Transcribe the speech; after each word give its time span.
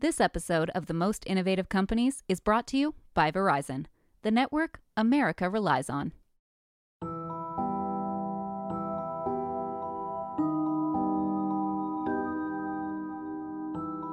This 0.00 0.20
episode 0.20 0.70
of 0.76 0.86
The 0.86 0.94
Most 0.94 1.24
Innovative 1.26 1.68
Companies 1.68 2.22
is 2.28 2.38
brought 2.38 2.68
to 2.68 2.76
you 2.76 2.94
by 3.14 3.32
Verizon, 3.32 3.86
the 4.22 4.30
network 4.30 4.78
America 4.96 5.50
relies 5.50 5.90
on. 5.90 6.12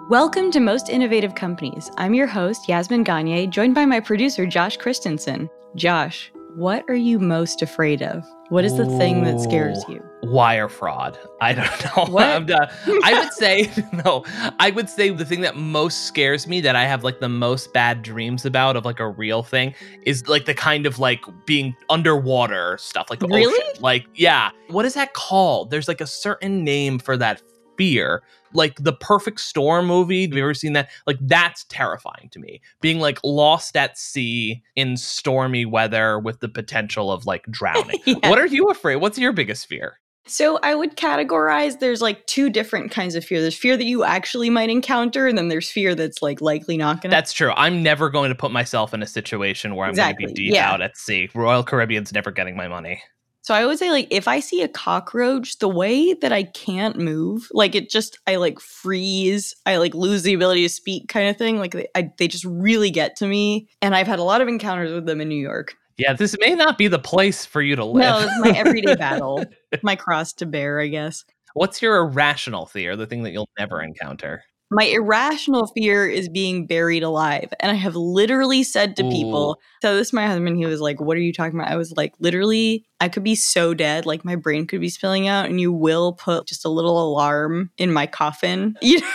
Welcome 0.09 0.49
to 0.49 0.59
Most 0.59 0.89
Innovative 0.89 1.35
Companies. 1.35 1.91
I'm 1.99 2.15
your 2.15 2.25
host, 2.25 2.67
Yasmin 2.67 3.03
Gagne, 3.03 3.45
joined 3.45 3.75
by 3.75 3.85
my 3.85 3.99
producer, 3.99 4.47
Josh 4.47 4.77
Christensen. 4.77 5.47
Josh, 5.75 6.31
what 6.55 6.83
are 6.87 6.95
you 6.95 7.19
most 7.19 7.61
afraid 7.61 8.01
of? 8.01 8.25
What 8.49 8.65
is 8.65 8.75
the 8.75 8.87
thing 8.97 9.23
that 9.25 9.39
scares 9.39 9.85
you? 9.87 10.03
Wire 10.25 10.67
fraud. 10.69 11.17
I 11.41 11.53
don't 11.53 11.65
know. 11.97 12.13
What? 12.13 12.25
I'm 12.25 12.45
done. 12.45 12.67
I 13.03 13.19
would 13.19 13.33
say 13.33 13.71
no. 14.05 14.23
I 14.59 14.71
would 14.71 14.89
say 14.89 15.09
the 15.09 15.25
thing 15.25 15.41
that 15.41 15.55
most 15.55 16.05
scares 16.05 16.47
me 16.47 16.61
that 16.61 16.75
I 16.75 16.83
have 16.85 17.03
like 17.03 17.19
the 17.19 17.29
most 17.29 17.73
bad 17.73 18.01
dreams 18.01 18.45
about 18.45 18.75
of 18.75 18.85
like 18.85 18.99
a 18.99 19.07
real 19.07 19.43
thing 19.43 19.73
is 20.03 20.27
like 20.27 20.45
the 20.45 20.53
kind 20.53 20.85
of 20.85 20.99
like 20.99 21.21
being 21.45 21.75
underwater 21.89 22.77
stuff, 22.79 23.09
like 23.09 23.19
the 23.19 23.27
Really? 23.27 23.53
ocean. 23.53 23.81
Like 23.81 24.05
yeah, 24.15 24.51
what 24.69 24.85
is 24.85 24.93
that 24.95 25.13
called? 25.13 25.69
There's 25.71 25.87
like 25.87 26.01
a 26.01 26.07
certain 26.07 26.63
name 26.63 26.99
for 26.99 27.17
that 27.17 27.41
fear. 27.77 28.23
Like 28.53 28.81
the 28.81 28.93
Perfect 28.93 29.41
Storm 29.41 29.85
movie. 29.85 30.21
Have 30.23 30.31
you 30.33 30.41
ever 30.41 30.53
seen 30.53 30.71
that? 30.73 30.89
Like 31.05 31.17
that's 31.19 31.65
terrifying 31.65 32.29
to 32.31 32.39
me. 32.39 32.61
Being 32.79 32.99
like 32.99 33.19
lost 33.23 33.75
at 33.75 33.97
sea 33.97 34.63
in 34.77 34.95
stormy 34.95 35.65
weather 35.65 36.17
with 36.19 36.39
the 36.39 36.47
potential 36.47 37.11
of 37.11 37.25
like 37.25 37.43
drowning. 37.51 37.99
Yeah. 38.05 38.29
What 38.29 38.39
are 38.39 38.45
you 38.47 38.67
afraid? 38.69 38.95
What's 38.97 39.17
your 39.17 39.33
biggest 39.33 39.67
fear? 39.67 39.99
So 40.27 40.59
I 40.63 40.73
would 40.73 40.97
categorize 40.97 41.79
there's 41.79 42.01
like 42.01 42.25
two 42.25 42.49
different 42.49 42.91
kinds 42.91 43.15
of 43.15 43.23
fear. 43.23 43.41
There's 43.41 43.57
fear 43.57 43.77
that 43.77 43.83
you 43.83 44.03
actually 44.03 44.49
might 44.49 44.69
encounter, 44.69 45.27
and 45.27 45.37
then 45.37 45.49
there's 45.49 45.69
fear 45.69 45.93
that's 45.93 46.21
like 46.21 46.41
likely 46.41 46.77
not 46.77 47.01
gonna 47.01 47.11
That's 47.11 47.31
true. 47.31 47.51
I'm 47.55 47.83
never 47.83 48.09
going 48.09 48.29
to 48.29 48.35
put 48.35 48.51
myself 48.51 48.93
in 48.93 49.03
a 49.03 49.07
situation 49.07 49.75
where 49.75 49.87
I'm 49.87 49.93
going 49.93 50.15
to 50.15 50.27
be 50.27 50.33
deep 50.33 50.53
yeah. 50.53 50.71
out 50.71 50.81
at 50.81 50.97
sea. 50.97 51.29
Royal 51.35 51.63
Caribbean's 51.63 52.11
never 52.11 52.31
getting 52.31 52.55
my 52.55 52.67
money. 52.67 53.01
So 53.45 53.53
I 53.53 53.67
would 53.67 53.77
say 53.77 53.91
like 53.91 54.07
if 54.09 54.27
I 54.27 54.39
see 54.39 54.63
a 54.63 54.67
cockroach, 54.67 55.59
the 55.59 55.69
way 55.69 56.15
that 56.15 56.33
I 56.33 56.43
can't 56.43 56.97
move, 56.97 57.47
like 57.51 57.75
it 57.75 57.91
just 57.91 58.17
I 58.25 58.37
like 58.37 58.59
freeze, 58.59 59.53
I 59.67 59.77
like 59.77 59.93
lose 59.93 60.23
the 60.23 60.33
ability 60.33 60.63
to 60.63 60.69
speak 60.69 61.07
kind 61.07 61.29
of 61.29 61.37
thing. 61.37 61.59
Like 61.59 61.73
they, 61.73 61.87
I, 61.93 62.09
they 62.17 62.27
just 62.27 62.45
really 62.45 62.89
get 62.89 63.15
to 63.17 63.27
me, 63.27 63.69
and 63.83 63.93
I've 63.93 64.07
had 64.07 64.17
a 64.17 64.23
lot 64.23 64.41
of 64.41 64.47
encounters 64.47 64.91
with 64.91 65.05
them 65.05 65.21
in 65.21 65.29
New 65.29 65.35
York. 65.35 65.75
Yeah, 65.97 66.13
this 66.13 66.35
may 66.39 66.55
not 66.55 66.77
be 66.77 66.87
the 66.87 66.99
place 66.99 67.45
for 67.45 67.61
you 67.61 67.75
to 67.75 67.85
live. 67.85 68.01
No, 68.01 68.19
it's 68.19 68.39
my 68.39 68.57
everyday 68.57 68.95
battle, 68.99 69.43
my 69.81 69.95
cross 69.95 70.33
to 70.33 70.45
bear, 70.45 70.79
I 70.79 70.87
guess. 70.87 71.23
What's 71.53 71.81
your 71.81 71.97
irrational 71.97 72.65
fear, 72.65 72.97
the 72.97 73.07
thing 73.07 73.23
that 73.23 73.31
you'll 73.31 73.49
never 73.57 73.81
encounter? 73.81 74.43
My 74.71 74.85
irrational 74.85 75.67
fear 75.67 76.07
is 76.07 76.27
being 76.27 76.65
buried 76.65 77.03
alive. 77.03 77.53
And 77.59 77.71
I 77.71 77.75
have 77.75 77.95
literally 77.95 78.63
said 78.63 78.97
to 78.97 79.03
people, 79.09 79.59
so 79.81 79.95
this 79.95 80.07
is 80.07 80.13
my 80.13 80.25
husband, 80.25 80.57
he 80.57 80.65
was 80.65 80.81
like, 80.81 80.99
What 80.99 81.15
are 81.15 81.21
you 81.21 81.31
talking 81.31 81.57
about? 81.57 81.71
I 81.71 81.77
was 81.77 81.93
like, 81.95 82.13
literally, 82.19 82.83
I 82.99 83.07
could 83.07 83.23
be 83.23 83.35
so 83.35 83.73
dead, 83.73 84.05
like 84.05 84.25
my 84.25 84.35
brain 84.35 84.65
could 84.67 84.81
be 84.81 84.89
spilling 84.89 85.27
out, 85.27 85.45
and 85.45 85.61
you 85.61 85.71
will 85.71 86.13
put 86.13 86.47
just 86.47 86.65
a 86.65 86.69
little 86.69 87.01
alarm 87.01 87.69
in 87.77 87.93
my 87.93 88.07
coffin. 88.07 88.75
You 88.81 88.99
know, 88.99 89.07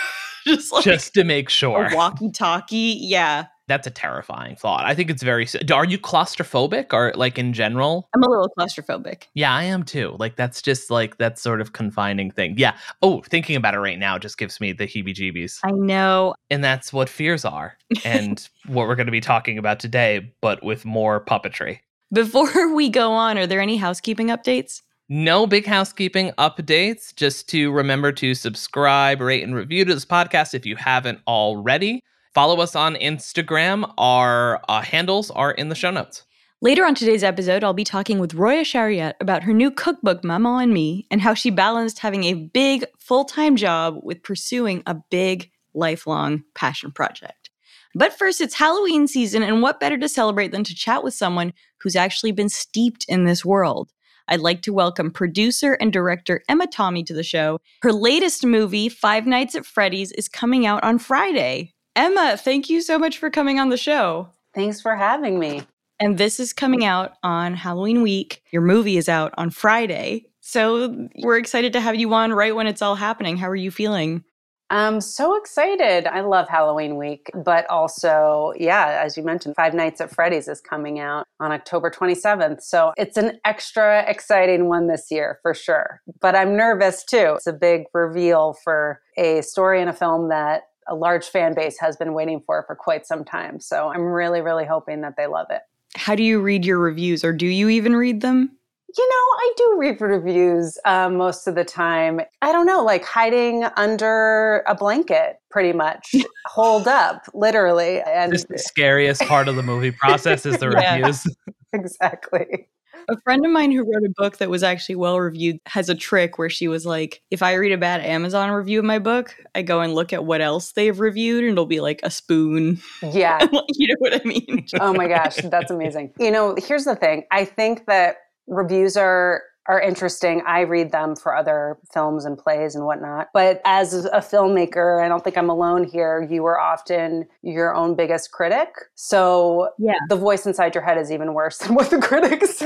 just 0.46 0.72
like 0.72 0.84
Just 0.84 1.12
to 1.14 1.24
make 1.24 1.50
sure. 1.50 1.88
a 1.92 1.94
walkie 1.94 2.30
talkie. 2.30 2.96
Yeah. 3.00 3.46
That's 3.70 3.86
a 3.86 3.90
terrifying 3.90 4.56
thought. 4.56 4.84
I 4.84 4.96
think 4.96 5.10
it's 5.10 5.22
very. 5.22 5.46
Are 5.72 5.84
you 5.84 5.96
claustrophobic 5.96 6.92
or 6.92 7.12
like 7.14 7.38
in 7.38 7.52
general? 7.52 8.08
I'm 8.12 8.24
a 8.24 8.28
little 8.28 8.50
claustrophobic. 8.58 9.28
Yeah, 9.34 9.54
I 9.54 9.62
am 9.62 9.84
too. 9.84 10.16
Like 10.18 10.34
that's 10.34 10.60
just 10.60 10.90
like 10.90 11.18
that 11.18 11.38
sort 11.38 11.60
of 11.60 11.72
confining 11.72 12.32
thing. 12.32 12.56
Yeah. 12.58 12.76
Oh, 13.00 13.22
thinking 13.22 13.54
about 13.54 13.74
it 13.74 13.78
right 13.78 13.96
now 13.96 14.18
just 14.18 14.38
gives 14.38 14.60
me 14.60 14.72
the 14.72 14.88
heebie-jeebies. 14.88 15.60
I 15.62 15.70
know. 15.70 16.34
And 16.50 16.64
that's 16.64 16.92
what 16.92 17.08
fears 17.08 17.44
are, 17.44 17.76
and 18.04 18.48
what 18.66 18.88
we're 18.88 18.96
going 18.96 19.06
to 19.06 19.12
be 19.12 19.20
talking 19.20 19.56
about 19.56 19.78
today, 19.78 20.34
but 20.40 20.64
with 20.64 20.84
more 20.84 21.24
puppetry. 21.24 21.78
Before 22.12 22.74
we 22.74 22.88
go 22.88 23.12
on, 23.12 23.38
are 23.38 23.46
there 23.46 23.60
any 23.60 23.76
housekeeping 23.76 24.30
updates? 24.30 24.82
No 25.08 25.46
big 25.46 25.64
housekeeping 25.64 26.32
updates. 26.38 27.14
Just 27.14 27.48
to 27.50 27.70
remember 27.70 28.10
to 28.10 28.34
subscribe, 28.34 29.20
rate, 29.20 29.44
and 29.44 29.54
review 29.54 29.84
to 29.84 29.94
this 29.94 30.04
podcast 30.04 30.54
if 30.54 30.66
you 30.66 30.74
haven't 30.74 31.20
already. 31.28 32.02
Follow 32.32 32.60
us 32.60 32.76
on 32.76 32.94
Instagram. 32.94 33.92
Our 33.98 34.60
uh, 34.68 34.82
handles 34.82 35.30
are 35.32 35.50
in 35.50 35.68
the 35.68 35.74
show 35.74 35.90
notes. 35.90 36.24
Later 36.62 36.84
on 36.84 36.94
today's 36.94 37.24
episode, 37.24 37.64
I'll 37.64 37.72
be 37.72 37.84
talking 37.84 38.18
with 38.18 38.34
Roya 38.34 38.62
Shariat 38.62 39.14
about 39.18 39.44
her 39.44 39.54
new 39.54 39.70
cookbook, 39.70 40.22
Maman 40.22 40.64
and 40.64 40.74
Me, 40.74 41.06
and 41.10 41.20
how 41.20 41.34
she 41.34 41.50
balanced 41.50 42.00
having 42.00 42.24
a 42.24 42.34
big 42.34 42.84
full 42.98 43.24
time 43.24 43.56
job 43.56 43.98
with 44.02 44.22
pursuing 44.22 44.82
a 44.86 44.94
big 45.10 45.50
lifelong 45.74 46.44
passion 46.54 46.92
project. 46.92 47.50
But 47.94 48.16
first, 48.16 48.40
it's 48.40 48.54
Halloween 48.54 49.08
season, 49.08 49.42
and 49.42 49.62
what 49.62 49.80
better 49.80 49.98
to 49.98 50.08
celebrate 50.08 50.52
than 50.52 50.62
to 50.64 50.74
chat 50.74 51.02
with 51.02 51.14
someone 51.14 51.52
who's 51.78 51.96
actually 51.96 52.32
been 52.32 52.48
steeped 52.48 53.04
in 53.08 53.24
this 53.24 53.44
world? 53.44 53.90
I'd 54.28 54.40
like 54.40 54.62
to 54.62 54.72
welcome 54.72 55.10
producer 55.10 55.78
and 55.80 55.92
director 55.92 56.42
Emma 56.48 56.68
Tammi 56.68 57.02
to 57.04 57.14
the 57.14 57.24
show. 57.24 57.58
Her 57.82 57.92
latest 57.92 58.46
movie, 58.46 58.88
Five 58.88 59.26
Nights 59.26 59.56
at 59.56 59.66
Freddy's, 59.66 60.12
is 60.12 60.28
coming 60.28 60.66
out 60.66 60.84
on 60.84 60.98
Friday. 60.98 61.72
Emma, 61.96 62.36
thank 62.36 62.70
you 62.70 62.80
so 62.80 62.98
much 62.98 63.18
for 63.18 63.30
coming 63.30 63.58
on 63.58 63.68
the 63.68 63.76
show. 63.76 64.28
Thanks 64.54 64.80
for 64.80 64.96
having 64.96 65.38
me. 65.38 65.62
And 65.98 66.16
this 66.16 66.40
is 66.40 66.52
coming 66.52 66.84
out 66.84 67.14
on 67.22 67.54
Halloween 67.54 68.02
week. 68.02 68.42
Your 68.52 68.62
movie 68.62 68.96
is 68.96 69.08
out 69.08 69.34
on 69.36 69.50
Friday. 69.50 70.26
So 70.40 71.08
we're 71.22 71.36
excited 71.36 71.72
to 71.74 71.80
have 71.80 71.94
you 71.94 72.12
on 72.14 72.32
right 72.32 72.54
when 72.54 72.66
it's 72.66 72.82
all 72.82 72.96
happening. 72.96 73.36
How 73.36 73.48
are 73.48 73.56
you 73.56 73.70
feeling? 73.70 74.24
I'm 74.70 75.00
so 75.00 75.36
excited. 75.36 76.06
I 76.06 76.20
love 76.20 76.48
Halloween 76.48 76.96
week, 76.96 77.28
but 77.44 77.68
also, 77.68 78.52
yeah, 78.56 79.00
as 79.04 79.16
you 79.16 79.24
mentioned, 79.24 79.56
Five 79.56 79.74
Nights 79.74 80.00
at 80.00 80.14
Freddy's 80.14 80.46
is 80.46 80.60
coming 80.60 81.00
out 81.00 81.26
on 81.40 81.50
October 81.50 81.90
27th. 81.90 82.62
So 82.62 82.92
it's 82.96 83.16
an 83.16 83.40
extra 83.44 84.04
exciting 84.08 84.68
one 84.68 84.86
this 84.86 85.10
year 85.10 85.40
for 85.42 85.54
sure. 85.54 86.00
But 86.20 86.36
I'm 86.36 86.56
nervous 86.56 87.04
too. 87.04 87.34
It's 87.36 87.48
a 87.48 87.52
big 87.52 87.82
reveal 87.92 88.54
for 88.62 89.00
a 89.18 89.42
story 89.42 89.82
in 89.82 89.88
a 89.88 89.92
film 89.92 90.28
that 90.28 90.62
a 90.90 90.94
large 90.94 91.26
fan 91.26 91.54
base 91.54 91.78
has 91.80 91.96
been 91.96 92.12
waiting 92.12 92.42
for 92.44 92.64
for 92.66 92.74
quite 92.74 93.06
some 93.06 93.24
time. 93.24 93.60
So 93.60 93.88
I'm 93.88 94.02
really, 94.02 94.40
really 94.42 94.66
hoping 94.66 95.00
that 95.02 95.14
they 95.16 95.26
love 95.26 95.46
it. 95.50 95.62
How 95.96 96.14
do 96.14 96.22
you 96.22 96.40
read 96.40 96.64
your 96.66 96.78
reviews, 96.78 97.24
or 97.24 97.32
do 97.32 97.46
you 97.46 97.68
even 97.70 97.96
read 97.96 98.20
them? 98.20 98.50
You 98.98 99.08
know, 99.08 99.14
I 99.14 99.52
do 99.56 99.76
read 99.78 100.00
reviews 100.00 100.76
um, 100.84 101.16
most 101.16 101.46
of 101.46 101.54
the 101.54 101.64
time. 101.64 102.20
I 102.42 102.50
don't 102.50 102.66
know, 102.66 102.82
like 102.84 103.04
hiding 103.04 103.64
under 103.76 104.64
a 104.66 104.74
blanket, 104.74 105.36
pretty 105.48 105.72
much, 105.72 106.12
hold 106.46 106.88
up, 106.88 107.22
literally. 107.32 108.00
And 108.00 108.32
This 108.32 108.44
the 108.44 108.58
scariest 108.58 109.22
part 109.22 109.46
of 109.46 109.54
the 109.54 109.62
movie 109.62 109.92
process 109.92 110.44
is 110.44 110.58
the 110.58 110.70
Yeah. 110.70 110.96
reviews. 110.96 111.24
exactly. 111.72 112.68
A 113.08 113.20
friend 113.22 113.44
of 113.44 113.52
mine 113.52 113.72
who 113.72 113.80
wrote 113.80 114.04
a 114.04 114.12
book 114.16 114.38
that 114.38 114.50
was 114.50 114.62
actually 114.62 114.96
well 114.96 115.18
reviewed 115.18 115.58
has 115.66 115.88
a 115.88 115.94
trick 115.94 116.38
where 116.38 116.50
she 116.50 116.68
was 116.68 116.86
like, 116.86 117.22
if 117.30 117.42
I 117.42 117.54
read 117.54 117.72
a 117.72 117.78
bad 117.78 118.00
Amazon 118.00 118.50
review 118.50 118.78
of 118.78 118.84
my 118.84 118.98
book, 118.98 119.34
I 119.54 119.62
go 119.62 119.80
and 119.80 119.94
look 119.94 120.12
at 120.12 120.24
what 120.24 120.40
else 120.40 120.72
they've 120.72 120.98
reviewed, 120.98 121.44
and 121.44 121.52
it'll 121.52 121.66
be 121.66 121.80
like 121.80 122.00
a 122.02 122.10
spoon. 122.10 122.80
Yeah. 123.02 123.38
you 123.68 123.88
know 123.88 123.96
what 123.98 124.14
I 124.14 124.24
mean? 124.24 124.66
Oh 124.80 124.92
my 124.92 125.08
gosh, 125.08 125.36
that's 125.36 125.70
amazing. 125.70 126.12
You 126.18 126.30
know, 126.30 126.56
here's 126.58 126.84
the 126.84 126.96
thing. 126.96 127.24
I 127.30 127.44
think 127.44 127.86
that 127.86 128.16
reviews 128.46 128.96
are 128.96 129.42
are 129.66 129.80
interesting. 129.80 130.42
I 130.46 130.60
read 130.60 130.90
them 130.90 131.14
for 131.14 131.36
other 131.36 131.78
films 131.92 132.24
and 132.24 132.36
plays 132.36 132.74
and 132.74 132.84
whatnot. 132.86 133.28
But 133.32 133.60
as 133.64 134.04
a 134.06 134.18
filmmaker, 134.20 135.04
I 135.04 135.08
don't 135.08 135.22
think 135.22 135.36
I'm 135.38 135.50
alone 135.50 135.84
here. 135.84 136.26
You 136.28 136.44
are 136.46 136.58
often 136.58 137.26
your 137.42 137.74
own 137.74 137.94
biggest 137.94 138.32
critic. 138.32 138.68
So 138.94 139.70
Yeah. 139.78 139.94
the 140.08 140.16
voice 140.16 140.46
inside 140.46 140.74
your 140.74 140.82
head 140.82 140.98
is 140.98 141.12
even 141.12 141.34
worse 141.34 141.58
than 141.58 141.74
what 141.74 141.90
the 141.90 141.98
critics 142.02 142.62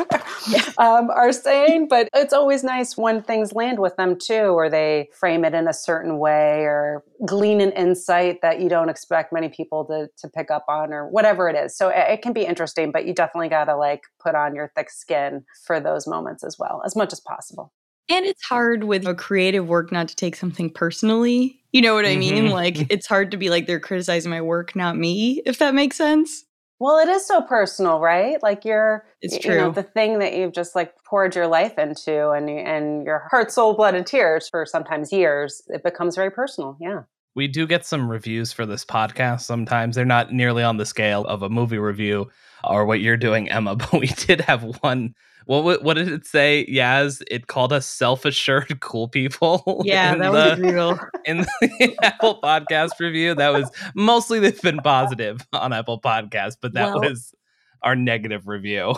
um, 0.79 1.11
are 1.11 1.33
saying. 1.33 1.89
But 1.89 2.09
it's 2.15 2.33
always 2.33 2.65
nice 2.65 2.97
when 2.97 3.23
things 3.23 3.53
land 3.53 3.81
with 3.81 3.97
them 3.97 4.17
too, 4.19 4.57
or 4.57 4.71
they 4.71 5.09
frame 5.19 5.45
it 5.45 5.53
in 5.55 5.69
a 5.69 5.75
certain 5.75 6.19
way 6.19 6.61
or 6.63 7.03
glean 7.27 7.61
an 7.61 7.73
insight 7.73 8.41
that 8.43 8.61
you 8.61 8.69
don't 8.69 8.89
expect 8.89 9.33
many 9.33 9.49
people 9.49 9.85
to, 9.87 10.09
to 10.19 10.29
pick 10.29 10.51
up 10.51 10.65
on 10.69 10.93
or 10.93 11.09
whatever 11.09 11.49
it 11.49 11.57
is. 11.57 11.77
So 11.77 11.89
it, 11.89 11.97
it 12.09 12.23
can 12.23 12.33
be 12.33 12.43
interesting, 12.45 12.93
but 12.93 13.05
you 13.07 13.15
definitely 13.15 13.49
got 13.49 13.65
to 13.65 13.77
like 13.77 14.03
put 14.21 14.35
on 14.35 14.55
your 14.55 14.71
thick 14.75 14.91
skin 14.91 15.45
for 15.67 15.81
those 15.81 16.07
moments 16.07 16.45
as 16.45 16.57
well, 16.59 16.83
as 16.85 16.94
much 16.97 17.13
as 17.13 17.21
possible. 17.21 17.73
And 18.11 18.27
it's 18.27 18.45
hard 18.45 18.85
with 18.85 19.07
a 19.07 19.15
creative 19.15 19.67
work 19.67 19.91
not 19.91 20.09
to 20.09 20.17
take 20.17 20.37
something 20.37 20.71
personally. 20.71 21.61
You 21.73 21.81
know 21.83 21.95
what 21.95 22.05
I 22.07 22.17
mean? 22.17 22.47
Mhm. 22.47 22.51
Like, 22.53 22.77
it's 22.91 23.07
hard 23.07 23.31
to 23.31 23.37
be 23.37 23.49
like, 23.51 23.67
they're 23.67 23.81
criticizing 23.81 24.31
my 24.31 24.43
work, 24.43 24.77
not 24.77 24.97
me, 24.97 25.43
if 25.47 25.59
that 25.59 25.75
makes 25.75 25.97
sense. 25.97 26.45
Well, 26.81 26.99
it 26.99 27.09
is 27.09 27.27
so 27.27 27.41
personal, 27.41 28.01
right? 28.01 28.43
Like 28.43 28.65
you're, 28.65 29.07
It's 29.23 29.43
you 29.45 29.51
know, 29.53 29.73
true. 29.73 29.73
the 29.73 29.83
thing 29.89 30.19
that 30.19 30.35
you've 30.37 30.53
just 30.53 30.75
like 30.75 30.93
poured 31.05 31.35
your 31.35 31.47
life 31.47 31.79
into 31.79 32.31
and 32.31 32.51
you- 32.51 32.57
and 32.59 33.07
your 33.07 33.27
heart, 33.31 33.51
soul, 33.53 33.75
blood, 33.75 33.95
and 33.95 34.07
tears 34.07 34.49
for 34.49 34.67
sometimes 34.67 35.11
years. 35.13 35.63
It 35.69 35.83
becomes 35.83 36.15
very 36.17 36.31
personal. 36.31 36.77
Yeah. 36.81 37.03
We 37.37 37.49
do 37.49 37.67
get 37.67 37.87
some 37.87 38.11
reviews 38.11 38.53
for 38.53 38.67
this 38.67 38.85
podcast 38.85 39.41
sometimes. 39.43 39.97
They're 39.97 40.05
not 40.05 40.33
nearly 40.33 40.63
on 40.63 40.77
the 40.77 40.85
scale 40.87 41.25
of 41.25 41.43
a 41.43 41.49
movie 41.49 41.79
review 41.79 42.31
or 42.69 42.85
what 42.85 43.01
you're 43.01 43.17
doing, 43.17 43.51
Emma, 43.51 43.77
but 43.77 43.93
we 43.93 44.07
did 44.07 44.41
have 44.43 44.63
one. 44.83 45.15
What 45.47 45.83
what 45.83 45.95
did 45.95 46.09
it 46.09 46.27
say? 46.27 46.67
Yaz, 46.71 47.23
it 47.31 47.49
called 47.49 47.73
us 47.73 47.87
self-assured 47.87 48.81
cool 48.81 49.09
people. 49.09 49.83
Yeah, 49.85 50.15
that 50.17 50.33
the, 50.33 50.33
was 50.33 50.59
real. 50.59 50.99
In 51.27 51.39
the 51.61 51.97
Apple 52.03 52.41
Podcast 52.43 52.99
review, 52.99 53.35
that 53.35 53.53
was 53.53 53.71
mostly 53.95 54.41
they've 54.41 54.61
been 54.63 54.79
positive 54.79 55.47
on 55.53 55.75
Apple 55.75 56.01
Podcast, 56.01 56.57
but 56.63 56.73
that 56.73 56.95
well, 56.95 57.03
was 57.03 57.35
our 57.83 57.95
negative 57.95 58.49
review. 58.49 58.95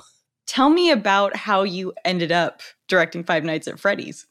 Tell 0.46 0.70
me 0.70 0.92
about 0.92 1.34
how 1.34 1.64
you 1.64 1.92
ended 2.04 2.30
up 2.30 2.62
directing 2.86 3.24
Five 3.24 3.42
Nights 3.42 3.66
at 3.66 3.80
Freddy's. 3.80 4.28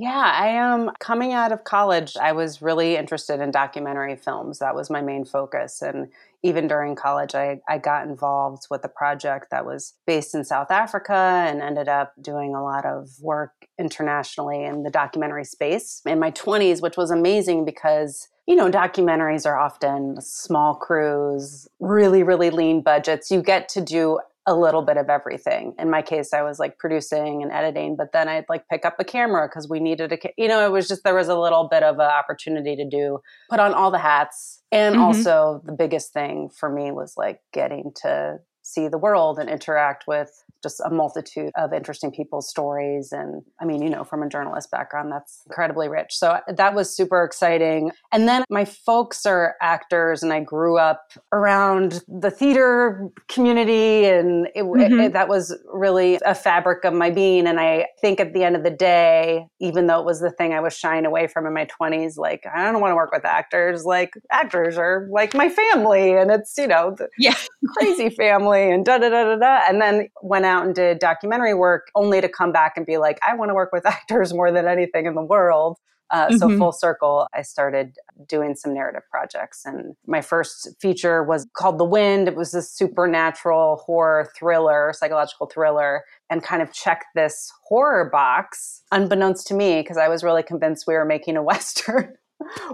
Yeah, 0.00 0.32
I 0.32 0.46
am 0.48 0.92
coming 1.00 1.32
out 1.32 1.50
of 1.50 1.64
college. 1.64 2.16
I 2.16 2.30
was 2.30 2.62
really 2.62 2.96
interested 2.96 3.40
in 3.40 3.50
documentary 3.50 4.14
films. 4.14 4.60
That 4.60 4.76
was 4.76 4.90
my 4.90 5.00
main 5.00 5.24
focus. 5.24 5.82
And 5.82 6.06
even 6.44 6.68
during 6.68 6.94
college, 6.94 7.34
I, 7.34 7.60
I 7.68 7.78
got 7.78 8.06
involved 8.06 8.68
with 8.70 8.84
a 8.84 8.88
project 8.88 9.50
that 9.50 9.66
was 9.66 9.94
based 10.06 10.36
in 10.36 10.44
South 10.44 10.70
Africa 10.70 11.12
and 11.48 11.60
ended 11.60 11.88
up 11.88 12.12
doing 12.22 12.54
a 12.54 12.62
lot 12.62 12.86
of 12.86 13.10
work 13.20 13.66
internationally 13.76 14.64
in 14.64 14.84
the 14.84 14.90
documentary 14.90 15.44
space 15.44 16.00
in 16.06 16.20
my 16.20 16.30
20s, 16.30 16.80
which 16.80 16.96
was 16.96 17.10
amazing 17.10 17.64
because 17.64 18.28
you 18.46 18.56
know, 18.56 18.70
documentaries 18.70 19.44
are 19.44 19.58
often 19.58 20.18
small 20.22 20.74
crews, 20.74 21.68
really, 21.80 22.22
really 22.22 22.48
lean 22.48 22.80
budgets. 22.80 23.30
You 23.30 23.42
get 23.42 23.68
to 23.70 23.82
do 23.82 24.20
a 24.48 24.54
little 24.54 24.80
bit 24.80 24.96
of 24.96 25.10
everything. 25.10 25.74
In 25.78 25.90
my 25.90 26.00
case, 26.00 26.32
I 26.32 26.42
was 26.42 26.58
like 26.58 26.78
producing 26.78 27.42
and 27.42 27.52
editing, 27.52 27.96
but 27.96 28.12
then 28.12 28.28
I'd 28.28 28.46
like 28.48 28.66
pick 28.68 28.86
up 28.86 28.96
a 28.98 29.04
camera 29.04 29.46
because 29.46 29.68
we 29.68 29.78
needed 29.78 30.10
a, 30.10 30.18
you 30.38 30.48
know, 30.48 30.64
it 30.64 30.72
was 30.72 30.88
just 30.88 31.04
there 31.04 31.14
was 31.14 31.28
a 31.28 31.38
little 31.38 31.68
bit 31.68 31.82
of 31.82 31.96
an 31.96 32.10
opportunity 32.10 32.74
to 32.74 32.88
do 32.88 33.20
put 33.50 33.60
on 33.60 33.74
all 33.74 33.90
the 33.90 33.98
hats. 33.98 34.62
And 34.72 34.94
mm-hmm. 34.94 35.04
also, 35.04 35.60
the 35.64 35.72
biggest 35.72 36.12
thing 36.12 36.48
for 36.48 36.70
me 36.70 36.90
was 36.90 37.14
like 37.16 37.40
getting 37.52 37.92
to 38.02 38.38
see 38.68 38.88
the 38.88 38.98
world 38.98 39.38
and 39.38 39.48
interact 39.48 40.06
with 40.06 40.44
just 40.62 40.80
a 40.84 40.90
multitude 40.90 41.50
of 41.56 41.72
interesting 41.72 42.10
people's 42.10 42.48
stories. 42.48 43.12
And 43.12 43.42
I 43.60 43.64
mean, 43.64 43.80
you 43.82 43.88
know, 43.88 44.04
from 44.04 44.22
a 44.22 44.28
journalist 44.28 44.70
background, 44.70 45.12
that's 45.12 45.42
incredibly 45.46 45.88
rich. 45.88 46.16
So 46.16 46.38
that 46.48 46.74
was 46.74 46.94
super 46.94 47.22
exciting. 47.22 47.92
And 48.12 48.26
then 48.26 48.44
my 48.50 48.64
folks 48.64 49.24
are 49.24 49.54
actors, 49.62 50.22
and 50.22 50.32
I 50.32 50.40
grew 50.40 50.78
up 50.78 51.12
around 51.32 52.02
the 52.08 52.30
theater 52.30 53.08
community, 53.28 54.06
and 54.06 54.48
it, 54.54 54.64
mm-hmm. 54.64 55.00
it, 55.00 55.12
that 55.12 55.28
was 55.28 55.56
really 55.72 56.18
a 56.24 56.34
fabric 56.34 56.84
of 56.84 56.92
my 56.92 57.10
being. 57.10 57.46
And 57.46 57.60
I 57.60 57.86
think 58.00 58.20
at 58.20 58.34
the 58.34 58.42
end 58.42 58.56
of 58.56 58.64
the 58.64 58.70
day, 58.70 59.46
even 59.60 59.86
though 59.86 60.00
it 60.00 60.06
was 60.06 60.20
the 60.20 60.30
thing 60.30 60.52
I 60.52 60.60
was 60.60 60.76
shying 60.76 61.06
away 61.06 61.28
from 61.28 61.46
in 61.46 61.54
my 61.54 61.66
20s, 61.66 62.16
like, 62.16 62.44
I 62.52 62.70
don't 62.70 62.80
want 62.80 62.90
to 62.90 62.96
work 62.96 63.12
with 63.12 63.24
actors. 63.24 63.84
Like, 63.84 64.14
actors 64.30 64.76
are 64.76 65.06
like 65.10 65.34
my 65.34 65.48
family, 65.48 66.14
and 66.14 66.30
it's, 66.30 66.58
you 66.58 66.66
know, 66.66 66.96
yeah. 67.18 67.36
crazy 67.76 68.10
family, 68.10 68.57
and 68.70 68.84
da 68.84 68.98
da 68.98 69.08
da 69.08 69.24
da 69.24 69.36
da. 69.36 69.60
And 69.68 69.80
then 69.80 70.08
went 70.22 70.44
out 70.44 70.66
and 70.66 70.74
did 70.74 70.98
documentary 70.98 71.54
work 71.54 71.88
only 71.94 72.20
to 72.20 72.28
come 72.28 72.52
back 72.52 72.74
and 72.76 72.84
be 72.84 72.98
like, 72.98 73.18
I 73.26 73.34
want 73.34 73.50
to 73.50 73.54
work 73.54 73.70
with 73.72 73.86
actors 73.86 74.32
more 74.32 74.50
than 74.52 74.66
anything 74.66 75.06
in 75.06 75.14
the 75.14 75.24
world. 75.24 75.78
Uh, 76.10 76.28
mm-hmm. 76.28 76.36
So, 76.38 76.56
full 76.56 76.72
circle, 76.72 77.26
I 77.34 77.42
started 77.42 77.96
doing 78.26 78.54
some 78.54 78.72
narrative 78.72 79.02
projects. 79.10 79.66
And 79.66 79.94
my 80.06 80.22
first 80.22 80.68
feature 80.80 81.22
was 81.22 81.46
called 81.52 81.78
The 81.78 81.84
Wind. 81.84 82.28
It 82.28 82.34
was 82.34 82.54
a 82.54 82.62
supernatural 82.62 83.82
horror 83.84 84.30
thriller, 84.36 84.94
psychological 84.94 85.46
thriller, 85.46 86.04
and 86.30 86.42
kind 86.42 86.62
of 86.62 86.72
checked 86.72 87.06
this 87.14 87.52
horror 87.64 88.08
box, 88.10 88.82
unbeknownst 88.90 89.46
to 89.48 89.54
me, 89.54 89.82
because 89.82 89.98
I 89.98 90.08
was 90.08 90.24
really 90.24 90.42
convinced 90.42 90.86
we 90.86 90.94
were 90.94 91.04
making 91.04 91.36
a 91.36 91.42
Western. 91.48 92.14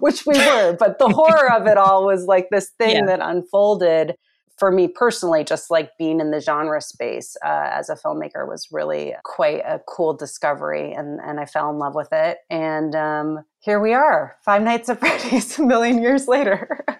which 0.00 0.26
we 0.26 0.36
were, 0.36 0.76
but 0.78 0.98
the 0.98 1.08
horror 1.08 1.50
of 1.50 1.66
it 1.66 1.78
all 1.78 2.04
was 2.04 2.26
like 2.26 2.48
this 2.50 2.70
thing 2.78 2.96
yeah. 2.96 3.06
that 3.06 3.20
unfolded 3.22 4.14
for 4.56 4.70
me 4.70 4.88
personally, 4.88 5.44
just 5.44 5.70
like 5.70 5.90
being 5.98 6.20
in 6.20 6.30
the 6.30 6.40
genre 6.40 6.80
space 6.80 7.36
uh, 7.44 7.68
as 7.72 7.88
a 7.88 7.96
filmmaker 7.96 8.46
was 8.48 8.68
really 8.70 9.14
quite 9.24 9.60
a 9.60 9.80
cool 9.86 10.14
discovery, 10.14 10.92
and 10.92 11.20
and 11.20 11.40
I 11.40 11.46
fell 11.46 11.70
in 11.70 11.78
love 11.78 11.94
with 11.94 12.12
it. 12.12 12.38
And 12.50 12.94
um, 12.94 13.44
here 13.60 13.80
we 13.80 13.92
are, 13.92 14.36
Five 14.44 14.62
Nights 14.62 14.88
at 14.88 15.00
Freddy's, 15.00 15.58
a 15.58 15.62
million 15.62 16.00
years 16.00 16.28
later. 16.28 16.84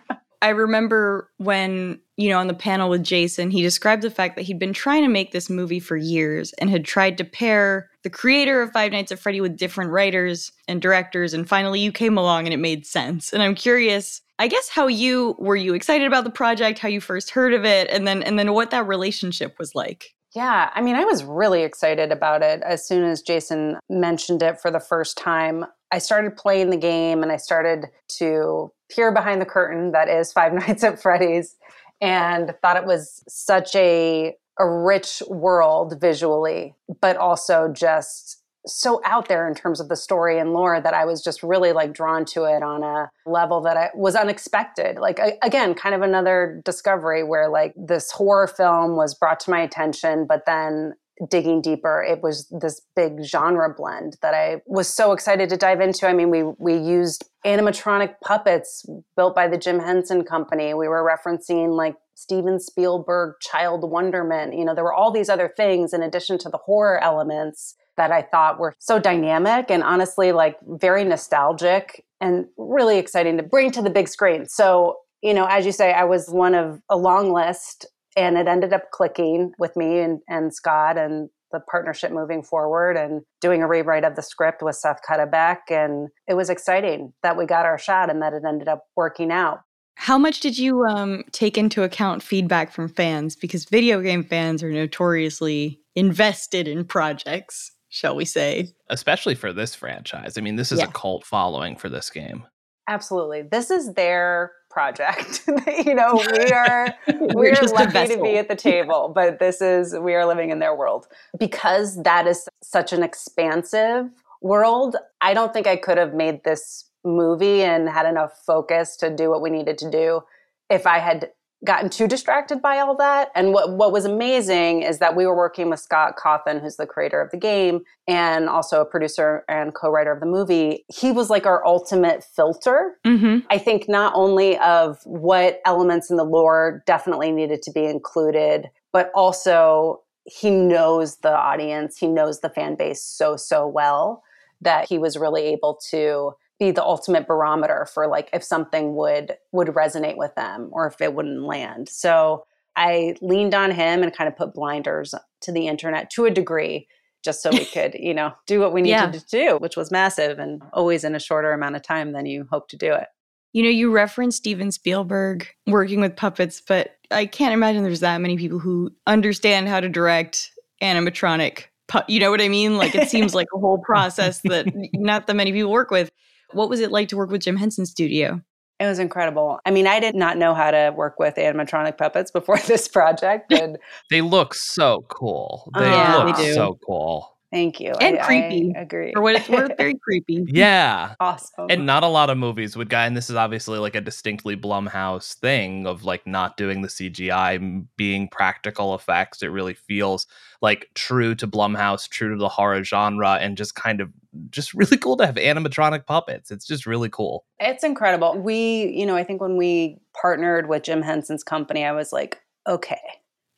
I 0.45 0.51
remember 0.51 1.31
when, 1.39 2.01
you 2.19 2.29
know, 2.29 2.39
on 2.39 2.49
the 2.49 2.55
panel 2.55 2.91
with 2.91 3.03
Jason, 3.03 3.51
he 3.51 3.63
described 3.63 4.03
the 4.03 4.11
fact 4.11 4.37
that 4.37 4.43
he'd 4.43 4.59
been 4.59 4.75
trying 4.75 5.01
to 5.01 5.09
make 5.09 5.33
this 5.33 5.49
movie 5.49 5.81
for 5.81 5.97
years 5.97 6.53
and 6.59 6.69
had 6.69 6.85
tried 6.85 7.17
to 7.17 7.25
pair 7.25 7.89
the 8.03 8.11
creator 8.11 8.61
of 8.61 8.71
Five 8.71 8.93
Nights 8.93 9.11
at 9.11 9.19
Freddy 9.19 9.41
with 9.41 9.57
different 9.57 9.91
writers 9.91 10.53
and 10.69 10.83
directors. 10.83 11.33
And 11.33 11.49
finally, 11.49 11.81
you 11.81 11.91
came 11.93 12.19
along 12.19 12.45
and 12.45 12.53
it 12.53 12.59
made 12.59 12.85
sense. 12.85 13.33
And 13.33 13.43
I'm 13.43 13.55
curious 13.55 14.21
I 14.39 14.49
guess 14.49 14.69
how 14.69 14.89
you 14.89 15.37
were 15.39 15.57
you 15.57 15.75
excited 15.75 16.07
about 16.07 16.25
the 16.25 16.31
project, 16.31 16.79
how 16.79 16.89
you 16.89 17.01
first 17.01 17.31
heard 17.31 17.55
of 17.55 17.65
it, 17.65 17.89
and 17.91 18.07
then 18.07 18.23
and 18.23 18.39
then 18.39 18.53
what 18.53 18.71
that 18.71 18.87
relationship 18.87 19.59
was 19.59 19.75
like. 19.75 20.15
Yeah, 20.35 20.71
I 20.75 20.81
mean, 20.81 20.97
I 20.97 21.05
was 21.05 21.23
really 21.23 21.63
excited 21.63 22.11
about 22.11 22.43
it 22.43 22.61
as 22.63 22.87
soon 22.87 23.05
as 23.05 23.23
Jason 23.23 23.79
mentioned 23.89 24.43
it 24.43 24.61
for 24.61 24.71
the 24.71 24.81
first 24.81 25.17
time. 25.17 25.65
I 25.93 25.99
started 25.99 26.37
playing 26.37 26.71
the 26.71 26.77
game 26.77 27.23
and 27.23 27.31
I 27.31 27.37
started 27.37 27.87
to 28.19 28.73
peer 28.91 29.13
behind 29.13 29.41
the 29.41 29.47
curtain 29.47 29.93
that 29.93 30.09
is 30.09 30.33
Five 30.33 30.53
Nights 30.67 30.83
at 30.83 31.01
Freddy's 31.01 31.57
and 32.01 32.53
thought 32.61 32.77
it 32.77 32.87
was 32.87 33.23
such 33.29 33.75
a 33.77 34.35
a 34.59 34.69
rich 34.69 35.23
world 35.29 36.01
visually, 36.01 36.75
but 37.01 37.17
also 37.17 37.69
just 37.73 38.44
so 38.67 39.01
out 39.05 39.29
there 39.29 39.47
in 39.47 39.55
terms 39.55 39.81
of 39.81 39.89
the 39.89 39.97
story 39.97 40.39
and 40.39 40.53
lore 40.53 40.81
that 40.81 40.95
I 40.95 41.05
was 41.05 41.23
just 41.23 41.43
really 41.43 41.73
like 41.73 41.93
drawn 41.93 42.25
to 42.27 42.45
it 42.45 42.63
on 42.63 42.83
a 42.83 43.11
level 43.27 43.61
that 43.63 43.77
I 43.77 43.91
was 43.95 44.15
unexpected. 44.17 44.97
Like 44.97 45.21
I, 45.21 45.39
again, 45.43 45.75
kind 45.75 45.95
of 45.95 46.03
another 46.03 46.63
discovery 46.65 47.23
where 47.23 47.49
like 47.49 47.75
this 47.77 48.11
horror 48.11 48.47
film 48.47 48.97
was 48.97 49.15
brought 49.15 49.41
to 49.41 49.51
my 49.51 49.61
attention, 49.61 50.27
but 50.27 50.47
then 50.47 50.95
digging 51.31 51.63
deeper, 51.63 52.03
it 52.03 52.23
was 52.23 52.49
this 52.61 52.81
big 52.97 53.23
genre 53.23 53.73
blend 53.73 54.17
that 54.23 54.35
I 54.35 54.63
was 54.67 54.89
so 54.89 55.13
excited 55.13 55.49
to 55.51 55.57
dive 55.57 55.81
into. 55.81 56.09
I 56.09 56.13
mean, 56.13 56.31
we 56.31 56.43
we 56.59 56.77
used 56.77 57.29
animatronic 57.47 58.15
puppets 58.23 58.85
built 59.17 59.35
by 59.35 59.47
the 59.47 59.59
Jim 59.59 59.79
Henson 59.79 60.25
Company. 60.25 60.75
We 60.75 60.89
were 60.89 61.05
referencing 61.05 61.77
like 61.77 61.95
Steven 62.15 62.59
Spielberg 62.59 63.35
child 63.41 63.89
wonderment. 63.89 64.57
You 64.57 64.65
know, 64.65 64.75
there 64.75 64.85
were 64.85 64.95
all 64.95 65.13
these 65.13 65.29
other 65.29 65.53
things 65.57 65.93
in 65.93 66.03
addition 66.03 66.39
to 66.39 66.49
the 66.49 66.59
horror 66.59 67.03
elements 67.03 67.77
that 67.97 68.11
I 68.11 68.23
thought 68.23 68.59
were 68.59 68.75
so 68.79 68.99
dynamic 68.99 69.71
and 69.71 69.83
honestly 69.83 70.33
like 70.33 70.57
very 70.63 71.05
nostalgic 71.05 72.05
and 72.21 72.47
really 72.57 72.99
exciting 72.99 73.37
to 73.37 73.43
bring 73.43 73.71
to 73.73 73.83
the 73.83 73.91
big 73.91 74.09
screen. 74.09 74.47
So, 74.47 74.97
you 75.23 75.35
know, 75.35 75.47
as 75.47 75.67
you 75.67 75.73
say, 75.73 75.93
I 75.93 76.05
was 76.05 76.29
one 76.29 76.55
of 76.55 76.81
a 76.89 76.97
long 76.97 77.33
list 77.33 77.87
and 78.17 78.37
it 78.37 78.47
ended 78.47 78.73
up 78.73 78.91
clicking 78.93 79.53
with 79.59 79.77
me 79.77 80.01
and, 80.01 80.21
and 80.29 80.55
Scott 80.55 80.97
and 80.97 81.29
the 81.53 81.61
partnership 81.71 82.11
moving 82.13 82.43
forward 82.43 82.97
and 82.97 83.23
doing 83.41 83.63
a 83.63 83.69
rewrite 83.69 84.05
of 84.05 84.17
the 84.17 84.23
script 84.23 84.63
with 84.63 84.77
Seth 84.77 85.01
Cuddeback. 85.09 85.59
And 85.71 86.09
it 86.27 86.35
was 86.35 86.51
exciting 86.51 87.13
that 87.23 87.37
we 87.37 87.47
got 87.47 87.65
our 87.65 87.79
shot 87.79 88.11
and 88.11 88.21
that 88.23 88.33
it 88.33 88.43
ended 88.47 88.69
up 88.69 88.85
working 88.97 89.31
out. 89.31 89.61
How 89.97 90.19
much 90.19 90.41
did 90.41 90.59
you 90.59 90.85
um, 90.85 91.23
take 91.31 91.57
into 91.57 91.85
account 91.85 92.23
feedback 92.23 92.73
from 92.73 92.89
fans? 92.89 93.37
Because 93.37 93.65
video 93.65 94.01
game 94.01 94.25
fans 94.25 94.63
are 94.63 94.71
notoriously 94.71 95.81
invested 95.95 96.67
in 96.67 96.85
projects 96.85 97.71
shall 97.95 98.17
we 98.17 98.25
say. 98.25 98.69
Especially 98.91 99.37
for 99.37 99.53
this 99.53 99.75
franchise. 99.75 100.37
I 100.37 100.41
mean, 100.41 100.57
this 100.57 100.73
is 100.73 100.81
yeah. 100.81 100.87
a 100.87 100.93
cult 100.93 101.25
following 101.25 101.77
for 101.77 101.89
this 101.89 102.11
game. 102.11 102.45
Absolutely. 102.89 103.43
This 103.43 103.71
is 103.71 103.95
their 103.95 104.51
project. 104.69 105.45
you 105.87 105.95
know, 105.95 106.15
we 106.15 106.51
are 106.53 106.93
we 107.35 107.51
are 107.51 107.67
lucky 107.69 108.09
to 108.09 108.21
be 108.21 108.37
at 108.37 108.49
the 108.49 108.57
table, 108.71 109.13
but 109.15 109.39
this 109.39 109.63
is 109.63 109.97
we 109.97 110.15
are 110.15 110.27
living 110.27 110.51
in 110.51 110.59
their 110.59 110.75
world. 110.75 111.07
Because 111.39 112.03
that 112.03 112.27
is 112.27 112.49
such 112.63 112.93
an 112.93 113.05
expansive 113.05 114.11
world, 114.43 114.97
I 115.21 115.33
don't 115.33 115.55
think 115.55 115.69
I 115.69 115.77
could 115.77 115.97
have 115.97 116.15
made 116.15 116.43
this 116.43 116.91
movie 117.05 117.63
and 117.63 117.89
had 117.89 118.07
enough 118.07 118.33
focus 118.45 118.97
to 118.97 119.15
do 119.15 119.31
what 119.31 119.41
we 119.41 119.51
needed 119.51 119.79
to 119.79 119.91
do 119.91 120.23
if 120.69 120.85
I 120.87 120.99
had 120.99 121.31
gotten 121.65 121.89
too 121.89 122.07
distracted 122.07 122.61
by 122.61 122.79
all 122.79 122.97
that. 122.97 123.31
And 123.35 123.53
what, 123.53 123.73
what 123.73 123.93
was 123.93 124.05
amazing 124.05 124.83
is 124.83 124.99
that 124.99 125.17
we 125.17 125.27
were 125.27 125.37
working 125.37 125.71
with 125.71 125.81
Scott 125.81 126.15
Cawthon, 126.17 126.61
who's 126.61 126.77
the 126.77 126.87
creator 126.87 127.21
of 127.21 127.31
the 127.31 127.37
game 127.37 127.85
and 128.07 128.49
also 128.49 128.81
a 128.81 128.85
producer 128.85 129.45
and 129.49 129.75
co 129.75 129.91
writer 129.91 130.13
of 130.13 130.21
the 130.21 130.27
movie. 130.27 130.85
He 130.95 131.11
was 131.11 131.31
like 131.31 131.47
our 131.47 131.65
ultimate 131.67 132.25
filter. 132.25 132.99
Mm-hmm. 133.07 133.47
I 133.51 133.59
think 133.59 133.89
not 133.89 134.13
only 134.15 134.59
of 134.59 135.01
what 135.05 135.61
elements 135.65 136.11
in 136.11 136.17
the 136.17 136.25
lore 136.25 136.83
definitely 136.87 137.33
needed 137.33 137.63
to 137.63 137.73
be 137.73 137.85
included, 137.85 138.71
but 138.93 139.11
also 139.15 140.03
he 140.25 140.51
knows 140.51 141.17
the 141.17 141.37
audience, 141.37 141.99
he 141.99 142.07
knows 142.07 142.41
the 142.41 142.49
fan 142.49 142.77
base 142.77 143.03
so, 143.03 143.37
so 143.37 143.67
well 143.67 144.23
that 144.61 144.89
he 144.89 144.99
was 144.99 145.19
really 145.19 145.43
able 145.43 145.79
to 145.91 146.33
be 146.59 146.71
the 146.71 146.85
ultimate 146.85 147.27
barometer 147.27 147.87
for 147.93 148.07
like 148.07 148.31
if 148.33 148.45
something 148.45 148.95
would 148.95 149.37
would 149.53 149.69
resonate 149.69 150.17
with 150.17 150.35
them 150.35 150.71
or 150.73 150.87
if 150.87 151.01
it 151.01 151.15
wouldn't 151.15 151.43
land. 151.43 151.89
So 151.89 152.47
I 152.77 153.17
leaned 153.21 153.55
on 153.55 153.71
him 153.71 154.03
and 154.03 154.15
kind 154.15 154.29
of 154.29 154.37
put 154.37 154.55
blinders 154.55 155.15
to 155.43 155.53
the 155.53 155.69
internet 155.69 156.11
to 156.11 156.25
a 156.25 156.31
degree 156.31 156.89
just 157.25 157.43
so 157.43 157.51
we 157.51 157.65
could, 157.65 157.95
you 157.95 158.13
know, 158.15 158.33
do 158.47 158.61
what 158.61 158.73
we 158.73 158.83
needed 158.83 158.95
yeah. 158.95 159.11
to 159.11 159.25
do, 159.31 159.57
which 159.59 159.77
was 159.77 159.91
massive 159.91 160.39
and 160.39 160.63
always 160.73 161.05
in 161.05 161.15
a 161.15 161.21
shorter 161.21 161.53
amount 161.53 161.77
of 161.77 161.83
time 161.83 162.13
than 162.13 162.27
you 162.27 162.47
hope 162.51 162.69
to 162.69 162.77
do 162.77 162.93
it. 162.93 163.07
You 163.53 163.63
know, 163.63 163.71
you 163.71 163.93
referenced 163.93 164.39
Steven 164.39 164.73
Spielberg 164.73 165.49
working 165.67 166.01
with 166.01 166.17
puppets, 166.17 166.61
but 166.61 166.97
I 167.11 167.27
can't 167.27 167.55
imagine 167.55 167.85
there's 167.85 168.01
that 168.01 168.21
many 168.21 168.37
people 168.37 168.59
who 168.59 168.91
understand 169.07 169.69
how 169.69 169.81
to 169.81 169.89
direct 169.89 170.51
animatronic. 170.83 171.67
Pu- 171.87 172.01
you 172.09 172.19
know 172.19 172.31
what 172.31 172.41
I 172.41 172.49
mean? 172.49 172.77
Like 172.77 172.95
it 172.95 173.09
seems 173.09 173.35
like 173.35 173.47
a 173.55 173.59
whole 173.59 173.79
process 173.79 174.41
that 174.43 174.67
not 174.95 175.27
that 175.27 175.37
many 175.37 175.53
people 175.53 175.71
work 175.71 175.91
with. 175.91 176.11
What 176.55 176.69
was 176.69 176.81
it 176.81 176.91
like 176.91 177.09
to 177.09 177.17
work 177.17 177.31
with 177.31 177.43
Jim 177.43 177.57
Henson's 177.57 177.91
studio? 177.91 178.41
It 178.81 178.87
was 178.87 178.99
incredible. 178.99 179.61
I 179.65 179.71
mean, 179.71 179.87
I 179.87 180.01
did 180.01 180.15
not 180.17 180.37
know 180.37 180.53
how 180.53 180.71
to 180.73 180.93
work 180.97 181.19
with 181.19 181.37
animatronic 181.37 181.97
puppets 181.97 182.31
before 182.33 182.59
this 182.59 182.89
project. 182.89 183.53
And 183.53 183.79
They 184.11 184.21
look 184.21 184.55
so 184.55 185.05
cool. 185.09 185.71
They 185.75 185.81
oh, 185.85 185.91
Yeah, 185.91 186.17
look 186.25 186.37
they 186.37 186.53
so 186.55 186.79
cool. 186.85 187.37
thank 187.53 187.79
you. 187.79 187.93
And 188.01 188.19
I- 188.19 188.27
creepy. 188.27 188.73
I 188.77 188.81
agree. 188.81 189.13
For 189.13 189.23
what 189.23 189.37
it's 189.37 189.49
worth, 189.49 189.71
very 189.79 189.95
creepy. 190.03 190.45
Yeah. 190.49 191.15
awesome. 191.21 191.67
And 191.71 191.87
not 191.87 192.03
a 192.03 192.09
lot 192.09 192.31
of 192.31 192.37
movies 192.37 192.77
would 192.77 192.89
guy, 192.89 193.07
and 193.07 193.17
this 193.17 193.31
is 193.31 193.37
obviously 193.37 193.79
like 193.79 193.95
a 193.95 194.01
distinctly 194.01 194.57
Blumhouse 194.57 195.35
thing 195.35 195.87
of 195.87 196.03
like 196.03 196.27
not 196.27 196.57
doing 196.57 196.83
the 196.83 196.89
CGI, 196.89 197.87
being 197.97 198.27
practical 198.29 198.97
effects. 198.97 199.41
It 199.45 199.49
really 199.49 199.75
feels 199.75 200.27
like 200.61 200.91
true 200.95 201.37
to 201.37 201.47
Blumhouse, 201.47 202.09
true 202.09 202.31
to 202.31 202.37
the 202.37 202.49
horror 202.49 202.83
genre, 202.83 203.35
and 203.41 203.57
just 203.57 203.77
kind 203.77 204.01
of 204.01 204.11
just 204.51 204.75
really 204.75 204.97
cool 204.99 205.17
to 205.19 205.27
have 205.27 205.37
animatronic 205.37 206.07
puppets. 206.07 206.51
It's 206.51 206.67
just 206.67 206.87
really 206.87 207.09
cool. 207.09 207.45
It's 207.61 207.85
incredible. 207.85 208.37
We, 208.39 208.87
you 208.89 209.07
know, 209.07 209.17
I 209.17 209.25
think 209.25 209.41
when 209.41 209.57
we 209.57 209.99
partnered 210.21 210.69
with 210.69 210.83
Jim 210.83 211.03
Henson's 211.03 211.43
company, 211.45 211.85
I 211.85 211.93
was 211.93 212.13
like, 212.13 212.41
okay, 212.69 213.01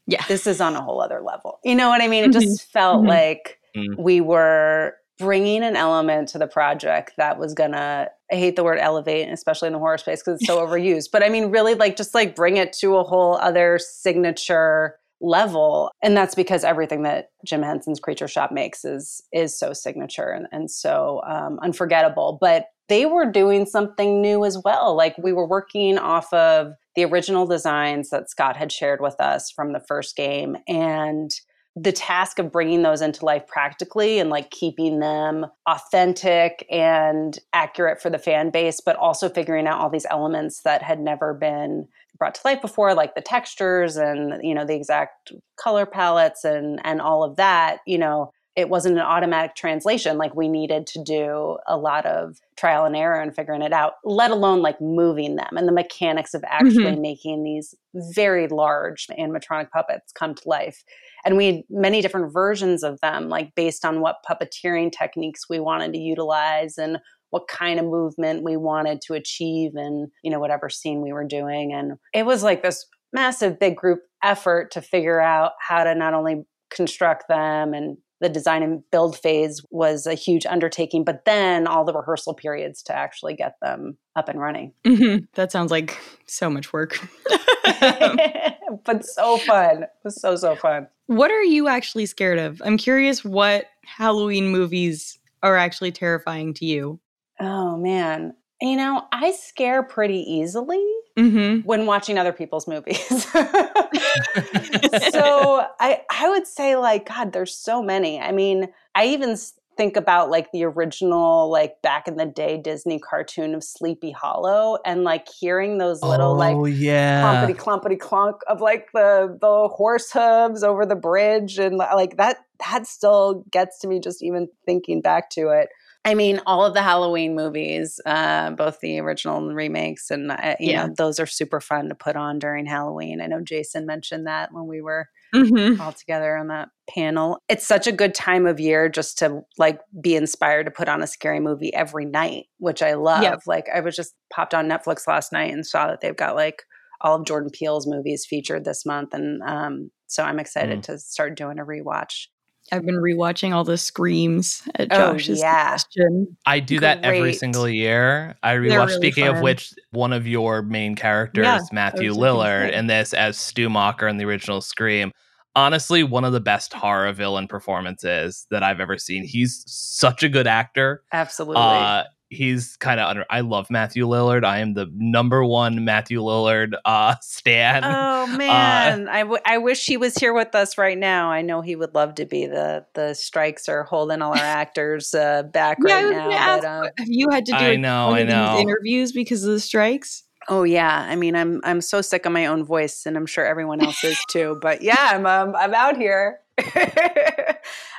Yeah. 0.07 0.25
this 0.29 0.47
is 0.47 0.61
on 0.61 0.75
a 0.77 0.81
whole 0.83 1.01
other 1.01 1.21
level. 1.23 1.59
You 1.65 1.75
know 1.75 1.89
what 1.89 2.01
I 2.03 2.09
mean? 2.09 2.25
It 2.25 2.33
just 2.33 2.71
felt 2.73 3.03
Mhm. 3.05 3.09
like 3.09 3.59
Mm. 3.77 3.99
we 3.99 4.21
were 4.23 4.95
bringing 5.19 5.63
an 5.63 5.77
element 5.77 6.29
to 6.29 6.39
the 6.39 6.47
project 6.47 7.13
that 7.17 7.39
was 7.39 7.55
gonna 7.55 8.07
i 8.31 8.35
hate 8.35 8.55
the 8.55 8.63
word 8.63 8.79
elevate 8.79 9.27
especially 9.31 9.67
in 9.67 9.73
the 9.73 9.79
horror 9.79 9.97
space 9.97 10.23
because 10.23 10.39
it's 10.39 10.47
so 10.47 10.59
overused 10.67 11.09
but 11.11 11.23
i 11.23 11.29
mean 11.31 11.51
really 11.51 11.75
like 11.75 11.97
just 11.97 12.15
like 12.15 12.37
bring 12.37 12.59
it 12.59 12.71
to 12.71 12.97
a 12.97 13.03
whole 13.03 13.37
other 13.39 13.79
signature 13.79 14.97
level 15.21 15.91
and 16.03 16.15
that's 16.15 16.35
because 16.35 16.63
everything 16.63 17.03
that 17.03 17.31
jim 17.45 17.63
henson's 17.63 17.99
creature 17.99 18.29
shop 18.29 18.53
makes 18.53 18.85
is 18.85 19.23
is 19.33 19.59
so 19.59 19.73
signature 19.73 20.31
and, 20.31 20.47
and 20.53 20.71
so 20.71 21.23
um, 21.27 21.59
unforgettable. 21.63 22.39
But 22.41 22.67
they 22.89 23.07
were 23.07 23.31
doing 23.31 23.67
something 23.67 24.21
new 24.21 24.45
as 24.45 24.59
well. 24.65 24.97
Like 24.97 25.17
we 25.19 25.33
were 25.33 25.47
working 25.47 25.99
off 25.99 26.33
of 26.33 26.73
the 26.95 27.05
original 27.05 27.47
designs 27.47 28.11
that 28.11 28.31
scott 28.31 28.57
had 28.57 28.71
shared 28.71 29.01
with 29.01 29.21
us 29.21 29.51
from 29.51 29.73
the 29.73 29.81
first 29.81 30.17
game 30.17 30.57
and 30.69 31.31
the 31.79 31.93
task 31.93 32.39
of 32.39 32.51
bringing 32.51 32.83
those 32.83 33.03
into 33.03 33.25
life 33.25 33.47
practically 33.47 34.19
and 34.19 34.31
like 34.31 34.51
keeping 34.51 34.99
them 35.01 35.45
authentic 35.69 36.67
and 36.71 37.39
accurate 37.53 38.01
for 38.01 38.09
the 38.09 38.19
fan 38.19 38.49
base 38.49 38.81
but 38.81 38.97
also 38.97 39.29
figuring 39.29 39.67
out 39.67 39.79
all 39.79 39.91
these 39.91 40.07
elements 40.09 40.63
that 40.63 40.83
had 40.83 40.99
never 40.99 41.35
been 41.35 41.87
brought 42.19 42.35
to 42.35 42.41
life 42.45 42.61
before 42.61 42.95
like 42.95 43.15
the 43.15 43.21
textures 43.21 43.97
and 43.97 44.41
you 44.43 44.55
know 44.55 44.65
the 44.65 44.75
exact 44.75 45.33
color 45.57 45.87
palettes 45.87 46.45
and 46.45 46.81
and 46.85 47.01
all 47.01 47.23
of 47.23 47.37
that 47.37 47.79
you 47.87 47.99
know 47.99 48.31
it 48.55 48.71
wasn't 48.71 48.95
an 48.95 49.03
automatic 49.03 49.55
translation 49.55 50.17
like 50.17 50.35
we 50.35 50.49
needed 50.49 50.87
to 50.87 51.03
do 51.05 51.59
a 51.67 51.77
lot 51.77 52.07
of 52.07 52.39
trial 52.57 52.87
and 52.87 52.97
error 52.97 53.21
and 53.21 53.35
figuring 53.35 53.63
it 53.63 53.73
out 53.73 53.95
let 54.05 54.31
alone 54.31 54.63
like 54.63 54.81
moving 54.81 55.37
them 55.37 55.57
and 55.57 55.69
the 55.69 55.73
mechanics 55.73 56.35
of 56.35 56.43
actually 56.47 56.85
mm-hmm. 56.85 57.03
making 57.03 57.45
these 57.45 57.75
very 57.97 58.49
large 58.49 59.07
animatronic 59.19 59.71
puppets 59.71 60.13
come 60.13 60.35
to 60.35 60.49
life. 60.49 60.85
And 61.25 61.37
we 61.37 61.47
had 61.47 61.63
many 61.71 62.01
different 62.01 62.33
versions 62.33 62.83
of 62.83 63.01
them 63.01 63.29
like 63.29 63.55
based 63.55 63.85
on 63.85 64.01
what 64.01 64.25
puppeteering 64.29 64.93
techniques 64.93 65.49
we 65.49 65.61
wanted 65.61 65.93
to 65.93 65.99
utilize 65.99 66.79
and 66.79 66.99
what 67.31 67.49
kind 67.49 67.79
of 67.79 67.87
movement 67.87 68.43
we 68.43 68.57
wanted 68.57 69.01
to 69.01 69.15
achieve 69.15 69.73
in 69.77 70.11
you 70.23 70.31
know 70.31 70.41
whatever 70.41 70.69
scene 70.69 71.03
we 71.03 71.13
were 71.13 71.25
doing 71.27 71.73
and 71.73 71.95
it 72.15 72.25
was 72.27 72.43
like 72.43 72.63
this 72.63 72.87
massive 73.13 73.59
big 73.59 73.77
group 73.77 74.01
effort 74.23 74.71
to 74.71 74.81
figure 74.81 75.21
out 75.21 75.53
how 75.61 75.85
to 75.85 75.95
not 75.95 76.15
only 76.15 76.45
construct 76.71 77.29
them 77.29 77.73
and 77.73 77.97
the 78.21 78.29
design 78.31 78.63
and 78.63 78.83
build 78.91 79.19
phase 79.19 79.61
was 79.71 80.07
a 80.07 80.15
huge 80.15 80.47
undertaking 80.47 81.05
but 81.05 81.25
then 81.25 81.67
all 81.67 81.85
the 81.85 81.93
rehearsal 81.93 82.35
periods 82.35 82.83
to 82.83 82.95
actually 82.95 83.35
get 83.35 83.55
them 83.61 83.97
up 84.17 84.29
and 84.29 84.41
running 84.41 84.73
Mhm. 84.85 85.27
That 85.35 85.53
sounds 85.53 85.71
like 85.71 85.99
so 86.27 86.51
much 86.51 86.73
work. 86.73 86.99
but 88.85 89.05
so 89.05 89.39
fun 89.39 89.83
it 89.85 89.91
was 90.03 90.21
so 90.21 90.35
so 90.37 90.57
fun 90.57 90.89
what 91.07 91.31
are 91.31 91.43
you 91.43 91.69
actually 91.69 92.07
scared 92.07 92.39
of? 92.39 92.61
I'm 92.65 92.77
curious 92.77 93.25
what 93.25 93.67
Halloween 93.85 94.49
movies 94.49 95.19
are 95.43 95.57
actually 95.57 95.93
terrifying 95.93 96.53
to 96.55 96.65
you. 96.65 96.99
Oh 97.41 97.77
man 97.77 98.35
you 98.61 98.77
know 98.77 99.03
i 99.13 99.33
scare 99.33 99.83
pretty 99.83 100.21
easily 100.21 100.85
Mm-hmm. 101.17 101.67
when 101.67 101.87
watching 101.87 102.19
other 102.19 102.35
people's 102.35 102.69
movies. 102.69 103.03
so 103.33 103.41
I 105.81 106.03
I 106.11 106.29
would 106.29 106.47
say 106.47 106.77
like 106.77 107.09
God, 107.09 107.33
there's 107.33 107.57
so 107.57 107.83
many. 107.83 108.21
I 108.21 108.33
mean, 108.33 108.69
I 108.95 109.07
even 109.07 109.35
think 109.79 109.97
about 109.97 110.29
like 110.29 110.53
the 110.53 110.65
original 110.65 111.51
like 111.51 111.81
back 111.81 112.07
in 112.07 112.17
the 112.17 112.27
day 112.27 112.59
Disney 112.59 112.99
cartoon 112.99 113.55
of 113.55 113.65
Sleepy 113.65 114.11
Hollow 114.11 114.77
and 114.85 115.05
like 115.05 115.27
hearing 115.29 115.79
those 115.79 116.03
little 116.03 116.37
like 116.37 116.55
oh 116.55 116.67
yeah. 116.67 117.23
clumpity 117.23 117.57
clumpity 117.57 117.99
clunk 117.99 118.37
of 118.47 118.61
like 118.61 118.89
the 118.93 119.39
the 119.41 119.69
horse 119.69 120.13
hooves 120.13 120.63
over 120.63 120.85
the 120.85 120.97
bridge 120.97 121.59
and 121.59 121.79
like 121.79 122.19
that 122.19 122.45
that 122.71 122.87
still 122.87 123.43
gets 123.51 123.79
to 123.81 123.89
me 123.89 124.01
just 124.01 124.23
even 124.23 124.49
thinking 124.67 125.01
back 125.01 125.31
to 125.31 125.49
it. 125.49 125.71
I 126.07 126.15
mean, 126.15 126.41
all 126.47 126.65
of 126.65 126.73
the 126.73 126.83
Halloween 126.83 127.35
movies, 127.35 128.01
uh, 128.07 128.51
both 128.53 128.79
the 128.81 129.01
original 129.01 129.39
and 129.39 129.51
the 129.51 129.55
remakes, 129.55 130.11
and 130.11 130.31
uh, 130.31 130.55
you 130.61 130.71
Yeah. 130.71 130.87
know, 130.87 130.95
those 130.97 131.19
are 131.21 131.27
super 131.27 131.61
fun 131.61 131.89
to 131.89 131.95
put 131.95 132.17
on 132.17 132.39
during 132.39 132.65
Halloween. 132.65 133.21
I 133.21 133.27
know 133.27 133.41
Jason 133.43 133.85
mentioned 133.87 134.27
that 134.27 134.53
when 134.53 134.67
we 134.67 134.81
were 134.81 135.09
Mm-hmm. 135.35 135.81
all 135.81 135.93
together 135.93 136.37
on 136.37 136.47
that 136.49 136.69
panel. 136.89 137.39
It's 137.49 137.67
such 137.67 137.89
a 137.89 137.93
good 137.93 138.15
time 138.15 138.47
of 138.47 138.61
year 138.61 138.89
just 138.89 139.19
to 139.19 139.41
like 139.59 139.81
be 140.01 140.15
inspired 140.15 140.65
to 140.65 140.71
put 140.71 140.89
on 140.89 141.03
a 141.03 141.07
scary 141.07 141.41
movie 141.41 141.75
every 141.75 142.05
night, 142.07 142.45
which 142.59 142.81
I 142.81 142.95
love. 142.95 143.23
Yep. 143.25 143.41
Like 143.45 143.67
I 143.75 143.81
was 143.81 143.97
just 143.97 144.15
popped 144.33 144.55
on 144.55 144.69
Netflix 144.69 145.07
last 145.09 145.33
night 145.33 145.53
and 145.53 145.67
saw 145.67 145.89
that 145.89 146.01
they've 146.01 146.17
got 146.17 146.37
like 146.37 146.63
all 147.01 147.17
of 147.17 147.27
Jordan 147.27 147.51
Peele's 147.53 147.87
movies 147.89 148.25
featured 148.25 148.65
this 148.65 148.87
month, 148.87 149.13
and 149.13 149.43
um, 149.43 149.91
so 150.07 150.23
I'm 150.23 150.39
excited 150.39 150.79
Mm. 150.79 150.83
to 150.85 150.99
start 150.99 151.37
doing 151.37 151.59
a 151.59 151.65
rewatch. 151.65 152.29
I've 152.73 152.85
been 152.85 152.97
rewatching 152.97 153.53
all 153.53 153.63
the 153.65 153.79
screams 153.79 154.63
at 154.75 154.89
Oh, 154.91 155.13
Josh's 155.13 155.39
yeah. 155.41 155.77
suggestion. 155.77 156.37
I 156.47 156.61
do 156.61 156.81
that 156.81 157.05
every 157.05 157.33
single 157.33 157.69
year. 157.69 158.35
I 158.43 158.53
They're 158.55 158.63
rewatch. 158.63 158.87
really 158.89 158.93
speaking 158.95 159.27
of 159.29 159.41
which, 159.41 159.73
one 159.93 160.13
of 160.13 160.27
your 160.27 160.63
main 160.63 160.97
characters, 160.97 161.45
Yeah, 161.45 161.61
Matthew 161.73 162.07
I 162.07 162.09
was 162.09 162.17
looking 162.19 162.41
Lillard, 162.43 162.73
in 162.73 162.87
this 162.89 163.15
as 163.15 163.37
Stu 163.37 163.69
Macher 163.69 164.11
in 164.11 164.17
the 164.17 164.25
original 164.25 164.61
Scream. 164.61 165.13
Honestly, 165.55 166.03
one 166.03 166.25
of 166.25 166.33
the 166.35 166.41
best 166.41 166.75
horror 166.75 167.13
villain 167.13 167.49
performances 167.49 168.47
that 168.51 168.63
I've 168.63 168.81
ever 168.81 168.99
seen. 168.99 169.25
He's 169.25 169.65
such 169.67 170.23
a 170.23 170.29
good 170.29 170.47
actor. 170.47 171.03
Absolutely. 171.13 171.63
Uh, 171.63 172.05
he's 172.29 172.77
kind 172.77 172.99
of 173.01 173.09
under. 173.09 173.25
I 173.31 173.41
love 173.41 173.71
Matthew 173.71 174.07
Lillard. 174.07 174.45
I 174.45 174.59
am 174.59 174.75
the 174.75 174.91
number 174.95 175.45
one 175.45 175.85
Matthew 175.85 176.21
Lillard 176.21 176.73
uh, 176.85 177.15
stan. 177.23 177.83
Oh 177.85 178.27
man, 178.27 179.09
I, 179.09 179.21
w- 179.21 179.41
I 179.47 179.59
wish 179.59 179.87
he 179.87 179.97
was 179.97 180.15
here 180.17 180.33
with 180.35 180.55
us 180.55 180.77
right 180.79 180.99
now. 180.99 181.31
I 181.31 181.43
know 181.43 181.61
he 181.61 181.77
would 181.77 181.95
love 181.95 182.15
to 182.17 182.25
be. 182.27 182.47
The 182.47 182.85
the 182.95 183.15
strikes 183.15 183.69
are 183.69 183.85
holding 183.85 184.23
all 184.23 184.33
our 184.33 184.37
actors 184.45 185.15
uh, 185.15 185.45
back 185.45 185.79
yeah, 185.87 185.95
right 185.95 186.05
was 186.05 186.13
now. 186.13 186.25
gonna 186.25 186.35
ask, 186.37 186.63
but, 186.63 186.69
uh, 186.69 186.91
have 186.99 187.09
you 187.09 187.29
had 187.31 187.47
to 187.47 187.53
do 187.53 187.59
I 187.59 187.69
a- 187.69 187.79
know, 187.79 188.09
one 188.09 188.19
I 188.19 188.23
know. 188.25 188.59
interviews 188.59 189.13
because 189.13 189.45
of 189.45 189.53
the 189.53 189.61
strikes? 189.61 190.23
oh 190.49 190.63
yeah, 190.63 191.05
I 191.09 191.17
mean, 191.17 191.35
I'm 191.35 191.61
I'm 191.65 191.81
so 191.81 192.01
sick 192.01 192.25
of 192.25 192.33
my 192.33 192.47
own 192.47 192.65
voice, 192.65 193.05
and 193.07 193.17
I'm 193.17 193.27
sure 193.27 193.45
everyone 193.45 193.81
else 193.81 194.03
is 194.05 194.17
too. 194.31 194.59
But 194.63 194.81
yeah, 194.83 195.11
I'm 195.13 195.27
um, 195.27 195.55
I'm 195.57 195.75
out 195.75 195.97
here. 195.97 196.39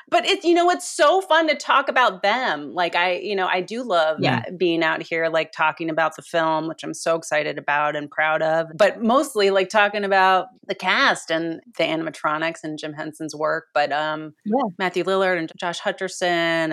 but 0.09 0.25
it's 0.25 0.45
you 0.45 0.53
know 0.53 0.69
it's 0.69 0.89
so 0.89 1.21
fun 1.21 1.47
to 1.47 1.55
talk 1.55 1.89
about 1.89 2.21
them 2.23 2.73
like 2.73 2.95
i 2.95 3.13
you 3.15 3.35
know 3.35 3.47
i 3.47 3.61
do 3.61 3.83
love 3.83 4.17
Yeah. 4.19 4.43
being 4.57 4.83
out 4.83 5.01
here 5.01 5.27
like 5.29 5.51
talking 5.51 5.89
about 5.89 6.15
the 6.15 6.21
film 6.21 6.67
which 6.67 6.83
i'm 6.83 6.93
so 6.93 7.15
excited 7.15 7.57
about 7.57 7.95
and 7.95 8.09
proud 8.09 8.41
of 8.41 8.67
but 8.75 9.01
mostly 9.01 9.49
like 9.49 9.69
talking 9.69 10.03
about 10.03 10.47
the 10.67 10.75
cast 10.75 11.31
and 11.31 11.61
the 11.77 11.83
animatronics 11.83 12.59
and 12.63 12.77
jim 12.79 12.93
henson's 12.93 13.35
work 13.35 13.65
but 13.73 13.91
um 13.91 14.33
Yeah. 14.45 14.61
matthew 14.79 15.03
lillard 15.03 15.37
and 15.37 15.51
josh 15.57 15.79
hutcherson 15.81 16.23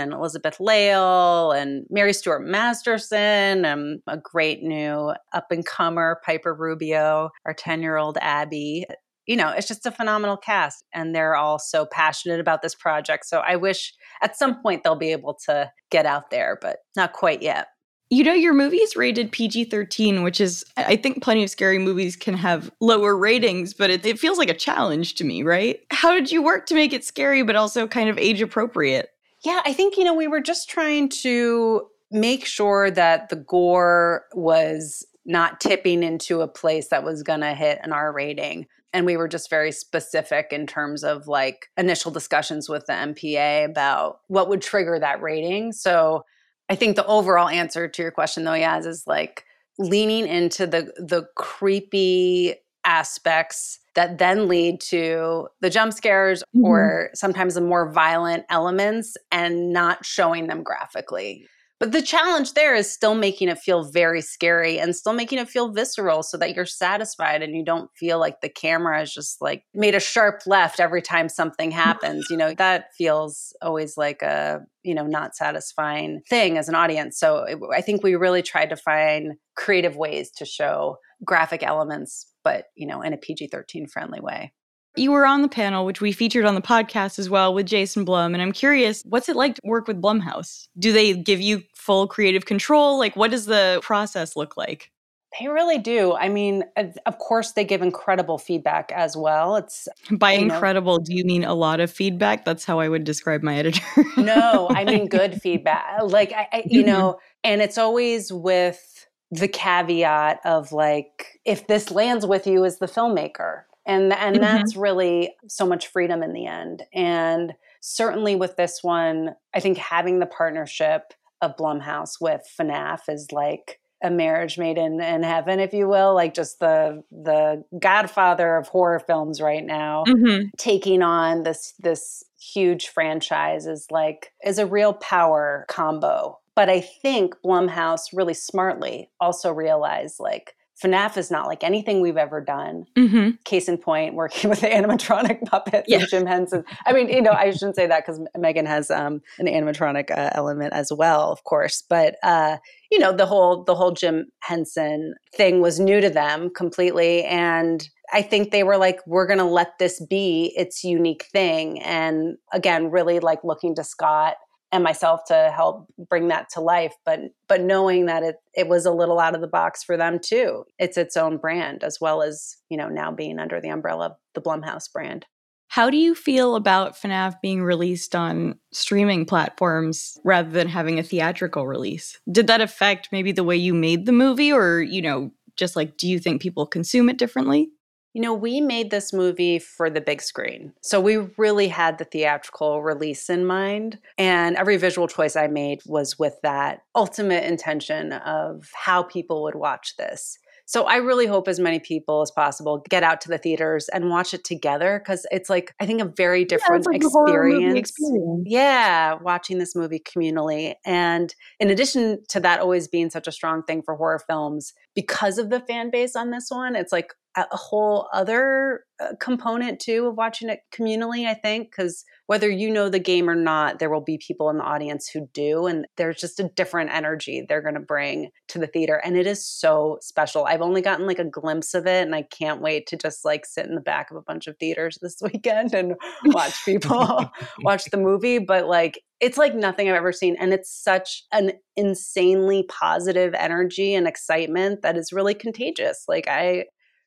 and 0.00 0.12
elizabeth 0.12 0.58
lail 0.60 1.52
and 1.52 1.86
mary 1.90 2.12
stuart 2.12 2.40
masterson 2.40 3.64
and 3.64 4.00
a 4.06 4.16
great 4.16 4.62
new 4.62 5.12
up 5.32 5.50
and 5.50 5.66
comer 5.66 6.20
piper 6.24 6.54
rubio 6.54 7.30
our 7.46 7.54
10 7.54 7.82
year 7.82 7.96
old 7.96 8.18
abby 8.20 8.84
you 9.26 9.36
know, 9.36 9.50
it's 9.50 9.68
just 9.68 9.86
a 9.86 9.90
phenomenal 9.90 10.36
cast 10.36 10.84
and 10.92 11.14
they're 11.14 11.36
all 11.36 11.58
so 11.58 11.86
passionate 11.86 12.40
about 12.40 12.62
this 12.62 12.74
project. 12.74 13.26
So 13.26 13.40
I 13.40 13.56
wish 13.56 13.94
at 14.22 14.36
some 14.36 14.60
point 14.62 14.82
they'll 14.82 14.96
be 14.96 15.12
able 15.12 15.34
to 15.46 15.70
get 15.90 16.06
out 16.06 16.30
there, 16.30 16.58
but 16.60 16.78
not 16.96 17.12
quite 17.12 17.42
yet. 17.42 17.68
You 18.10 18.22
know, 18.22 18.34
your 18.34 18.52
movie 18.52 18.76
is 18.76 18.96
rated 18.96 19.32
PG 19.32 19.64
13, 19.64 20.22
which 20.22 20.40
is, 20.40 20.64
I 20.76 20.94
think 20.94 21.22
plenty 21.22 21.42
of 21.42 21.50
scary 21.50 21.78
movies 21.78 22.16
can 22.16 22.34
have 22.34 22.70
lower 22.80 23.16
ratings, 23.16 23.72
but 23.72 23.90
it, 23.90 24.04
it 24.04 24.18
feels 24.18 24.38
like 24.38 24.50
a 24.50 24.54
challenge 24.54 25.14
to 25.16 25.24
me, 25.24 25.42
right? 25.42 25.80
How 25.90 26.12
did 26.12 26.30
you 26.30 26.42
work 26.42 26.66
to 26.66 26.74
make 26.74 26.92
it 26.92 27.04
scary, 27.04 27.42
but 27.42 27.56
also 27.56 27.86
kind 27.86 28.10
of 28.10 28.18
age 28.18 28.42
appropriate? 28.42 29.08
Yeah, 29.44 29.62
I 29.64 29.72
think, 29.72 29.96
you 29.96 30.04
know, 30.04 30.14
we 30.14 30.28
were 30.28 30.40
just 30.40 30.68
trying 30.68 31.08
to 31.10 31.86
make 32.10 32.44
sure 32.44 32.90
that 32.90 33.30
the 33.30 33.36
gore 33.36 34.24
was 34.34 35.04
not 35.26 35.60
tipping 35.60 36.02
into 36.02 36.42
a 36.42 36.48
place 36.48 36.88
that 36.88 37.04
was 37.04 37.22
going 37.22 37.40
to 37.40 37.54
hit 37.54 37.80
an 37.82 37.92
R 37.92 38.12
rating. 38.12 38.66
And 38.94 39.04
we 39.04 39.18
were 39.18 39.28
just 39.28 39.50
very 39.50 39.72
specific 39.72 40.48
in 40.52 40.66
terms 40.66 41.04
of 41.04 41.26
like 41.26 41.68
initial 41.76 42.10
discussions 42.10 42.68
with 42.68 42.86
the 42.86 42.94
MPA 42.94 43.66
about 43.66 44.20
what 44.28 44.48
would 44.48 44.62
trigger 44.62 44.98
that 44.98 45.20
rating. 45.20 45.72
So 45.72 46.24
I 46.70 46.76
think 46.76 46.96
the 46.96 47.06
overall 47.06 47.48
answer 47.48 47.88
to 47.88 48.02
your 48.02 48.10
question 48.10 48.44
though, 48.44 48.52
Yaz, 48.52 48.86
is 48.86 49.04
like 49.06 49.44
leaning 49.78 50.26
into 50.26 50.66
the 50.66 50.92
the 50.96 51.26
creepy 51.36 52.54
aspects 52.84 53.80
that 53.94 54.18
then 54.18 54.48
lead 54.48 54.80
to 54.80 55.48
the 55.60 55.70
jump 55.70 55.92
scares 55.92 56.42
mm-hmm. 56.54 56.64
or 56.64 57.10
sometimes 57.14 57.54
the 57.54 57.60
more 57.60 57.90
violent 57.92 58.44
elements 58.50 59.16
and 59.32 59.72
not 59.72 60.04
showing 60.04 60.46
them 60.46 60.62
graphically. 60.62 61.46
But 61.84 61.92
the 61.92 62.00
challenge 62.00 62.54
there 62.54 62.74
is 62.74 62.90
still 62.90 63.14
making 63.14 63.48
it 63.48 63.58
feel 63.58 63.84
very 63.84 64.22
scary 64.22 64.78
and 64.78 64.96
still 64.96 65.12
making 65.12 65.38
it 65.38 65.50
feel 65.50 65.68
visceral 65.68 66.22
so 66.22 66.38
that 66.38 66.54
you're 66.54 66.64
satisfied 66.64 67.42
and 67.42 67.54
you 67.54 67.62
don't 67.62 67.90
feel 67.94 68.18
like 68.18 68.40
the 68.40 68.48
camera 68.48 69.02
is 69.02 69.12
just 69.12 69.42
like 69.42 69.64
made 69.74 69.94
a 69.94 70.00
sharp 70.00 70.40
left 70.46 70.80
every 70.80 71.02
time 71.02 71.28
something 71.28 71.70
happens. 71.70 72.28
you 72.30 72.38
know, 72.38 72.54
that 72.58 72.86
feels 72.96 73.54
always 73.60 73.98
like 73.98 74.22
a, 74.22 74.62
you 74.82 74.94
know, 74.94 75.06
not 75.06 75.36
satisfying 75.36 76.22
thing 76.26 76.56
as 76.56 76.70
an 76.70 76.74
audience. 76.74 77.18
So 77.18 77.40
it, 77.40 77.58
I 77.70 77.82
think 77.82 78.02
we 78.02 78.14
really 78.14 78.40
tried 78.40 78.70
to 78.70 78.76
find 78.76 79.34
creative 79.54 79.94
ways 79.94 80.30
to 80.38 80.46
show 80.46 80.96
graphic 81.22 81.62
elements, 81.62 82.26
but, 82.42 82.64
you 82.74 82.86
know, 82.86 83.02
in 83.02 83.12
a 83.12 83.18
PG 83.18 83.48
13 83.48 83.88
friendly 83.88 84.20
way. 84.20 84.54
You 84.96 85.10
were 85.10 85.26
on 85.26 85.42
the 85.42 85.48
panel, 85.48 85.84
which 85.84 86.00
we 86.00 86.12
featured 86.12 86.44
on 86.44 86.54
the 86.54 86.62
podcast 86.62 87.18
as 87.18 87.28
well 87.28 87.52
with 87.52 87.66
Jason 87.66 88.04
Blum. 88.04 88.32
And 88.32 88.42
I'm 88.42 88.52
curious, 88.52 89.02
what's 89.04 89.28
it 89.28 89.36
like 89.36 89.56
to 89.56 89.60
work 89.64 89.88
with 89.88 90.00
Blumhouse? 90.00 90.68
Do 90.78 90.92
they 90.92 91.14
give 91.14 91.40
you 91.40 91.62
full 91.74 92.06
creative 92.06 92.46
control? 92.46 92.98
Like, 92.98 93.16
what 93.16 93.30
does 93.30 93.46
the 93.46 93.80
process 93.82 94.36
look 94.36 94.56
like? 94.56 94.92
They 95.40 95.48
really 95.48 95.78
do. 95.78 96.14
I 96.14 96.28
mean, 96.28 96.64
of 97.06 97.18
course, 97.18 97.52
they 97.52 97.64
give 97.64 97.82
incredible 97.82 98.38
feedback 98.38 98.92
as 98.92 99.16
well. 99.16 99.56
It's 99.56 99.88
by 100.12 100.32
incredible, 100.32 100.98
know, 100.98 101.04
do 101.04 101.14
you 101.14 101.24
mean 101.24 101.42
a 101.42 101.54
lot 101.54 101.80
of 101.80 101.90
feedback? 101.90 102.44
That's 102.44 102.64
how 102.64 102.78
I 102.78 102.88
would 102.88 103.04
describe 103.04 103.42
my 103.42 103.56
editor. 103.56 103.82
no, 104.16 104.68
I 104.70 104.84
mean 104.84 105.08
good 105.08 105.42
feedback. 105.42 106.02
Like, 106.04 106.32
I, 106.32 106.48
I 106.52 106.62
you 106.66 106.82
mm-hmm. 106.82 106.90
know, 106.90 107.18
and 107.42 107.60
it's 107.60 107.78
always 107.78 108.32
with 108.32 109.08
the 109.32 109.48
caveat 109.48 110.40
of 110.44 110.70
like, 110.70 111.40
if 111.44 111.66
this 111.66 111.90
lands 111.90 112.24
with 112.24 112.46
you 112.46 112.64
as 112.64 112.78
the 112.78 112.86
filmmaker, 112.86 113.62
and 113.86 114.12
and 114.12 114.36
mm-hmm. 114.36 114.42
that's 114.42 114.76
really 114.76 115.34
so 115.48 115.66
much 115.66 115.88
freedom 115.88 116.22
in 116.22 116.32
the 116.32 116.46
end 116.46 116.82
and 116.92 117.54
certainly 117.80 118.34
with 118.34 118.56
this 118.56 118.82
one 118.82 119.34
i 119.54 119.60
think 119.60 119.78
having 119.78 120.18
the 120.18 120.26
partnership 120.26 121.14
of 121.40 121.56
blumhouse 121.56 122.20
with 122.20 122.42
fnaf 122.58 123.00
is 123.08 123.32
like 123.32 123.80
a 124.02 124.10
marriage 124.10 124.58
made 124.58 124.76
in, 124.76 125.00
in 125.00 125.22
heaven 125.22 125.60
if 125.60 125.72
you 125.72 125.88
will 125.88 126.14
like 126.14 126.34
just 126.34 126.60
the 126.60 127.02
the 127.10 127.64
godfather 127.80 128.56
of 128.56 128.68
horror 128.68 129.00
films 129.00 129.40
right 129.40 129.64
now 129.64 130.04
mm-hmm. 130.06 130.46
taking 130.58 131.02
on 131.02 131.42
this 131.42 131.74
this 131.80 132.24
huge 132.38 132.88
franchise 132.88 133.66
is 133.66 133.86
like 133.90 134.32
is 134.44 134.58
a 134.58 134.66
real 134.66 134.92
power 134.94 135.64
combo 135.68 136.38
but 136.54 136.68
i 136.68 136.80
think 136.80 137.34
blumhouse 137.44 138.08
really 138.12 138.34
smartly 138.34 139.10
also 139.20 139.50
realized 139.50 140.20
like 140.20 140.54
FNAF 140.82 141.16
is 141.16 141.30
not 141.30 141.46
like 141.46 141.62
anything 141.62 142.00
we've 142.00 142.16
ever 142.16 142.40
done. 142.40 142.86
Mm-hmm. 142.96 143.30
Case 143.44 143.68
in 143.68 143.78
point, 143.78 144.14
working 144.14 144.50
with 144.50 144.60
the 144.60 144.66
animatronic 144.66 145.44
puppets 145.44 145.86
yeah. 145.88 146.00
and 146.00 146.08
Jim 146.08 146.26
Henson. 146.26 146.64
I 146.86 146.92
mean, 146.92 147.08
you 147.08 147.22
know, 147.22 147.32
I 147.32 147.50
shouldn't 147.50 147.76
say 147.76 147.86
that 147.86 148.04
because 148.04 148.20
M3GAN 148.36 148.66
has 148.66 148.90
um, 148.90 149.20
an 149.38 149.46
animatronic 149.46 150.10
uh, 150.10 150.30
element 150.32 150.72
as 150.72 150.92
well, 150.92 151.30
of 151.30 151.44
course. 151.44 151.82
But 151.88 152.16
uh, 152.22 152.58
you 152.90 152.98
know, 152.98 153.12
the 153.12 153.26
whole 153.26 153.64
the 153.64 153.74
whole 153.74 153.92
Jim 153.92 154.26
Henson 154.40 155.14
thing 155.34 155.60
was 155.60 155.78
new 155.78 156.00
to 156.00 156.10
them 156.10 156.50
completely, 156.50 157.24
and 157.24 157.88
I 158.12 158.22
think 158.22 158.50
they 158.50 158.62
were 158.62 158.76
like, 158.76 159.00
we're 159.06 159.26
going 159.26 159.38
to 159.38 159.44
let 159.44 159.78
this 159.78 160.04
be 160.04 160.52
its 160.56 160.84
unique 160.84 161.26
thing. 161.32 161.80
And 161.82 162.36
again, 162.52 162.90
really 162.90 163.18
like 163.18 163.42
looking 163.42 163.74
to 163.76 163.84
Scott 163.84 164.36
and 164.74 164.82
myself 164.82 165.20
to 165.24 165.52
help 165.54 165.86
bring 166.10 166.28
that 166.28 166.48
to 166.50 166.60
life 166.60 166.94
but 167.06 167.20
but 167.46 167.60
knowing 167.60 168.06
that 168.06 168.24
it 168.24 168.36
it 168.54 168.68
was 168.68 168.84
a 168.84 168.90
little 168.90 169.20
out 169.20 169.34
of 169.34 169.40
the 169.40 169.46
box 169.46 169.84
for 169.84 169.96
them 169.96 170.18
too 170.18 170.64
it's 170.78 170.98
its 170.98 171.16
own 171.16 171.36
brand 171.36 171.84
as 171.84 171.98
well 172.00 172.22
as 172.22 172.56
you 172.68 172.76
know 172.76 172.88
now 172.88 173.12
being 173.12 173.38
under 173.38 173.60
the 173.60 173.68
umbrella 173.68 174.06
of 174.06 174.12
the 174.34 174.42
blumhouse 174.42 174.92
brand 174.92 175.24
how 175.68 175.90
do 175.90 175.96
you 175.96 176.14
feel 176.14 176.54
about 176.54 176.94
FNAF 176.94 177.40
being 177.40 177.62
released 177.62 178.14
on 178.14 178.60
streaming 178.70 179.24
platforms 179.24 180.16
rather 180.22 180.50
than 180.50 180.68
having 180.68 181.00
a 181.00 181.02
theatrical 181.02 181.66
release? 181.66 182.20
Did 182.30 182.46
that 182.46 182.60
affect 182.60 183.08
maybe 183.10 183.32
the 183.32 183.42
way 183.42 183.56
you 183.56 183.74
made 183.74 184.06
the 184.06 184.12
movie 184.12 184.52
or, 184.52 184.82
you 184.82 185.02
know, 185.02 185.32
just 185.56 185.74
like 185.74 185.96
do 185.96 186.08
you 186.08 186.20
think 186.20 186.40
people 186.40 186.64
consume 186.64 187.08
it 187.08 187.18
differently? 187.18 187.70
You 188.14 188.22
know, 188.22 188.32
we 188.32 188.60
made 188.60 188.90
this 188.90 189.12
movie 189.12 189.58
for 189.58 189.90
the 189.90 190.00
big 190.00 190.22
screen. 190.22 190.72
So 190.80 191.00
we 191.00 191.16
really 191.36 191.68
had 191.68 191.98
the 191.98 192.04
theatrical 192.04 192.80
release 192.80 193.28
in 193.28 193.44
mind. 193.44 193.98
And 194.16 194.56
every 194.56 194.76
visual 194.76 195.08
choice 195.08 195.34
I 195.34 195.48
made 195.48 195.82
was 195.84 196.16
with 196.18 196.40
that 196.42 196.84
ultimate 196.94 197.44
intention 197.44 198.12
of 198.12 198.70
how 198.72 199.02
people 199.02 199.42
would 199.42 199.56
watch 199.56 199.96
this. 199.96 200.38
So 200.66 200.84
I 200.84 200.96
really 200.96 201.26
hope 201.26 201.46
as 201.46 201.60
many 201.60 201.78
people 201.78 202.22
as 202.22 202.30
possible 202.30 202.84
get 202.88 203.02
out 203.02 203.20
to 203.22 203.28
the 203.28 203.38
theaters 203.38 203.88
and 203.90 204.08
watch 204.08 204.32
it 204.32 204.44
together 204.44 205.00
because 205.02 205.26
it's 205.30 205.50
like 205.50 205.74
I 205.80 205.86
think 205.86 206.00
a 206.00 206.12
very 206.16 206.44
different 206.44 206.84
yeah, 206.84 206.90
like 206.90 207.02
experience. 207.02 207.78
experience. 207.78 208.42
Yeah, 208.46 209.14
watching 209.14 209.58
this 209.58 209.76
movie 209.76 210.00
communally. 210.00 210.74
And 210.86 211.34
in 211.60 211.70
addition 211.70 212.22
to 212.30 212.40
that 212.40 212.60
always 212.60 212.88
being 212.88 213.10
such 213.10 213.26
a 213.26 213.32
strong 213.32 213.62
thing 213.62 213.82
for 213.82 213.94
horror 213.94 214.20
films, 214.26 214.72
because 214.94 215.38
of 215.38 215.50
the 215.50 215.60
fan 215.60 215.90
base 215.90 216.16
on 216.16 216.30
this 216.30 216.46
one, 216.48 216.76
it's 216.76 216.92
like 216.92 217.12
a 217.36 217.56
whole 217.56 218.08
other 218.12 218.84
uh, 219.00 219.08
component 219.20 219.80
too 219.80 220.06
of 220.06 220.16
watching 220.16 220.48
it 220.48 220.60
communally 220.72 221.26
i 221.26 221.34
think 221.34 221.68
because 221.68 222.04
whether 222.26 222.50
you 222.50 222.70
know 222.70 222.88
the 222.88 222.98
game 222.98 223.28
or 223.28 223.34
not 223.34 223.78
there 223.78 223.90
will 223.90 224.00
be 224.00 224.18
people 224.18 224.50
in 224.50 224.58
the 224.58 224.64
audience 224.64 225.08
who 225.08 225.28
do 225.32 225.66
and 225.66 225.86
there's 225.96 226.20
just 226.20 226.40
a 226.40 226.50
different 226.56 226.90
energy 226.90 227.44
they're 227.48 227.62
going 227.62 227.74
to 227.74 227.80
bring 227.80 228.30
to 228.48 228.58
the 228.58 228.66
theater 228.66 229.00
and 229.04 229.16
it 229.16 229.26
is 229.26 229.46
so 229.46 229.98
special 230.00 230.44
i've 230.46 230.62
only 230.62 230.80
gotten 230.80 231.06
like 231.06 231.18
a 231.18 231.24
glimpse 231.24 231.74
of 231.74 231.86
it 231.86 232.04
and 232.04 232.14
i 232.14 232.22
can't 232.22 232.60
wait 232.60 232.86
to 232.86 232.96
just 232.96 233.24
like 233.24 233.44
sit 233.46 233.66
in 233.66 233.74
the 233.74 233.80
back 233.80 234.10
of 234.10 234.16
a 234.16 234.22
bunch 234.22 234.46
of 234.46 234.56
theaters 234.58 234.98
this 235.00 235.18
weekend 235.22 235.74
and 235.74 235.94
watch 236.26 236.64
people 236.64 237.30
watch 237.60 237.84
the 237.86 237.96
movie 237.96 238.38
but 238.38 238.66
like 238.66 239.00
it's 239.20 239.38
like 239.38 239.54
nothing 239.54 239.88
I've 239.88 239.94
ever 239.94 240.12
seen. 240.12 240.36
And 240.38 240.52
it's 240.52 240.70
such 240.70 241.22
an 241.32 241.52
insanely 241.76 242.64
positive 242.64 243.32
energy 243.32 243.94
and 243.94 244.06
excitement 244.06 244.82
that 244.82 244.98
is 244.98 245.14
really 245.14 245.32
contagious. 245.32 246.04
Like 246.08 246.28
I 246.28 246.66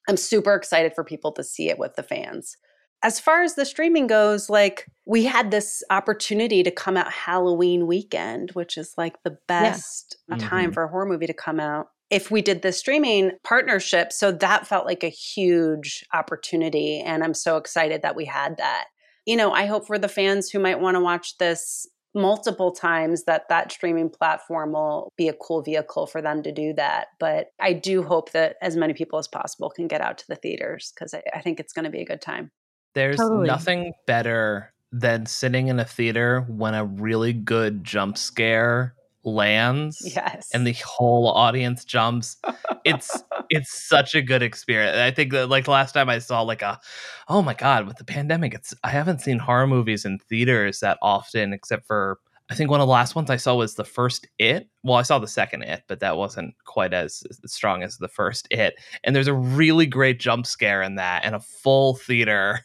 I'm 0.10 0.18
super 0.18 0.56
excited 0.56 0.94
for 0.96 1.04
people 1.04 1.32
to 1.34 1.44
see 1.44 1.70
it 1.70 1.78
with 1.78 1.96
the 1.96 2.04
fans. 2.04 2.56
As 3.04 3.20
far 3.20 3.44
as 3.44 3.56
the 3.56 3.66
streaming 3.66 4.08
goes, 4.08 4.50
like 4.50 4.86
we 5.06 5.26
had 5.26 5.52
this 5.52 5.84
opportunity 5.90 6.64
to 6.64 6.72
come 6.72 6.98
out 6.98 7.12
Halloween 7.12 7.88
weekend, 7.88 8.52
which 8.52 8.78
is 8.78 8.94
like 8.98 9.22
the 9.24 9.38
best 9.48 10.18
yeah. 10.30 10.38
time 10.38 10.66
mm-hmm. 10.66 10.74
for 10.74 10.84
a 10.84 10.88
horror 10.88 11.06
movie 11.06 11.28
to 11.28 11.34
come 11.34 11.60
out. 11.60 11.90
If 12.10 12.32
we 12.32 12.42
did 12.42 12.62
the 12.62 12.72
streaming 12.72 13.32
partnership, 13.44 14.14
so 14.14 14.32
that 14.32 14.66
felt 14.66 14.86
like 14.86 15.04
a 15.04 15.10
huge 15.10 16.06
opportunity. 16.14 17.02
And 17.02 17.24
I'm 17.24 17.34
so 17.34 17.58
excited 17.58 18.02
that 18.02 18.16
we 18.16 18.26
had 18.26 18.58
that. 18.58 18.86
You 19.26 19.36
know, 19.36 19.52
I 19.52 19.66
hope 19.66 19.86
for 19.86 20.00
the 20.00 20.08
fans 20.08 20.50
who 20.50 20.60
might 20.60 20.80
want 20.80 20.96
to 20.96 21.02
watch 21.02 21.38
this 21.38 21.86
multiple 22.18 22.72
times 22.72 23.24
that 23.26 23.48
that 23.50 23.72
streaming 23.72 24.10
platform 24.10 24.72
will 24.74 25.14
be 25.18 25.28
a 25.28 25.34
cool 25.34 25.62
vehicle 25.62 26.08
for 26.08 26.22
them 26.22 26.42
to 26.44 26.52
do 26.52 26.74
that. 26.74 27.08
But 27.20 27.48
I 27.60 27.74
do 27.74 28.04
hope 28.04 28.32
that 28.32 28.56
as 28.62 28.76
many 28.76 28.94
people 28.94 29.20
as 29.20 29.28
possible 29.28 29.70
can 29.70 29.88
get 29.88 30.02
out 30.02 30.18
to 30.18 30.28
the 30.28 30.36
theaters 30.36 30.92
because 30.94 31.14
I, 31.14 31.22
I, 31.34 31.42
think 31.42 31.60
it's 31.60 31.74
going 31.74 31.86
to 31.86 31.92
be 31.92 32.02
a 32.02 32.06
good 32.06 32.22
time. 32.22 32.52
There's 32.98 33.18
totally. 33.18 33.46
nothing 33.46 33.94
better 34.08 34.74
than 34.92 35.28
sitting 35.28 35.68
in 35.68 35.80
a 35.80 35.86
theater 35.86 36.42
when 36.48 36.74
a 36.74 36.84
really 36.84 37.32
good 37.32 37.84
jump 37.84 38.18
scare 38.18 38.96
lands 39.24 40.02
yes. 40.16 40.50
and 40.52 40.66
the 40.66 40.76
whole 40.84 41.28
audience 41.28 41.86
jumps 41.86 42.38
it's 42.86 43.22
it's 43.50 43.88
such 43.88 44.16
a 44.16 44.22
good 44.22 44.42
experience 44.42 44.98
i 44.98 45.12
think 45.12 45.32
that 45.32 45.48
like 45.48 45.68
last 45.68 45.92
time 45.92 46.10
i 46.10 46.18
saw 46.18 46.42
like 46.42 46.64
a 46.64 46.80
oh 47.28 47.42
my 47.42 47.54
god 47.54 47.86
with 47.86 47.98
the 47.98 48.06
pandemic 48.06 48.54
it's 48.54 48.74
i 48.84 48.90
haven't 48.90 49.20
seen 49.20 49.38
horror 49.38 49.68
movies 49.68 50.06
in 50.06 50.18
theaters 50.18 50.80
that 50.80 50.98
often 51.02 51.52
except 51.52 51.86
for 51.86 52.20
i 52.50 52.56
think 52.56 52.72
one 52.72 52.80
of 52.80 52.88
the 52.88 52.92
last 52.92 53.16
ones 53.16 53.30
i 53.30 53.36
saw 53.36 53.54
was 53.54 53.76
the 53.76 53.84
first 53.84 54.26
it 54.40 54.70
well 54.84 54.96
i 54.96 55.02
saw 55.02 55.20
the 55.20 55.28
second 55.28 55.62
it 55.62 55.84
but 55.88 56.00
that 56.00 56.16
wasn't 56.16 56.56
quite 56.64 56.94
as, 56.94 57.22
as 57.30 57.52
strong 57.52 57.84
as 57.84 57.98
the 57.98 58.08
first 58.08 58.48
it 58.50 58.76
and 59.04 59.14
there's 59.14 59.28
a 59.28 59.34
really 59.34 59.86
great 59.86 60.22
jump 60.22 60.48
scare 60.48 60.82
in 60.82 60.96
that 60.96 61.26
and 61.26 61.36
a 61.36 61.40
full 61.42 61.96
theater 61.96 62.62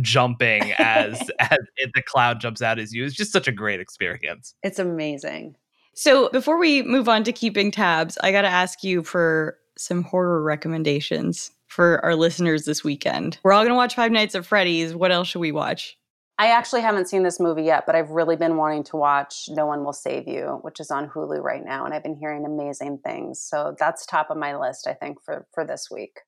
jumping 0.00 0.72
as 0.78 1.20
as 1.38 1.58
it, 1.76 1.90
the 1.94 2.02
cloud 2.02 2.40
jumps 2.40 2.62
out 2.62 2.78
as 2.78 2.92
you 2.92 3.04
it's 3.04 3.14
just 3.14 3.32
such 3.32 3.46
a 3.46 3.52
great 3.52 3.80
experience 3.80 4.54
it's 4.62 4.78
amazing 4.78 5.54
so 5.94 6.30
before 6.30 6.58
we 6.58 6.82
move 6.82 7.08
on 7.08 7.22
to 7.24 7.32
keeping 7.32 7.70
tabs, 7.70 8.16
I 8.22 8.32
got 8.32 8.42
to 8.42 8.48
ask 8.48 8.82
you 8.82 9.02
for 9.02 9.58
some 9.76 10.02
horror 10.02 10.42
recommendations 10.42 11.50
for 11.66 12.02
our 12.04 12.16
listeners 12.16 12.64
this 12.64 12.82
weekend. 12.84 13.38
We're 13.42 13.52
all 13.52 13.62
going 13.62 13.72
to 13.72 13.76
watch 13.76 13.94
Five 13.94 14.12
Nights 14.12 14.34
at 14.34 14.46
Freddy's. 14.46 14.94
What 14.94 15.12
else 15.12 15.28
should 15.28 15.40
we 15.40 15.52
watch? 15.52 15.98
I 16.38 16.46
actually 16.46 16.80
haven't 16.80 17.08
seen 17.08 17.22
this 17.22 17.38
movie 17.38 17.62
yet, 17.62 17.84
but 17.86 17.94
I've 17.94 18.10
really 18.10 18.36
been 18.36 18.56
wanting 18.56 18.84
to 18.84 18.96
watch 18.96 19.48
No 19.50 19.66
One 19.66 19.84
Will 19.84 19.92
Save 19.92 20.26
You, 20.26 20.60
which 20.62 20.80
is 20.80 20.90
on 20.90 21.08
Hulu 21.08 21.40
right 21.42 21.64
now, 21.64 21.84
and 21.84 21.92
I've 21.92 22.02
been 22.02 22.16
hearing 22.16 22.46
amazing 22.46 22.98
things. 23.04 23.40
So 23.40 23.76
that's 23.78 24.06
top 24.06 24.30
of 24.30 24.38
my 24.38 24.56
list, 24.56 24.86
I 24.86 24.94
think, 24.94 25.22
for 25.22 25.46
for 25.52 25.64
this 25.64 25.88
week. 25.90 26.20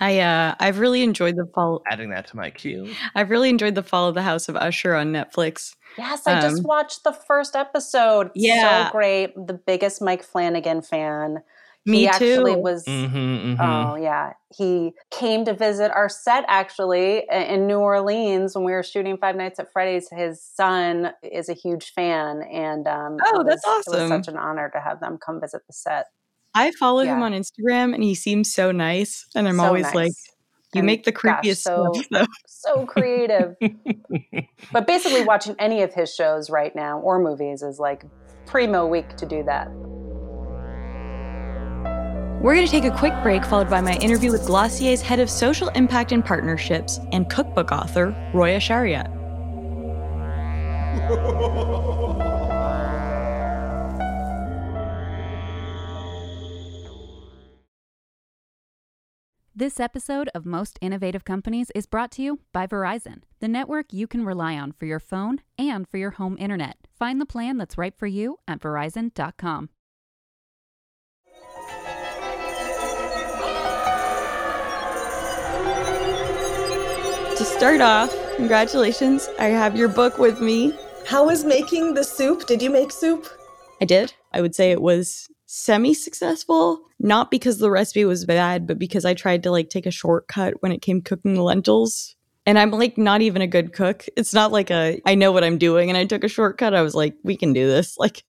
I 0.00 0.20
uh 0.20 0.54
I've 0.60 0.78
really 0.78 1.02
enjoyed 1.02 1.36
the 1.36 1.46
fall 1.54 1.82
Adding 1.90 2.10
that 2.10 2.26
to 2.28 2.36
my 2.36 2.50
queue. 2.50 2.88
I've 3.14 3.30
really 3.30 3.48
enjoyed 3.50 3.74
the 3.74 3.82
fall 3.82 4.08
of 4.08 4.14
the 4.14 4.22
House 4.22 4.48
of 4.48 4.56
Usher 4.56 4.94
on 4.94 5.12
Netflix. 5.12 5.74
Yes, 5.96 6.26
I 6.26 6.40
just 6.40 6.58
Um, 6.58 6.64
watched 6.64 7.02
the 7.04 7.12
first 7.12 7.56
episode. 7.56 8.30
Yeah. 8.34 8.86
So 8.88 8.92
great. 8.92 9.34
The 9.34 9.54
biggest 9.54 10.00
Mike 10.00 10.22
Flanagan 10.22 10.82
fan. 10.82 11.42
Me 11.86 12.00
he 12.00 12.08
actually 12.08 12.52
too. 12.54 12.58
was 12.60 12.84
Mm-hmm, 12.86 13.60
Oh 13.60 13.96
yeah, 13.96 14.34
he 14.54 14.92
came 15.10 15.46
to 15.46 15.54
visit 15.54 15.90
our 15.92 16.08
set 16.10 16.44
actually 16.46 17.24
in 17.30 17.66
New 17.66 17.78
Orleans 17.78 18.54
when 18.54 18.64
we 18.64 18.72
were 18.72 18.82
shooting 18.82 19.16
Five 19.16 19.36
Nights 19.36 19.58
at 19.58 19.72
Freddy's. 19.72 20.08
His 20.10 20.42
son 20.42 21.12
is 21.22 21.48
a 21.48 21.54
huge 21.54 21.92
fan, 21.94 22.42
and 22.42 22.86
um, 22.86 23.16
Oh, 23.24 23.40
it 23.40 23.46
that's 23.46 23.66
was- 23.66 23.86
It 23.86 23.90
awesome. 23.90 24.00
was 24.10 24.26
such 24.26 24.28
an 24.28 24.36
honor 24.38 24.70
to 24.74 24.80
have 24.80 25.00
them 25.00 25.18
come 25.24 25.40
visit 25.40 25.62
the 25.66 25.72
set. 25.72 26.06
I 26.58 26.70
follow 26.72 27.00
him 27.00 27.22
on 27.22 27.32
Instagram 27.32 27.94
and 27.94 28.02
he 28.02 28.14
seems 28.14 28.52
so 28.52 28.72
nice. 28.72 29.26
And 29.34 29.46
I'm 29.48 29.56
So 29.58 29.64
always 29.64 29.84
nice. 29.84 29.94
like, 29.94 30.12
you 30.74 30.80
And 30.80 30.86
make 30.86 31.04
the 31.04 31.12
gosh, 31.12 31.42
creepiest 31.44 31.58
so 31.62 31.92
stuff 31.94 32.06
though. 32.10 32.26
so 32.46 32.86
creative. 32.86 33.56
but 34.72 34.86
basically, 34.86 35.24
watching 35.24 35.54
any 35.58 35.82
of 35.82 35.94
his 35.94 36.14
shows 36.14 36.50
right 36.50 36.74
now 36.76 37.00
or 37.00 37.18
movies 37.18 37.62
is 37.62 37.78
like 37.78 38.04
primo 38.46 38.86
week 38.86 39.16
to 39.16 39.26
do 39.26 39.42
that. 39.44 39.70
We're 42.42 42.54
going 42.54 42.66
to 42.66 42.70
take 42.70 42.84
a 42.84 42.96
quick 42.96 43.14
break, 43.22 43.44
followed 43.44 43.68
by 43.68 43.80
my 43.80 43.94
interview 43.96 44.30
with 44.30 44.42
Glossier's 44.46 45.00
head 45.02 45.18
of 45.18 45.28
social 45.28 45.68
impact 45.70 46.12
and 46.12 46.24
partnerships 46.24 47.00
and 47.12 47.28
cookbook 47.28 47.72
author, 47.72 48.14
Roya 48.32 48.58
Shariat. 48.60 49.08
This 59.58 59.80
episode 59.80 60.30
of 60.36 60.46
Most 60.46 60.78
Innovative 60.80 61.24
Companies 61.24 61.72
is 61.74 61.84
brought 61.84 62.12
to 62.12 62.22
you 62.22 62.38
by 62.52 62.68
Verizon, 62.68 63.22
the 63.40 63.48
network 63.48 63.92
you 63.92 64.06
can 64.06 64.24
rely 64.24 64.56
on 64.56 64.70
for 64.70 64.86
your 64.86 65.00
phone 65.00 65.40
and 65.58 65.84
for 65.88 65.98
your 65.98 66.12
home 66.12 66.36
internet. 66.38 66.76
Find 66.96 67.20
the 67.20 67.26
plan 67.26 67.58
that's 67.58 67.76
right 67.76 67.92
for 67.92 68.06
you 68.06 68.38
at 68.46 68.60
verizon.com. 68.60 69.70
To 77.36 77.44
start 77.44 77.80
off, 77.80 78.14
congratulations. 78.36 79.28
I 79.40 79.46
have 79.46 79.76
your 79.76 79.88
book 79.88 80.18
with 80.18 80.40
me. 80.40 80.72
How 81.04 81.26
was 81.26 81.44
making 81.44 81.94
the 81.94 82.04
soup? 82.04 82.46
Did 82.46 82.62
you 82.62 82.70
make 82.70 82.92
soup? 82.92 83.26
I 83.80 83.86
did. 83.86 84.14
I 84.32 84.40
would 84.40 84.54
say 84.54 84.70
it 84.70 84.80
was 84.80 85.28
semi 85.48 85.94
successful, 85.94 86.82
not 87.00 87.30
because 87.30 87.58
the 87.58 87.70
recipe 87.70 88.04
was 88.04 88.26
bad, 88.26 88.66
but 88.66 88.78
because 88.78 89.04
I 89.06 89.14
tried 89.14 89.42
to 89.42 89.50
like 89.50 89.70
take 89.70 89.86
a 89.86 89.90
shortcut 89.90 90.54
when 90.60 90.72
it 90.72 90.82
came 90.82 91.00
cooking 91.00 91.34
the 91.34 91.42
lentils. 91.42 92.14
And 92.46 92.58
I'm 92.58 92.70
like 92.70 92.96
not 92.96 93.22
even 93.22 93.42
a 93.42 93.46
good 93.46 93.72
cook. 93.72 94.06
It's 94.16 94.32
not 94.32 94.52
like 94.52 94.70
a 94.70 95.00
I 95.04 95.14
know 95.14 95.32
what 95.32 95.44
I'm 95.44 95.58
doing 95.58 95.90
and 95.90 95.96
I 95.96 96.04
took 96.04 96.22
a 96.22 96.28
shortcut. 96.28 96.74
I 96.74 96.82
was 96.82 96.94
like, 96.94 97.14
we 97.24 97.36
can 97.36 97.52
do 97.52 97.66
this. 97.66 97.96
Like 98.08 98.22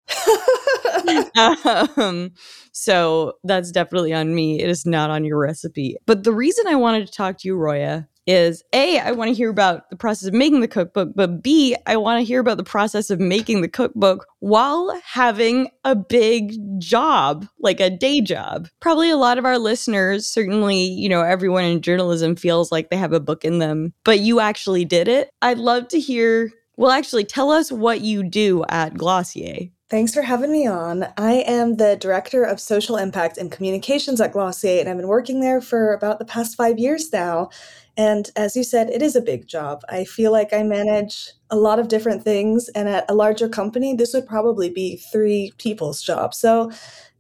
um, 1.98 2.32
so 2.72 3.34
that's 3.44 3.72
definitely 3.72 4.14
on 4.14 4.36
me. 4.36 4.62
It 4.62 4.70
is 4.70 4.86
not 4.86 5.10
on 5.10 5.24
your 5.24 5.40
recipe. 5.40 5.96
But 6.06 6.24
the 6.24 6.34
reason 6.34 6.68
I 6.68 6.76
wanted 6.76 7.08
to 7.08 7.14
talk 7.14 7.38
to 7.40 7.48
you, 7.48 7.56
Roya, 7.56 8.08
is 8.30 8.64
A, 8.74 9.00
I 9.00 9.12
want 9.12 9.30
to 9.30 9.34
hear 9.34 9.50
about 9.50 9.90
the 9.90 9.96
process 9.96 10.28
of 10.28 10.34
making 10.36 10.62
the 10.62 10.68
cookbook, 10.68 11.10
but 11.16 11.42
B, 11.42 11.76
I 11.88 11.98
want 11.98 12.20
to 12.20 12.26
hear 12.26 12.40
about 12.40 12.58
the 12.58 12.64
process 12.64 13.10
of 13.10 13.20
making 13.20 13.62
the 13.62 13.68
cookbook 13.68 14.28
while 14.40 14.98
having 15.04 15.70
a 15.84 15.96
big 15.96 16.54
job, 16.80 17.48
like 17.60 17.80
a 17.80 17.90
day 17.90 18.22
job. 18.22 18.68
Probably 18.80 19.10
a 19.10 19.18
lot 19.18 19.40
of 19.40 19.46
our 19.46 19.58
listeners, 19.58 20.28
certainly, 20.28 20.78
you 20.78 21.10
know, 21.10 21.24
everyone 21.24 21.64
in 21.64 21.82
journalism 21.82 22.36
feels 22.36 22.72
like 22.72 22.90
they 22.90 22.98
have 22.98 23.14
a 23.14 23.20
book 23.20 23.44
in 23.44 23.58
them, 23.58 23.94
but 24.06 24.20
you 24.20 24.40
actually 24.40 24.86
did 24.86 25.08
it. 25.08 25.32
I'd 25.42 25.58
love 25.58 25.88
to 25.90 26.00
hear. 26.00 26.52
Well, 26.78 26.92
actually, 26.92 27.26
tell 27.26 27.52
us 27.52 27.72
what 27.72 28.02
you 28.02 28.24
do 28.24 28.64
at 28.70 28.94
Glossier. 28.94 29.70
Thanks 29.90 30.14
for 30.14 30.22
having 30.22 30.52
me 30.52 30.68
on. 30.68 31.08
I 31.18 31.44
am 31.48 31.78
the 31.78 31.98
Director 32.00 32.44
of 32.44 32.60
Social 32.60 32.96
Impact 32.96 33.40
and 33.40 33.52
Communications 33.52 34.22
at 34.22 34.34
Glossier, 34.34 34.80
and 34.80 34.88
I've 34.88 34.98
been 34.98 35.08
working 35.08 35.40
there 35.40 35.62
for 35.62 35.94
about 35.94 36.20
the 36.20 36.26
past 36.26 36.56
five 36.56 36.78
years 36.78 37.12
now. 37.12 37.50
And 37.98 38.30
as 38.36 38.56
you 38.56 38.64
said, 38.64 38.90
it 38.90 39.02
is 39.02 39.16
a 39.16 39.22
big 39.22 39.48
job. 39.48 39.82
I 39.90 40.06
feel 40.06 40.32
like 40.32 40.54
I 40.54 40.64
manage 40.64 41.32
a 41.50 41.56
lot 41.56 41.80
of 41.80 41.88
different 41.88 42.24
things, 42.24 42.70
and 42.70 42.88
at 42.88 43.06
a 43.10 43.14
larger 43.14 43.50
company, 43.50 43.94
this 43.94 44.14
would 44.14 44.28
probably 44.28 44.70
be 44.70 44.98
three 45.12 45.52
people's 45.58 46.02
job. 46.02 46.34
So 46.34 46.72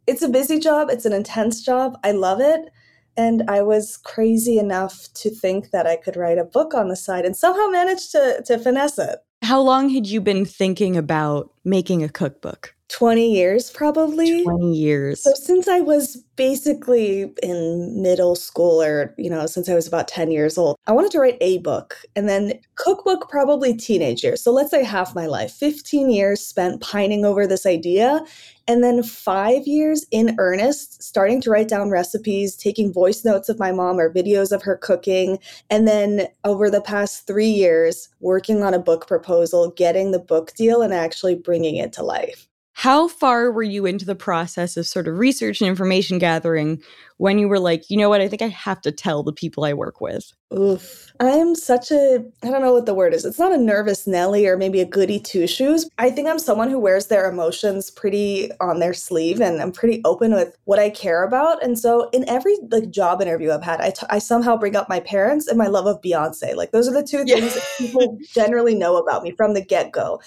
it's 0.07 0.21
a 0.21 0.29
busy 0.29 0.59
job, 0.59 0.89
it's 0.89 1.05
an 1.05 1.13
intense 1.13 1.61
job. 1.61 1.97
I 2.03 2.11
love 2.11 2.41
it. 2.41 2.69
And 3.17 3.43
I 3.49 3.61
was 3.61 3.97
crazy 3.97 4.57
enough 4.57 5.07
to 5.15 5.29
think 5.29 5.71
that 5.71 5.85
I 5.85 5.97
could 5.97 6.15
write 6.15 6.37
a 6.37 6.45
book 6.45 6.73
on 6.73 6.87
the 6.87 6.95
side 6.95 7.25
and 7.25 7.35
somehow 7.35 7.67
managed 7.67 8.11
to, 8.13 8.41
to 8.45 8.57
finesse 8.57 8.97
it. 8.97 9.19
How 9.41 9.59
long 9.61 9.89
had 9.89 10.07
you 10.07 10.21
been 10.21 10.45
thinking 10.45 10.95
about 10.95 11.51
making 11.65 12.01
a 12.03 12.09
cookbook? 12.09 12.75
20 12.89 13.31
years, 13.33 13.69
probably. 13.69 14.43
20 14.43 14.73
years. 14.75 15.23
So 15.23 15.31
since 15.35 15.67
I 15.67 15.79
was 15.79 16.17
basically 16.35 17.31
in 17.43 18.01
middle 18.01 18.35
school 18.35 18.81
or, 18.81 19.13
you 19.17 19.29
know, 19.29 19.45
since 19.45 19.69
I 19.69 19.75
was 19.75 19.87
about 19.87 20.07
10 20.07 20.31
years 20.31 20.57
old, 20.57 20.75
I 20.87 20.91
wanted 20.91 21.11
to 21.11 21.19
write 21.19 21.37
a 21.39 21.59
book 21.59 21.97
and 22.15 22.27
then 22.27 22.59
cookbook 22.75 23.29
probably 23.29 23.75
teenage 23.75 24.23
years. 24.23 24.41
So 24.41 24.51
let's 24.51 24.71
say 24.71 24.83
half 24.83 25.13
my 25.13 25.27
life, 25.27 25.51
15 25.51 26.09
years 26.09 26.41
spent 26.41 26.81
pining 26.81 27.25
over 27.25 27.45
this 27.45 27.65
idea 27.65 28.23
and 28.67 28.83
then 28.83 29.03
5 29.03 29.67
years 29.67 30.05
in 30.11 30.35
earnest 30.39 31.03
starting 31.03 31.41
to 31.41 31.49
write 31.49 31.69
down 31.69 31.89
recipes, 31.89 32.55
taking 32.55 32.91
voice 32.91 33.23
notes 33.23 33.49
of 33.49 33.59
my 33.59 33.71
mom 33.71 33.99
or 33.99 34.13
videos 34.13 34.51
of 34.51 34.63
her 34.63 34.77
cooking, 34.77 35.39
and 35.69 35.87
then 35.87 36.27
over 36.43 36.69
the 36.69 36.81
past 36.81 37.27
3 37.27 37.47
years 37.47 38.09
working 38.19 38.63
on 38.63 38.73
a 38.73 38.79
book 38.79 39.07
proposal, 39.07 39.71
getting 39.71 40.11
the 40.11 40.19
book 40.19 40.53
deal 40.55 40.81
and 40.81 40.93
actually 40.93 41.35
bringing 41.35 41.75
it 41.75 41.93
to 41.93 42.03
life. 42.03 42.48
How 42.79 43.09
far 43.09 43.51
were 43.51 43.61
you 43.61 43.85
into 43.85 44.05
the 44.05 44.15
process 44.15 44.77
of 44.77 44.87
sort 44.87 45.09
of 45.09 45.17
research 45.17 45.59
and 45.59 45.67
information 45.67 46.17
gathering 46.17 46.81
when 47.19 47.37
you 47.37 47.49
were 47.49 47.59
like, 47.59 47.83
you 47.89 47.97
know 47.97 48.07
what, 48.07 48.21
I 48.21 48.29
think 48.29 48.41
I 48.41 48.47
have 48.47 48.79
to 48.81 48.93
tell 48.93 49.23
the 49.23 49.33
people 49.33 49.65
I 49.65 49.73
work 49.73 49.99
with? 49.99 50.31
Oof. 50.57 51.11
I'm 51.19 51.53
such 51.53 51.91
a, 51.91 52.23
I 52.43 52.49
don't 52.49 52.61
know 52.61 52.71
what 52.71 52.85
the 52.85 52.93
word 52.93 53.13
is. 53.13 53.25
It's 53.25 53.37
not 53.37 53.51
a 53.51 53.57
nervous 53.57 54.07
Nelly 54.07 54.47
or 54.47 54.55
maybe 54.55 54.79
a 54.79 54.85
goody 54.85 55.19
two 55.19 55.45
shoes. 55.45 55.89
I 55.97 56.11
think 56.11 56.29
I'm 56.29 56.39
someone 56.39 56.69
who 56.69 56.79
wears 56.79 57.07
their 57.07 57.29
emotions 57.29 57.91
pretty 57.91 58.49
on 58.61 58.79
their 58.79 58.93
sleeve 58.93 59.41
and 59.41 59.61
I'm 59.61 59.73
pretty 59.73 60.01
open 60.05 60.33
with 60.33 60.55
what 60.63 60.79
I 60.79 60.89
care 60.89 61.23
about. 61.23 61.61
And 61.61 61.77
so 61.77 62.09
in 62.11 62.27
every 62.29 62.55
like 62.71 62.89
job 62.89 63.21
interview 63.21 63.51
I've 63.51 63.63
had, 63.63 63.81
I, 63.81 63.89
t- 63.89 64.07
I 64.09 64.19
somehow 64.19 64.55
bring 64.55 64.77
up 64.77 64.87
my 64.87 65.01
parents 65.01 65.45
and 65.45 65.57
my 65.57 65.67
love 65.67 65.87
of 65.87 65.99
Beyonce. 66.01 66.55
Like 66.55 66.71
those 66.71 66.87
are 66.87 66.93
the 66.93 67.03
two 67.03 67.23
Yeah. 67.25 67.35
things 67.35 67.53
that 67.53 67.67
people 67.77 68.17
generally 68.33 68.75
know 68.75 68.95
about 68.95 69.23
me 69.23 69.31
from 69.31 69.55
the 69.55 69.61
get 69.61 69.91
go. 69.91 70.21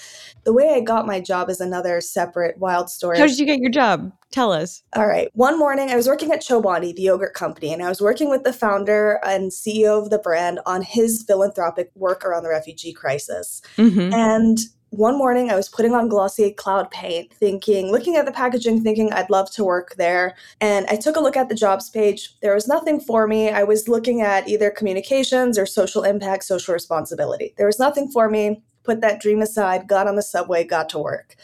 The 0.44 0.52
way 0.52 0.74
I 0.74 0.80
got 0.80 1.06
my 1.06 1.20
job 1.20 1.48
is 1.48 1.58
another 1.58 2.02
separate 2.02 2.58
wild 2.58 2.90
story. 2.90 3.18
How 3.18 3.26
did 3.26 3.38
you 3.38 3.46
get 3.46 3.60
your 3.60 3.70
job? 3.70 4.12
Tell 4.32 4.50
us. 4.50 4.82
All 4.96 5.06
right. 5.06 5.28
One 5.34 5.58
morning, 5.58 5.90
I 5.90 5.96
was 5.96 6.08
working 6.08 6.32
at 6.32 6.40
Chobani, 6.40 6.94
the 6.96 7.02
yogurt 7.02 7.34
company, 7.34 7.72
and 7.72 7.82
I 7.82 7.88
was 7.88 8.00
working 8.00 8.30
with 8.30 8.44
the 8.44 8.52
founder 8.52 9.20
and 9.24 9.50
CEO 9.50 10.02
of 10.02 10.08
the 10.08 10.18
brand 10.18 10.58
on 10.64 10.82
his 10.82 11.22
philanthropic 11.22 11.90
work 11.94 12.24
around 12.24 12.42
the 12.42 12.48
refugee 12.48 12.94
crisis. 12.94 13.60
Mm-hmm. 13.76 14.14
And 14.14 14.58
one 14.88 15.18
morning, 15.18 15.50
I 15.50 15.56
was 15.56 15.68
putting 15.68 15.94
on 15.94 16.08
Glossier 16.08 16.50
Cloud 16.50 16.90
Paint, 16.90 17.32
thinking, 17.34 17.90
looking 17.90 18.16
at 18.16 18.24
the 18.24 18.32
packaging, 18.32 18.82
thinking 18.82 19.12
I'd 19.12 19.30
love 19.30 19.50
to 19.52 19.64
work 19.64 19.94
there. 19.96 20.34
And 20.62 20.86
I 20.86 20.96
took 20.96 21.16
a 21.16 21.20
look 21.20 21.36
at 21.36 21.50
the 21.50 21.54
jobs 21.54 21.90
page. 21.90 22.34
There 22.40 22.54
was 22.54 22.68
nothing 22.68 23.00
for 23.00 23.26
me. 23.26 23.50
I 23.50 23.64
was 23.64 23.86
looking 23.86 24.22
at 24.22 24.48
either 24.48 24.70
communications 24.70 25.58
or 25.58 25.66
social 25.66 26.04
impact, 26.04 26.44
social 26.44 26.72
responsibility. 26.72 27.54
There 27.58 27.66
was 27.66 27.78
nothing 27.78 28.10
for 28.10 28.30
me. 28.30 28.62
Put 28.82 29.00
that 29.02 29.20
dream 29.20 29.40
aside, 29.40 29.86
got 29.86 30.08
on 30.08 30.16
the 30.16 30.22
subway, 30.22 30.64
got 30.64 30.88
to 30.90 30.98
work. 30.98 31.36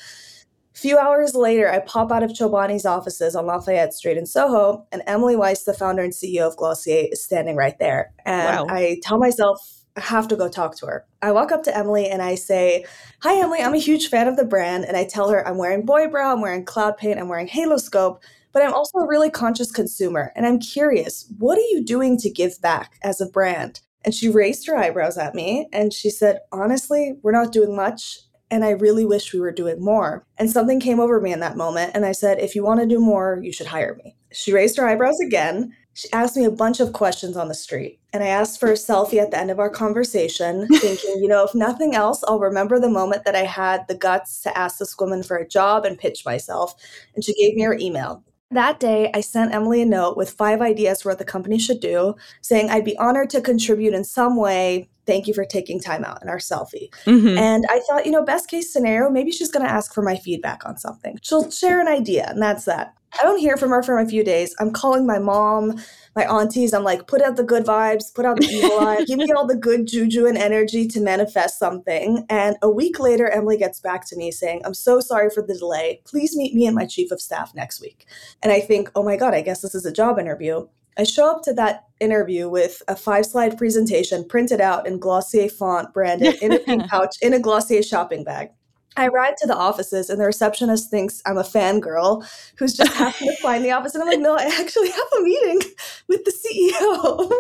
Few 0.78 0.96
hours 0.96 1.34
later, 1.34 1.68
I 1.68 1.80
pop 1.80 2.12
out 2.12 2.22
of 2.22 2.30
Chobani's 2.30 2.86
offices 2.86 3.34
on 3.34 3.46
Lafayette 3.46 3.92
Street 3.92 4.16
in 4.16 4.26
Soho, 4.26 4.86
and 4.92 5.02
Emily 5.08 5.34
Weiss, 5.34 5.64
the 5.64 5.74
founder 5.74 6.04
and 6.04 6.12
CEO 6.12 6.46
of 6.46 6.56
Glossier, 6.56 7.08
is 7.10 7.24
standing 7.24 7.56
right 7.56 7.76
there. 7.80 8.12
And 8.24 8.68
Wow. 8.68 8.72
I 8.72 9.00
tell 9.02 9.18
myself, 9.18 9.58
I 9.96 10.02
have 10.02 10.28
to 10.28 10.36
go 10.36 10.48
talk 10.48 10.76
to 10.76 10.86
her. 10.86 11.04
I 11.20 11.32
walk 11.32 11.50
up 11.50 11.64
to 11.64 11.76
Emily 11.76 12.08
and 12.08 12.22
I 12.22 12.36
say, 12.36 12.84
Hi, 13.22 13.40
Emily, 13.40 13.58
I'm 13.58 13.74
a 13.74 13.78
huge 13.78 14.08
fan 14.08 14.28
of 14.28 14.36
the 14.36 14.44
brand. 14.44 14.84
And 14.84 14.96
I 14.96 15.04
tell 15.04 15.28
her 15.30 15.44
I'm 15.48 15.58
wearing 15.58 15.84
Boy 15.84 16.06
Brow, 16.06 16.32
I'm 16.32 16.40
wearing 16.40 16.64
Cloud 16.64 16.96
Paint, 16.96 17.18
I'm 17.18 17.28
wearing 17.28 17.48
Haloscope, 17.48 18.20
but 18.52 18.62
I'm 18.62 18.72
also 18.72 18.98
a 18.98 19.08
really 19.08 19.30
conscious 19.30 19.72
consumer. 19.72 20.32
And 20.36 20.46
I'm 20.46 20.60
curious, 20.60 21.26
what 21.38 21.58
are 21.58 21.68
you 21.72 21.84
doing 21.84 22.16
to 22.18 22.30
give 22.30 22.60
back 22.60 23.00
as 23.02 23.20
a 23.20 23.26
brand? 23.26 23.80
And 24.04 24.14
she 24.14 24.28
raised 24.28 24.64
her 24.68 24.76
eyebrows 24.76 25.18
at 25.18 25.34
me 25.34 25.68
and 25.72 25.92
she 25.92 26.08
said, 26.08 26.38
Honestly, 26.52 27.14
we're 27.22 27.32
not 27.32 27.52
doing 27.52 27.74
much. 27.74 28.20
And 28.50 28.64
I 28.64 28.70
really 28.70 29.04
wish 29.04 29.32
we 29.32 29.40
were 29.40 29.52
doing 29.52 29.82
more. 29.82 30.24
And 30.38 30.50
something 30.50 30.80
came 30.80 31.00
over 31.00 31.20
me 31.20 31.32
in 31.32 31.40
that 31.40 31.56
moment. 31.56 31.92
And 31.94 32.06
I 32.06 32.12
said, 32.12 32.38
If 32.38 32.54
you 32.54 32.64
want 32.64 32.80
to 32.80 32.86
do 32.86 32.98
more, 32.98 33.38
you 33.42 33.52
should 33.52 33.66
hire 33.66 33.98
me. 34.02 34.16
She 34.32 34.52
raised 34.52 34.76
her 34.76 34.88
eyebrows 34.88 35.20
again. 35.20 35.74
She 35.94 36.10
asked 36.12 36.36
me 36.36 36.44
a 36.44 36.50
bunch 36.50 36.78
of 36.78 36.92
questions 36.92 37.36
on 37.36 37.48
the 37.48 37.54
street. 37.54 37.98
And 38.12 38.22
I 38.22 38.28
asked 38.28 38.60
for 38.60 38.70
a 38.70 38.74
selfie 38.74 39.20
at 39.20 39.32
the 39.32 39.38
end 39.38 39.50
of 39.50 39.58
our 39.58 39.68
conversation, 39.68 40.68
thinking, 40.78 41.20
you 41.20 41.28
know, 41.28 41.44
if 41.44 41.54
nothing 41.54 41.94
else, 41.94 42.22
I'll 42.26 42.38
remember 42.38 42.78
the 42.78 42.88
moment 42.88 43.24
that 43.24 43.34
I 43.34 43.42
had 43.42 43.86
the 43.88 43.96
guts 43.96 44.40
to 44.42 44.56
ask 44.56 44.78
this 44.78 44.96
woman 44.98 45.22
for 45.22 45.36
a 45.36 45.48
job 45.48 45.84
and 45.84 45.98
pitch 45.98 46.24
myself. 46.24 46.74
And 47.14 47.24
she 47.24 47.34
gave 47.34 47.56
me 47.56 47.62
her 47.62 47.74
email. 47.74 48.22
That 48.50 48.80
day, 48.80 49.10
I 49.12 49.20
sent 49.20 49.52
Emily 49.54 49.82
a 49.82 49.84
note 49.84 50.16
with 50.16 50.30
five 50.30 50.62
ideas 50.62 51.02
for 51.02 51.10
what 51.10 51.18
the 51.18 51.24
company 51.24 51.58
should 51.58 51.80
do, 51.80 52.14
saying 52.40 52.70
I'd 52.70 52.84
be 52.84 52.96
honored 52.96 53.28
to 53.30 53.42
contribute 53.42 53.92
in 53.92 54.04
some 54.04 54.36
way. 54.36 54.88
Thank 55.04 55.26
you 55.26 55.34
for 55.34 55.44
taking 55.44 55.78
time 55.78 56.02
out 56.02 56.22
in 56.22 56.30
our 56.30 56.38
selfie. 56.38 56.88
Mhm. 57.04 57.38
And 57.38 57.66
I 57.68 57.80
thought, 57.80 58.06
you 58.06 58.12
know, 58.12 58.22
best 58.22 58.48
case 58.48 58.72
scenario, 58.72 59.10
maybe 59.10 59.32
she's 59.32 59.50
going 59.50 59.66
to 59.66 59.70
ask 59.72 59.92
for 59.92 60.02
my 60.02 60.16
feedback 60.16 60.64
on 60.64 60.78
something. 60.78 61.18
She'll 61.22 61.50
share 61.50 61.78
an 61.78 61.88
idea, 61.88 62.26
and 62.30 62.40
that's 62.40 62.64
that. 62.64 62.94
I 63.20 63.22
don't 63.22 63.38
hear 63.38 63.56
from 63.58 63.70
her 63.70 63.82
for 63.82 63.98
a 63.98 64.06
few 64.06 64.24
days. 64.24 64.54
I'm 64.60 64.70
calling 64.70 65.06
my 65.06 65.18
mom, 65.18 65.76
my 66.18 66.26
aunties. 66.26 66.74
I'm 66.74 66.82
like, 66.82 67.06
put 67.06 67.22
out 67.22 67.36
the 67.36 67.44
good 67.44 67.64
vibes, 67.64 68.12
put 68.12 68.26
out 68.26 68.38
the 68.38 68.46
evil 68.46 68.80
eye, 68.86 69.04
give 69.04 69.18
me 69.18 69.30
all 69.30 69.46
the 69.46 69.56
good 69.56 69.86
juju 69.86 70.26
and 70.26 70.36
energy 70.36 70.88
to 70.88 71.00
manifest 71.00 71.58
something. 71.58 72.26
And 72.28 72.56
a 72.60 72.68
week 72.68 72.98
later, 72.98 73.28
Emily 73.28 73.56
gets 73.56 73.80
back 73.80 74.04
to 74.08 74.16
me 74.16 74.32
saying, 74.32 74.62
I'm 74.64 74.74
so 74.74 74.98
sorry 74.98 75.30
for 75.30 75.42
the 75.42 75.56
delay. 75.56 76.02
Please 76.04 76.36
meet 76.36 76.54
me 76.54 76.66
and 76.66 76.74
my 76.74 76.86
chief 76.86 77.12
of 77.12 77.20
staff 77.20 77.54
next 77.54 77.80
week. 77.80 78.06
And 78.42 78.50
I 78.52 78.60
think, 78.60 78.90
oh 78.96 79.04
my 79.04 79.16
God, 79.16 79.32
I 79.32 79.42
guess 79.42 79.60
this 79.60 79.76
is 79.76 79.86
a 79.86 79.92
job 79.92 80.18
interview. 80.18 80.66
I 80.96 81.04
show 81.04 81.30
up 81.30 81.42
to 81.44 81.52
that 81.54 81.84
interview 82.00 82.48
with 82.48 82.82
a 82.88 82.96
five 82.96 83.24
slide 83.24 83.56
presentation 83.56 84.26
printed 84.26 84.60
out 84.60 84.88
in 84.88 84.98
Glossier 84.98 85.48
font, 85.48 85.94
branded 85.94 86.42
in 86.42 86.52
a 86.52 86.58
pink 86.58 86.86
pouch, 86.90 87.14
in 87.22 87.32
a 87.32 87.38
Glossier 87.38 87.84
shopping 87.84 88.24
bag. 88.24 88.50
I 88.98 89.06
arrive 89.06 89.36
to 89.36 89.46
the 89.46 89.54
offices 89.54 90.10
and 90.10 90.20
the 90.20 90.24
receptionist 90.24 90.90
thinks 90.90 91.22
I'm 91.24 91.38
a 91.38 91.44
fangirl 91.44 92.28
who's 92.56 92.74
just 92.74 92.92
happened 92.94 93.30
to 93.30 93.36
find 93.36 93.64
the 93.64 93.70
office. 93.70 93.94
And 93.94 94.02
I'm 94.02 94.08
like, 94.08 94.18
no, 94.18 94.34
I 94.34 94.42
actually 94.60 94.90
have 94.90 95.06
a 95.18 95.22
meeting 95.22 95.60
with 96.08 96.24
the 96.24 96.32
CEO. 96.32 97.30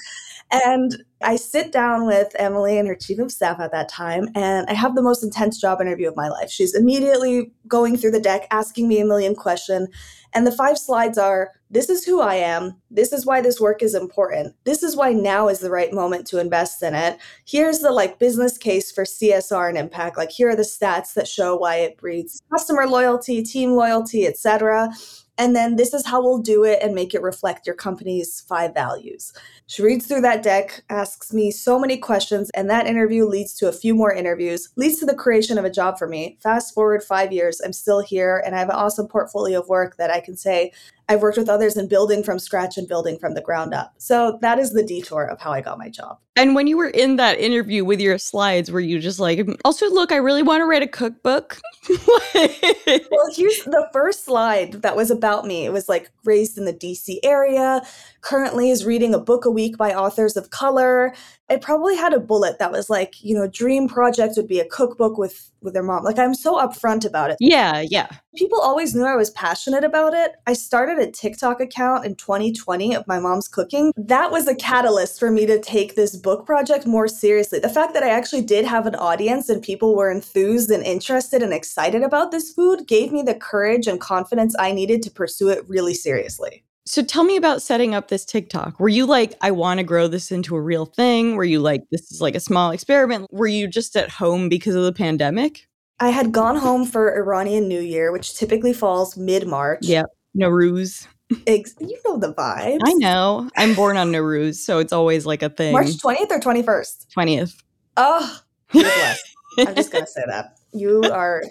and 0.52 1.04
I 1.22 1.36
sit 1.36 1.72
down 1.72 2.06
with 2.06 2.28
Emily 2.38 2.78
and 2.78 2.86
her 2.88 2.94
chief 2.94 3.18
of 3.18 3.32
staff 3.32 3.58
at 3.60 3.72
that 3.72 3.88
time, 3.88 4.28
and 4.34 4.66
I 4.68 4.74
have 4.74 4.94
the 4.94 5.02
most 5.02 5.22
intense 5.22 5.60
job 5.60 5.80
interview 5.80 6.08
of 6.08 6.16
my 6.16 6.28
life. 6.28 6.50
She's 6.50 6.74
immediately 6.74 7.52
going 7.66 7.96
through 7.96 8.12
the 8.12 8.20
deck, 8.20 8.46
asking 8.50 8.88
me 8.88 9.00
a 9.00 9.04
million 9.04 9.34
questions. 9.34 9.88
And 10.34 10.46
the 10.46 10.52
five 10.52 10.76
slides 10.76 11.16
are 11.16 11.52
this 11.70 11.88
is 11.88 12.04
who 12.04 12.20
I 12.20 12.34
am. 12.34 12.76
This 12.90 13.12
is 13.12 13.24
why 13.24 13.40
this 13.40 13.60
work 13.60 13.82
is 13.82 13.94
important. 13.94 14.54
This 14.64 14.82
is 14.82 14.94
why 14.94 15.12
now 15.12 15.48
is 15.48 15.60
the 15.60 15.70
right 15.70 15.92
moment 15.92 16.26
to 16.28 16.38
invest 16.38 16.82
in 16.82 16.94
it. 16.94 17.18
Here's 17.46 17.80
the 17.80 17.90
like 17.90 18.18
business 18.18 18.58
case 18.58 18.92
for 18.92 19.04
CSR 19.04 19.70
and 19.70 19.78
impact. 19.78 20.16
Like 20.18 20.30
here 20.30 20.50
are 20.50 20.56
the 20.56 20.62
stats 20.62 21.14
that 21.14 21.26
show 21.26 21.56
why 21.56 21.76
it 21.76 21.96
breeds 21.96 22.42
customer 22.52 22.86
loyalty, 22.86 23.42
team 23.42 23.72
loyalty, 23.72 24.26
etc. 24.26 24.90
And 25.38 25.54
then 25.54 25.76
this 25.76 25.92
is 25.92 26.06
how 26.06 26.22
we'll 26.22 26.38
do 26.38 26.64
it 26.64 26.78
and 26.82 26.94
make 26.94 27.14
it 27.14 27.22
reflect 27.22 27.66
your 27.66 27.76
company's 27.76 28.40
five 28.48 28.72
values. 28.72 29.32
She 29.66 29.82
reads 29.82 30.06
through 30.06 30.22
that 30.22 30.42
deck, 30.42 30.82
asks 30.88 31.32
me 31.32 31.50
so 31.50 31.78
many 31.78 31.98
questions, 31.98 32.50
and 32.50 32.70
that 32.70 32.86
interview 32.86 33.26
leads 33.26 33.52
to 33.54 33.68
a 33.68 33.72
few 33.72 33.94
more 33.94 34.12
interviews, 34.12 34.70
leads 34.76 34.98
to 35.00 35.06
the 35.06 35.14
creation 35.14 35.58
of 35.58 35.64
a 35.64 35.70
job 35.70 35.98
for 35.98 36.08
me. 36.08 36.38
Fast 36.42 36.72
forward 36.72 37.02
five 37.02 37.32
years, 37.32 37.60
I'm 37.60 37.72
still 37.72 38.00
here, 38.00 38.42
and 38.46 38.54
I 38.54 38.58
have 38.58 38.70
an 38.70 38.76
awesome 38.76 39.08
portfolio 39.08 39.60
of 39.60 39.68
work 39.68 39.96
that 39.96 40.10
I 40.10 40.20
can 40.20 40.36
say 40.36 40.72
I've 41.08 41.22
worked 41.22 41.38
with 41.38 41.48
others 41.48 41.76
in 41.76 41.88
building 41.88 42.24
from 42.24 42.38
scratch 42.38 42.76
and 42.76 42.88
building 42.88 43.18
from 43.18 43.34
the 43.34 43.40
ground 43.40 43.72
up. 43.72 43.94
So 43.98 44.38
that 44.42 44.58
is 44.58 44.72
the 44.72 44.82
detour 44.82 45.24
of 45.24 45.40
how 45.40 45.52
I 45.52 45.60
got 45.60 45.78
my 45.78 45.88
job. 45.88 46.18
And 46.34 46.54
when 46.54 46.66
you 46.66 46.76
were 46.76 46.88
in 46.88 47.16
that 47.16 47.38
interview 47.38 47.84
with 47.84 48.00
your 48.00 48.18
slides, 48.18 48.70
were 48.70 48.80
you 48.80 48.98
just 48.98 49.20
like, 49.20 49.46
also, 49.64 49.88
look, 49.88 50.10
I 50.12 50.16
really 50.16 50.42
want 50.42 50.60
to 50.62 50.66
write 50.66 50.82
a 50.82 50.88
cookbook? 50.88 51.60
Well, 52.34 53.30
here's 53.34 53.64
the 53.64 53.88
first 53.92 54.24
slide 54.24 54.82
that 54.82 54.96
was 54.96 55.10
about 55.10 55.44
me. 55.44 55.64
It 55.64 55.72
was 55.72 55.88
like 55.88 56.10
raised 56.24 56.58
in 56.58 56.64
the 56.64 56.72
DC 56.72 57.18
area, 57.22 57.82
currently 58.26 58.70
is 58.70 58.84
reading 58.84 59.14
a 59.14 59.20
book 59.20 59.44
a 59.44 59.50
week 59.50 59.76
by 59.76 59.94
authors 59.94 60.36
of 60.36 60.50
color. 60.50 61.14
I 61.48 61.56
probably 61.58 61.94
had 61.94 62.12
a 62.12 62.18
bullet 62.18 62.58
that 62.58 62.72
was 62.72 62.90
like, 62.90 63.22
you 63.22 63.36
know, 63.36 63.46
dream 63.46 63.86
project 63.86 64.34
would 64.36 64.48
be 64.48 64.58
a 64.58 64.64
cookbook 64.64 65.16
with 65.16 65.52
with 65.62 65.74
their 65.74 65.84
mom. 65.84 66.02
Like 66.02 66.18
I'm 66.18 66.34
so 66.34 66.56
upfront 66.56 67.04
about 67.04 67.30
it. 67.30 67.36
yeah, 67.40 67.80
yeah. 67.80 68.08
People 68.36 68.60
always 68.60 68.94
knew 68.94 69.04
I 69.04 69.16
was 69.16 69.30
passionate 69.30 69.84
about 69.84 70.12
it. 70.12 70.32
I 70.46 70.54
started 70.54 70.98
a 70.98 71.10
TikTok 71.10 71.60
account 71.60 72.04
in 72.04 72.16
2020 72.16 72.94
of 72.94 73.06
my 73.06 73.18
mom's 73.20 73.48
cooking. 73.48 73.92
That 73.96 74.32
was 74.32 74.48
a 74.48 74.56
catalyst 74.56 75.18
for 75.20 75.30
me 75.30 75.46
to 75.46 75.60
take 75.60 75.94
this 75.94 76.16
book 76.16 76.46
project 76.46 76.86
more 76.86 77.08
seriously. 77.08 77.60
The 77.60 77.68
fact 77.68 77.94
that 77.94 78.02
I 78.02 78.10
actually 78.10 78.42
did 78.42 78.64
have 78.64 78.86
an 78.86 78.96
audience 78.96 79.48
and 79.48 79.62
people 79.62 79.94
were 79.94 80.10
enthused 80.10 80.70
and 80.70 80.82
interested 80.82 81.42
and 81.42 81.52
excited 81.52 82.02
about 82.02 82.32
this 82.32 82.52
food 82.52 82.86
gave 82.88 83.12
me 83.12 83.22
the 83.22 83.34
courage 83.34 83.86
and 83.86 84.00
confidence 84.00 84.54
I 84.58 84.72
needed 84.72 85.02
to 85.02 85.10
pursue 85.10 85.48
it 85.48 85.68
really 85.68 85.94
seriously. 85.94 86.65
So 86.86 87.02
tell 87.02 87.24
me 87.24 87.36
about 87.36 87.62
setting 87.62 87.94
up 87.94 88.08
this 88.08 88.24
TikTok. 88.24 88.78
Were 88.78 88.88
you 88.88 89.06
like, 89.06 89.34
I 89.40 89.50
want 89.50 89.78
to 89.78 89.84
grow 89.84 90.06
this 90.06 90.30
into 90.30 90.54
a 90.54 90.60
real 90.60 90.86
thing? 90.86 91.34
Were 91.34 91.44
you 91.44 91.58
like, 91.58 91.82
this 91.90 92.12
is 92.12 92.20
like 92.20 92.36
a 92.36 92.40
small 92.40 92.70
experiment? 92.70 93.26
Were 93.32 93.48
you 93.48 93.66
just 93.66 93.96
at 93.96 94.08
home 94.08 94.48
because 94.48 94.76
of 94.76 94.84
the 94.84 94.92
pandemic? 94.92 95.66
I 95.98 96.10
had 96.10 96.30
gone 96.30 96.54
home 96.54 96.84
for 96.86 97.16
Iranian 97.16 97.66
New 97.66 97.80
Year, 97.80 98.12
which 98.12 98.36
typically 98.36 98.72
falls 98.72 99.16
mid 99.16 99.48
March. 99.48 99.80
Yep. 99.82 100.06
Nowruz. 100.38 101.08
Ex- 101.48 101.74
you 101.80 101.98
know 102.04 102.18
the 102.18 102.32
vibes. 102.32 102.78
I 102.84 102.92
know. 102.94 103.50
I'm 103.56 103.74
born 103.74 103.96
on 103.96 104.12
Nowruz, 104.12 104.56
so 104.56 104.78
it's 104.78 104.92
always 104.92 105.26
like 105.26 105.42
a 105.42 105.48
thing. 105.48 105.72
March 105.72 105.88
20th 105.88 106.30
or 106.30 106.38
21st? 106.38 107.06
20th. 107.16 107.62
Oh. 107.96 108.40
I'm 108.74 109.74
just 109.74 109.90
going 109.90 110.04
to 110.04 110.10
say 110.10 110.22
that. 110.28 110.58
You 110.72 111.02
are 111.04 111.42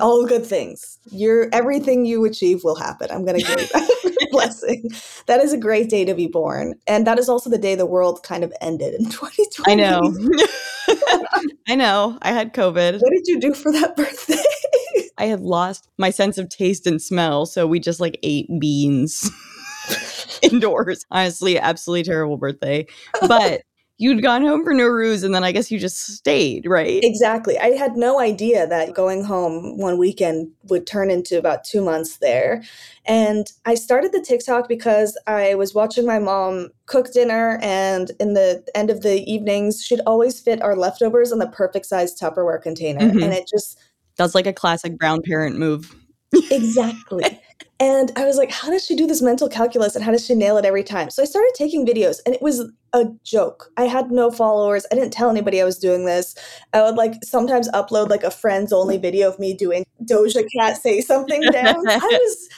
all 0.00 0.26
good 0.26 0.44
things. 0.44 0.98
You're 1.10 1.48
everything 1.52 2.04
you 2.04 2.24
achieve 2.24 2.64
will 2.64 2.76
happen. 2.76 3.10
I'm 3.10 3.24
going 3.24 3.38
to 3.38 3.46
give 3.46 3.60
you 3.60 3.66
that 3.66 3.90
blessing. 4.30 4.90
That 5.26 5.40
is 5.40 5.52
a 5.52 5.58
great 5.58 5.90
day 5.90 6.04
to 6.04 6.14
be 6.14 6.26
born. 6.26 6.74
And 6.86 7.06
that 7.06 7.18
is 7.18 7.28
also 7.28 7.50
the 7.50 7.58
day 7.58 7.74
the 7.74 7.86
world 7.86 8.22
kind 8.22 8.44
of 8.44 8.52
ended 8.60 8.94
in 8.94 9.06
2020. 9.06 9.72
I 9.72 9.74
know. 9.74 10.00
I 11.68 11.74
know. 11.74 12.18
I 12.22 12.32
had 12.32 12.54
COVID. 12.54 13.00
What 13.00 13.12
did 13.12 13.26
you 13.26 13.40
do 13.40 13.54
for 13.54 13.72
that 13.72 13.96
birthday? 13.96 14.36
I 15.18 15.26
had 15.26 15.40
lost 15.40 15.88
my 15.98 16.10
sense 16.10 16.38
of 16.38 16.48
taste 16.48 16.86
and 16.86 17.00
smell, 17.00 17.44
so 17.46 17.66
we 17.66 17.78
just 17.78 18.00
like 18.00 18.18
ate 18.22 18.48
beans 18.58 19.30
indoors. 20.42 21.04
Honestly, 21.10 21.58
absolutely 21.58 22.04
terrible 22.04 22.38
birthday. 22.38 22.86
But 23.20 23.62
you'd 24.00 24.22
gone 24.22 24.40
home 24.42 24.64
for 24.64 24.72
Nowruz 24.72 25.22
and 25.22 25.34
then 25.34 25.44
I 25.44 25.52
guess 25.52 25.70
you 25.70 25.78
just 25.78 25.98
stayed, 25.98 26.64
right? 26.66 27.00
Exactly. 27.04 27.58
I 27.58 27.72
had 27.72 27.96
no 27.96 28.18
idea 28.18 28.66
that 28.66 28.94
going 28.94 29.22
home 29.24 29.76
one 29.76 29.98
weekend 29.98 30.50
would 30.70 30.86
turn 30.86 31.10
into 31.10 31.38
about 31.38 31.64
two 31.64 31.82
months 31.82 32.16
there. 32.16 32.62
And 33.04 33.52
I 33.66 33.74
started 33.74 34.12
the 34.12 34.22
TikTok 34.22 34.68
because 34.68 35.18
I 35.26 35.54
was 35.54 35.74
watching 35.74 36.06
my 36.06 36.18
mom 36.18 36.70
cook 36.86 37.12
dinner, 37.12 37.58
and 37.62 38.10
in 38.18 38.32
the 38.32 38.66
end 38.74 38.88
of 38.88 39.02
the 39.02 39.22
evenings, 39.30 39.84
she'd 39.84 40.00
always 40.06 40.40
fit 40.40 40.62
our 40.62 40.74
leftovers 40.76 41.30
in 41.30 41.38
the 41.38 41.48
perfect 41.48 41.84
size 41.84 42.18
Tupperware 42.18 42.60
container. 42.62 43.00
Mhm. 43.00 43.22
And 43.22 43.34
it 43.34 43.46
just 43.54 43.78
That's 44.16 44.34
like 44.34 44.46
a 44.46 44.52
classic 44.52 44.96
brown 44.98 45.20
parent 45.22 45.58
move. 45.58 45.94
Exactly. 46.50 47.38
and 47.80 48.12
I 48.14 48.26
was 48.26 48.36
like, 48.36 48.50
how 48.50 48.68
does 48.68 48.84
she 48.84 48.94
do 48.94 49.06
this 49.06 49.22
mental 49.22 49.48
calculus 49.48 49.96
and 49.96 50.04
how 50.04 50.12
does 50.12 50.26
she 50.26 50.34
nail 50.34 50.58
it 50.58 50.66
every 50.66 50.84
time? 50.84 51.08
So 51.08 51.22
I 51.22 51.24
started 51.24 51.52
taking 51.56 51.86
videos 51.86 52.18
and 52.26 52.34
it 52.34 52.42
was 52.42 52.70
a 52.92 53.06
joke. 53.24 53.70
I 53.78 53.84
had 53.84 54.10
no 54.10 54.30
followers. 54.30 54.84
I 54.92 54.96
didn't 54.96 55.14
tell 55.14 55.30
anybody 55.30 55.62
I 55.62 55.64
was 55.64 55.78
doing 55.78 56.04
this. 56.04 56.34
I 56.74 56.82
would 56.82 56.96
like 56.96 57.14
sometimes 57.24 57.70
upload 57.70 58.10
like 58.10 58.22
a 58.22 58.30
friends 58.30 58.70
only 58.70 58.98
video 58.98 59.30
of 59.30 59.38
me 59.38 59.54
doing 59.54 59.86
Doja 60.04 60.44
Cat 60.54 60.76
say 60.76 61.00
something 61.00 61.40
dance. 61.40 61.82
I 61.88 61.96
was 61.98 62.48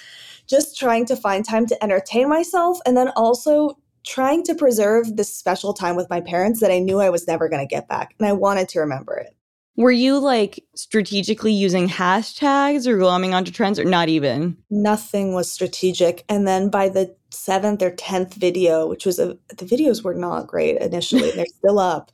just 0.48 0.76
trying 0.76 1.06
to 1.06 1.14
find 1.14 1.44
time 1.44 1.66
to 1.66 1.84
entertain 1.84 2.28
myself 2.28 2.80
and 2.84 2.96
then 2.96 3.10
also 3.10 3.78
trying 4.04 4.42
to 4.42 4.56
preserve 4.56 5.16
this 5.16 5.32
special 5.32 5.72
time 5.72 5.94
with 5.94 6.10
my 6.10 6.20
parents 6.20 6.58
that 6.58 6.72
I 6.72 6.80
knew 6.80 6.98
I 6.98 7.10
was 7.10 7.28
never 7.28 7.48
going 7.48 7.66
to 7.66 7.72
get 7.72 7.86
back. 7.86 8.12
And 8.18 8.26
I 8.26 8.32
wanted 8.32 8.68
to 8.70 8.80
remember 8.80 9.14
it. 9.14 9.36
Were 9.76 9.90
you 9.90 10.18
like 10.18 10.64
strategically 10.74 11.52
using 11.52 11.88
hashtags 11.88 12.86
or 12.86 12.98
glomming 12.98 13.32
onto 13.34 13.50
trends 13.50 13.78
or 13.78 13.84
not 13.84 14.08
even? 14.08 14.56
nothing 14.70 15.34
was 15.34 15.50
strategic. 15.50 16.24
And 16.28 16.46
then 16.46 16.68
by 16.68 16.88
the 16.88 17.14
seventh 17.32 17.82
or 17.82 17.90
tenth 17.90 18.34
video, 18.34 18.86
which 18.86 19.06
was 19.06 19.18
a, 19.18 19.36
the 19.56 19.64
videos 19.64 20.04
were 20.04 20.14
not 20.14 20.46
great 20.46 20.76
initially, 20.78 21.30
they're 21.32 21.46
still 21.58 21.78
up. 21.78 22.12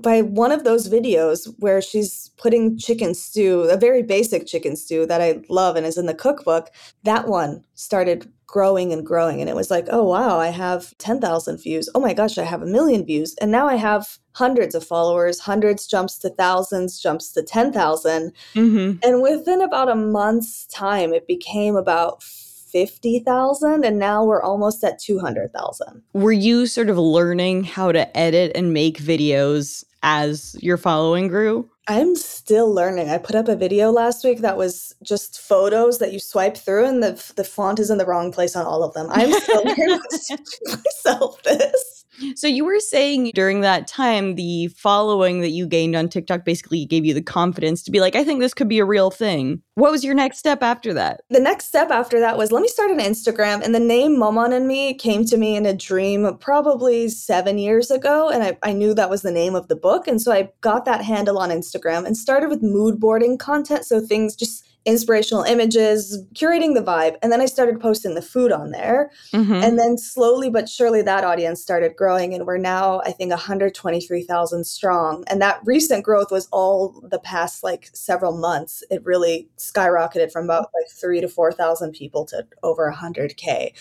By 0.00 0.22
one 0.22 0.52
of 0.52 0.64
those 0.64 0.88
videos 0.88 1.52
where 1.58 1.82
she's 1.82 2.30
putting 2.36 2.78
chicken 2.78 3.14
stew, 3.14 3.62
a 3.62 3.76
very 3.76 4.02
basic 4.02 4.46
chicken 4.46 4.76
stew 4.76 5.06
that 5.06 5.20
I 5.20 5.42
love 5.48 5.76
and 5.76 5.86
is 5.86 5.98
in 5.98 6.06
the 6.06 6.14
cookbook, 6.14 6.70
that 7.02 7.28
one 7.28 7.64
started 7.74 8.30
growing 8.50 8.92
and 8.92 9.06
growing. 9.06 9.40
And 9.40 9.48
it 9.48 9.54
was 9.54 9.70
like, 9.70 9.86
oh, 9.90 10.04
wow, 10.04 10.38
I 10.38 10.48
have 10.48 10.96
10,000 10.98 11.58
views. 11.58 11.88
Oh 11.94 12.00
my 12.00 12.12
gosh, 12.12 12.36
I 12.36 12.42
have 12.42 12.62
a 12.62 12.66
million 12.66 13.04
views. 13.06 13.36
And 13.40 13.52
now 13.52 13.68
I 13.68 13.76
have 13.76 14.18
hundreds 14.32 14.74
of 14.74 14.84
followers, 14.84 15.38
hundreds 15.38 15.86
jumps 15.86 16.18
to 16.18 16.30
thousands, 16.30 17.00
jumps 17.00 17.30
to 17.32 17.42
10,000. 17.42 18.32
Mm-hmm. 18.54 18.98
And 19.02 19.22
within 19.22 19.60
about 19.60 19.88
a 19.88 19.94
month's 19.94 20.66
time, 20.66 21.12
it 21.12 21.28
became 21.28 21.76
about 21.76 22.24
50,000. 22.70 23.84
And 23.84 23.98
now 23.98 24.24
we're 24.24 24.42
almost 24.42 24.82
at 24.84 24.98
200,000. 24.98 26.02
Were 26.12 26.32
you 26.32 26.66
sort 26.66 26.88
of 26.88 26.98
learning 26.98 27.64
how 27.64 27.92
to 27.92 28.16
edit 28.16 28.52
and 28.54 28.72
make 28.72 28.98
videos 28.98 29.84
as 30.02 30.56
your 30.60 30.76
following 30.76 31.28
grew? 31.28 31.68
I'm 31.88 32.14
still 32.14 32.72
learning. 32.72 33.10
I 33.10 33.18
put 33.18 33.34
up 33.34 33.48
a 33.48 33.56
video 33.56 33.90
last 33.90 34.24
week 34.24 34.42
that 34.42 34.56
was 34.56 34.94
just 35.02 35.40
photos 35.40 35.98
that 35.98 36.12
you 36.12 36.20
swipe 36.20 36.56
through, 36.56 36.86
and 36.86 37.02
the 37.02 37.32
the 37.34 37.42
font 37.42 37.80
is 37.80 37.90
in 37.90 37.98
the 37.98 38.06
wrong 38.06 38.30
place 38.30 38.54
on 38.54 38.64
all 38.64 38.84
of 38.84 38.94
them. 38.94 39.08
I'm 39.10 39.32
still 39.40 39.64
learning 39.64 40.00
to 40.10 40.18
teach 40.18 40.58
myself 40.66 41.42
this. 41.42 41.99
So 42.36 42.46
you 42.46 42.64
were 42.64 42.80
saying 42.80 43.32
during 43.34 43.60
that 43.60 43.86
time, 43.86 44.34
the 44.34 44.68
following 44.68 45.40
that 45.40 45.50
you 45.50 45.66
gained 45.66 45.96
on 45.96 46.08
TikTok 46.08 46.44
basically 46.44 46.84
gave 46.84 47.04
you 47.04 47.14
the 47.14 47.22
confidence 47.22 47.82
to 47.84 47.90
be 47.90 48.00
like, 48.00 48.16
I 48.16 48.24
think 48.24 48.40
this 48.40 48.54
could 48.54 48.68
be 48.68 48.78
a 48.78 48.84
real 48.84 49.10
thing. 49.10 49.62
What 49.74 49.90
was 49.90 50.04
your 50.04 50.14
next 50.14 50.38
step 50.38 50.62
after 50.62 50.92
that? 50.94 51.22
The 51.30 51.40
next 51.40 51.66
step 51.66 51.90
after 51.90 52.20
that 52.20 52.36
was 52.36 52.52
let 52.52 52.62
me 52.62 52.68
start 52.68 52.90
an 52.90 52.98
Instagram. 52.98 53.62
And 53.62 53.74
the 53.74 53.80
name 53.80 54.18
Maman 54.18 54.52
and 54.52 54.66
Me 54.66 54.94
came 54.94 55.24
to 55.26 55.36
me 55.36 55.56
in 55.56 55.66
a 55.66 55.74
dream 55.74 56.36
probably 56.38 57.08
seven 57.08 57.58
years 57.58 57.90
ago. 57.90 58.28
And 58.28 58.42
I, 58.42 58.58
I 58.62 58.72
knew 58.72 58.94
that 58.94 59.10
was 59.10 59.22
the 59.22 59.30
name 59.30 59.54
of 59.54 59.68
the 59.68 59.76
book. 59.76 60.06
And 60.06 60.20
so 60.20 60.32
I 60.32 60.50
got 60.60 60.84
that 60.84 61.04
handle 61.04 61.38
on 61.38 61.50
Instagram 61.50 62.06
and 62.06 62.16
started 62.16 62.50
with 62.50 62.62
mood 62.62 63.00
boarding 63.00 63.38
content. 63.38 63.84
So 63.84 64.00
things 64.00 64.36
just 64.36 64.66
inspirational 64.86 65.42
images, 65.42 66.24
curating 66.34 66.74
the 66.74 66.82
vibe. 66.82 67.16
And 67.22 67.30
then 67.30 67.40
I 67.40 67.46
started 67.46 67.80
posting 67.80 68.14
the 68.14 68.22
food 68.22 68.50
on 68.50 68.70
there. 68.70 69.10
Mm-hmm. 69.32 69.52
And 69.52 69.78
then 69.78 69.98
slowly 69.98 70.48
but 70.50 70.68
surely 70.68 71.02
that 71.02 71.24
audience 71.24 71.60
started 71.60 71.96
growing. 71.96 72.34
And 72.34 72.46
we're 72.46 72.58
now, 72.58 73.00
I 73.04 73.12
think, 73.12 73.30
123,000 73.30 74.64
strong. 74.64 75.24
And 75.26 75.40
that 75.42 75.60
recent 75.64 76.04
growth 76.04 76.30
was 76.30 76.48
all 76.50 77.00
the 77.08 77.18
past 77.18 77.62
like 77.62 77.90
several 77.92 78.36
months. 78.36 78.82
It 78.90 79.04
really 79.04 79.48
skyrocketed 79.58 80.32
from 80.32 80.44
about 80.44 80.70
like 80.74 80.90
three 80.90 81.20
to 81.20 81.28
4,000 81.28 81.92
people 81.92 82.24
to 82.26 82.46
over 82.62 82.92
100K. 82.92 83.72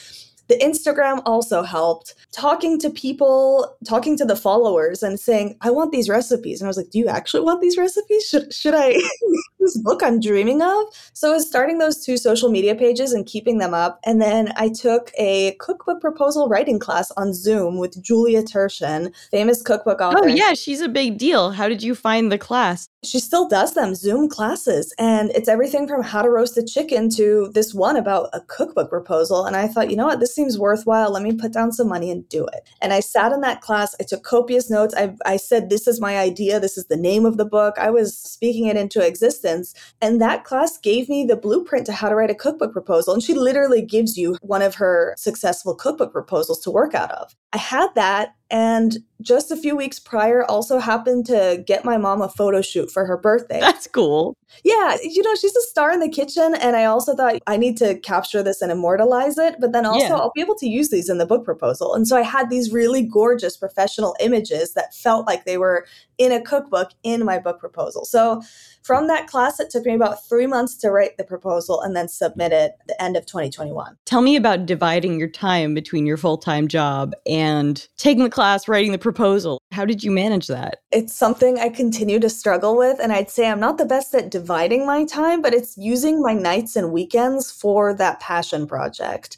The 0.50 0.58
Instagram 0.58 1.22
also 1.26 1.62
helped 1.62 2.16
talking 2.32 2.80
to 2.80 2.90
people, 2.90 3.78
talking 3.88 4.18
to 4.18 4.26
the 4.26 4.36
followers 4.36 5.04
and 5.04 5.20
saying, 5.20 5.56
I 5.62 5.70
want 5.70 5.92
these 5.92 6.10
recipes. 6.10 6.60
And 6.60 6.68
I 6.68 6.70
was 6.70 6.78
like, 6.78 6.90
Do 6.90 7.00
you 7.00 7.08
actually 7.08 7.44
want 7.44 7.62
these 7.62 7.78
recipes? 7.78 8.28
Should, 8.28 8.54
should 8.54 8.74
I 8.74 8.96
this 9.60 9.78
book 9.78 10.02
I'm 10.04 10.20
dreaming 10.20 10.62
of? 10.62 10.86
So 11.14 11.30
I 11.30 11.34
was 11.36 11.48
starting 11.48 11.78
those 11.78 12.04
two 12.04 12.18
social 12.18 12.50
media 12.50 12.76
pages 12.76 13.14
and 13.14 13.26
keeping 13.26 13.60
them 13.60 13.74
up. 13.74 14.00
And 14.06 14.22
then 14.22 14.52
I 14.56 14.70
took 14.70 15.12
a 15.18 15.56
cookbook 15.60 16.02
proposal 16.02 16.48
writing 16.48 16.80
class 16.80 17.12
on 17.12 17.34
Zoom 17.34 17.78
with 17.78 18.02
Julia 18.02 18.42
Turshen, 18.42 19.14
famous 19.32 19.62
cookbook 19.62 20.00
oh, 20.02 20.10
author. 20.10 20.20
Oh, 20.24 20.28
yeah, 20.28 20.54
she's 20.54 20.82
a 20.82 20.90
big 20.90 21.18
deal. 21.18 21.52
How 21.52 21.70
did 21.70 21.84
you 21.84 21.94
find 21.94 22.32
the 22.32 22.38
class? 22.40 22.90
She 23.02 23.20
still 23.20 23.48
does 23.48 23.76
them, 23.76 23.96
Zoom 23.96 24.28
classes. 24.28 24.94
And 25.00 25.32
it's 25.32 25.48
everything 25.48 25.88
from 25.88 26.04
how 26.04 26.22
to 26.22 26.30
roast 26.30 26.58
a 26.58 26.64
chicken 26.64 27.10
to 27.12 27.50
this 27.54 27.74
one 27.74 27.96
about 27.96 28.30
a 28.34 28.42
cookbook 28.42 28.90
proposal. 28.90 29.46
And 29.46 29.56
I 29.56 29.70
thought, 29.70 29.90
you 29.90 29.96
know 29.96 30.08
what, 30.08 30.20
this 30.20 30.36
seems 30.36 30.60
worthwhile. 30.60 31.12
Let 31.12 31.24
me 31.24 31.34
put 31.34 31.54
down 31.54 31.72
some 31.72 31.88
money 31.88 32.12
and 32.12 32.28
do 32.28 32.46
it. 32.48 32.68
And 32.82 32.92
I 32.92 33.00
sat 33.00 33.32
in 33.32 33.40
that 33.42 33.62
class. 33.62 33.96
I 34.02 34.04
took 34.04 34.24
copious 34.24 34.70
notes. 34.70 34.94
I, 34.98 35.16
I 35.26 35.38
said, 35.38 35.70
This 35.70 35.88
is 35.88 36.02
my 36.02 36.18
idea. 36.18 36.60
This 36.60 36.78
is 36.78 36.88
the 36.88 36.98
name 36.98 37.26
of 37.26 37.38
the 37.38 37.46
book. 37.46 37.76
I 37.78 37.90
was 37.90 38.18
speaking 38.18 38.66
it 38.66 38.76
into 38.76 39.06
existence. 39.06 39.74
And 40.02 40.22
that 40.22 40.44
class 40.44 40.78
gave 40.78 41.08
me 41.08 41.24
the 41.24 41.38
blueprint 41.38 41.86
to 41.86 41.94
how 41.94 42.10
to 42.10 42.16
write 42.16 42.32
a 42.32 42.36
cookbook 42.36 42.74
proposal. 42.74 43.14
And 43.14 43.24
she 43.24 43.34
literally 43.34 43.82
gives 43.82 44.18
you 44.18 44.36
one 44.42 44.62
of 44.62 44.76
her 44.76 45.16
successful 45.18 45.74
cookbook 45.74 46.12
proposals 46.12 46.60
to 46.62 46.72
work 46.72 46.94
out 46.94 47.12
of. 47.12 47.34
I 47.54 47.58
had 47.60 47.88
that 47.96 48.36
and 48.52 48.98
just 49.22 49.52
a 49.52 49.58
few 49.58 49.76
weeks 49.76 50.00
prior 50.00 50.44
also 50.46 50.80
happened 50.80 51.26
to 51.26 51.64
get 51.68 51.84
my 51.84 51.98
mom 51.98 52.22
a 52.22 52.30
photo 52.30 52.62
shoot 52.62 52.90
for 52.90 53.06
her 53.06 53.18
birthday. 53.18 53.60
That's 53.60 53.86
cool. 53.86 54.36
Yeah, 54.64 54.98
you 55.04 55.22
know, 55.22 55.36
she's 55.36 55.56
a 55.56 55.62
star 55.62 55.92
in 55.92 56.00
the 56.00 56.10
kitchen 56.10 56.56
and 56.56 56.76
I 56.76 56.86
also 56.86 57.16
thought 57.16 57.36
I 57.46 57.58
need 57.58 57.78
to 57.78 58.00
capture 58.00 58.42
this 58.42 58.62
and 58.62 58.72
immortalize 58.72 59.38
it, 59.38 59.58
but 59.60 59.74
then 59.74 59.86
also 59.86 60.08
yeah. 60.08 60.16
I'll 60.16 60.32
be 60.34 60.42
able 60.42 60.56
to 60.56 60.68
use 60.68 60.90
these 60.90 61.10
in 61.10 61.18
the 61.18 61.26
book 61.26 61.44
proposal. 61.44 61.94
And 61.94 62.08
so 62.08 62.18
I 62.18 62.22
had 62.22 62.50
these 62.50 62.72
really 62.72 63.04
gorgeous 63.04 63.58
professional 63.58 64.16
images 64.20 64.74
that 64.74 64.96
felt 64.96 65.28
like 65.28 65.46
they 65.46 65.58
were 65.58 65.86
in 66.18 66.32
a 66.32 66.42
cookbook 66.42 66.92
in 67.04 67.26
my 67.26 67.40
book 67.40 67.60
proposal. 67.60 68.06
So 68.06 68.42
from 68.90 69.06
that 69.06 69.28
class, 69.28 69.60
it 69.60 69.70
took 69.70 69.86
me 69.86 69.94
about 69.94 70.28
three 70.28 70.48
months 70.48 70.76
to 70.76 70.90
write 70.90 71.16
the 71.16 71.24
proposal 71.24 71.80
and 71.80 71.96
then 71.96 72.08
submit 72.08 72.52
it 72.52 72.72
at 72.80 72.88
the 72.88 73.00
end 73.00 73.16
of 73.16 73.24
2021. 73.28 73.96
Tell 74.06 74.22
me 74.24 74.36
about 74.36 74.66
dividing 74.66 75.20
your 75.20 75.28
time 75.28 75.76
between 75.76 76.08
your 76.08 76.18
full 76.18 76.40
time 76.40 76.68
job 76.68 77.14
and 77.28 77.88
taking 77.98 78.24
the 78.24 78.32
class, 78.32 78.68
writing 78.68 78.92
the 78.92 78.98
proposal. 78.98 79.60
How 79.72 79.86
did 79.86 80.04
you 80.04 80.10
manage 80.10 80.48
that? 80.48 80.78
It's 80.92 81.14
something 81.14 81.60
I 81.60 81.70
continue 81.70 82.20
to 82.20 82.32
struggle 82.32 82.76
with. 82.76 82.98
And 83.00 83.14
I'd 83.14 83.30
say 83.30 83.48
I'm 83.48 83.60
not 83.60 83.78
the 83.78 83.86
best 83.86 84.16
at 84.16 84.32
dividing 84.32 84.88
my 84.88 85.06
time, 85.06 85.44
but 85.44 85.54
it's 85.54 85.78
using 85.78 86.20
my 86.20 86.34
nights 86.34 86.76
and 86.76 86.92
weekends 86.92 87.52
for 87.52 87.94
that 87.94 88.20
passion 88.20 88.66
project 88.66 89.38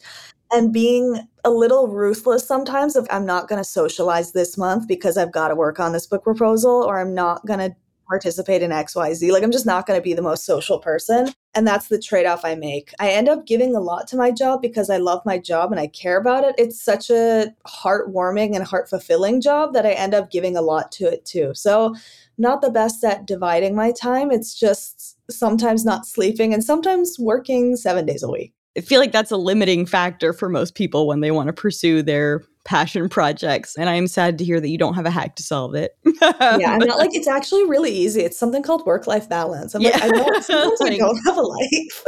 and 0.54 0.72
being 0.72 1.28
a 1.44 1.50
little 1.50 1.90
ruthless 1.90 2.48
sometimes 2.48 2.96
if 2.96 3.06
I'm 3.10 3.26
not 3.26 3.50
going 3.50 3.60
to 3.60 3.68
socialize 3.68 4.32
this 4.32 4.58
month 4.58 4.88
because 4.88 5.18
I've 5.18 5.34
got 5.34 5.50
to 5.50 5.56
work 5.56 5.78
on 5.78 5.92
this 5.92 6.08
book 6.08 6.24
proposal 6.24 6.84
or 6.84 7.02
I'm 7.02 7.14
not 7.14 7.46
going 7.46 7.60
to 7.60 7.76
participate 8.12 8.62
in 8.62 8.72
XYZ. 8.72 9.32
Like, 9.32 9.42
I'm 9.42 9.54
just 9.54 9.66
not 9.66 9.88
going 9.88 9.98
to 9.98 10.04
be 10.04 10.14
the 10.14 10.22
most 10.22 10.46
social 10.46 10.80
person. 10.80 11.34
And 11.56 11.66
that's 11.66 11.88
the 11.88 11.98
trade 11.98 12.26
off 12.26 12.44
I 12.44 12.56
make. 12.56 12.92
I 13.00 13.12
end 13.12 13.30
up 13.30 13.48
giving 13.48 13.74
a 13.74 13.80
lot 13.80 14.06
to 14.10 14.18
my 14.18 14.32
job 14.32 14.62
because 14.62 14.90
I 14.90 14.98
love 14.98 15.22
my 15.26 15.38
job 15.38 15.72
and 15.72 15.80
I 15.80 15.88
care 15.88 16.20
about 16.20 16.44
it. 16.44 16.54
It's 16.58 16.84
such 16.84 17.10
a 17.10 17.54
heartwarming 17.66 18.54
and 18.54 18.66
heart 18.66 18.90
fulfilling 18.90 19.40
job 19.40 19.74
that 19.74 19.86
I 19.86 19.94
end 19.94 20.14
up 20.14 20.30
giving 20.30 20.58
a 20.58 20.62
lot 20.62 20.92
to 20.94 21.06
it 21.06 21.24
too. 21.24 21.54
So, 21.56 21.96
not 22.38 22.62
the 22.62 22.70
best 22.70 23.02
at 23.06 23.26
dividing 23.26 23.76
my 23.76 23.94
time. 23.94 24.30
It's 24.30 24.60
just 24.60 25.16
sometimes 25.32 25.86
not 25.86 26.06
sleeping 26.06 26.54
and 26.54 26.64
sometimes 26.64 27.16
working 27.18 27.78
seven 27.78 28.06
days 28.06 28.24
a 28.24 28.30
week. 28.30 28.54
I 28.78 28.82
feel 28.82 29.00
like 29.00 29.14
that's 29.14 29.32
a 29.32 29.38
limiting 29.38 29.86
factor 29.86 30.34
for 30.34 30.50
most 30.50 30.76
people 30.76 31.08
when 31.08 31.22
they 31.22 31.32
want 31.32 31.48
to 31.48 31.54
pursue 31.54 32.02
their 32.02 32.44
passion 32.64 33.10
projects. 33.10 33.76
And 33.76 33.90
I'm 33.90 34.08
sad 34.08 34.38
to 34.38 34.44
hear 34.44 34.60
that 34.60 34.70
you 34.70 34.78
don't 34.78 34.94
have 34.94 35.06
a 35.06 35.12
hack 35.12 35.36
to 35.38 35.44
solve 35.44 35.76
it. 35.76 35.98
yeah, 36.22 36.74
I'm 36.74 36.80
not 36.80 36.98
like 36.98 37.14
it's 37.14 37.28
actually 37.28 37.66
really 37.66 37.92
easy. 37.92 38.22
It's 38.22 38.38
something 38.38 38.64
called 38.64 38.86
work 38.86 39.08
life 39.08 39.28
balance. 39.28 39.74
I'm 39.74 39.82
yeah. 39.82 39.92
like, 39.92 40.04
I 40.04 40.10
don't, 40.10 40.44
sometimes 40.44 40.82
I 40.82 40.90
don't 40.98 41.22
have 41.26 41.38
a 41.38 41.42
life. 41.42 42.04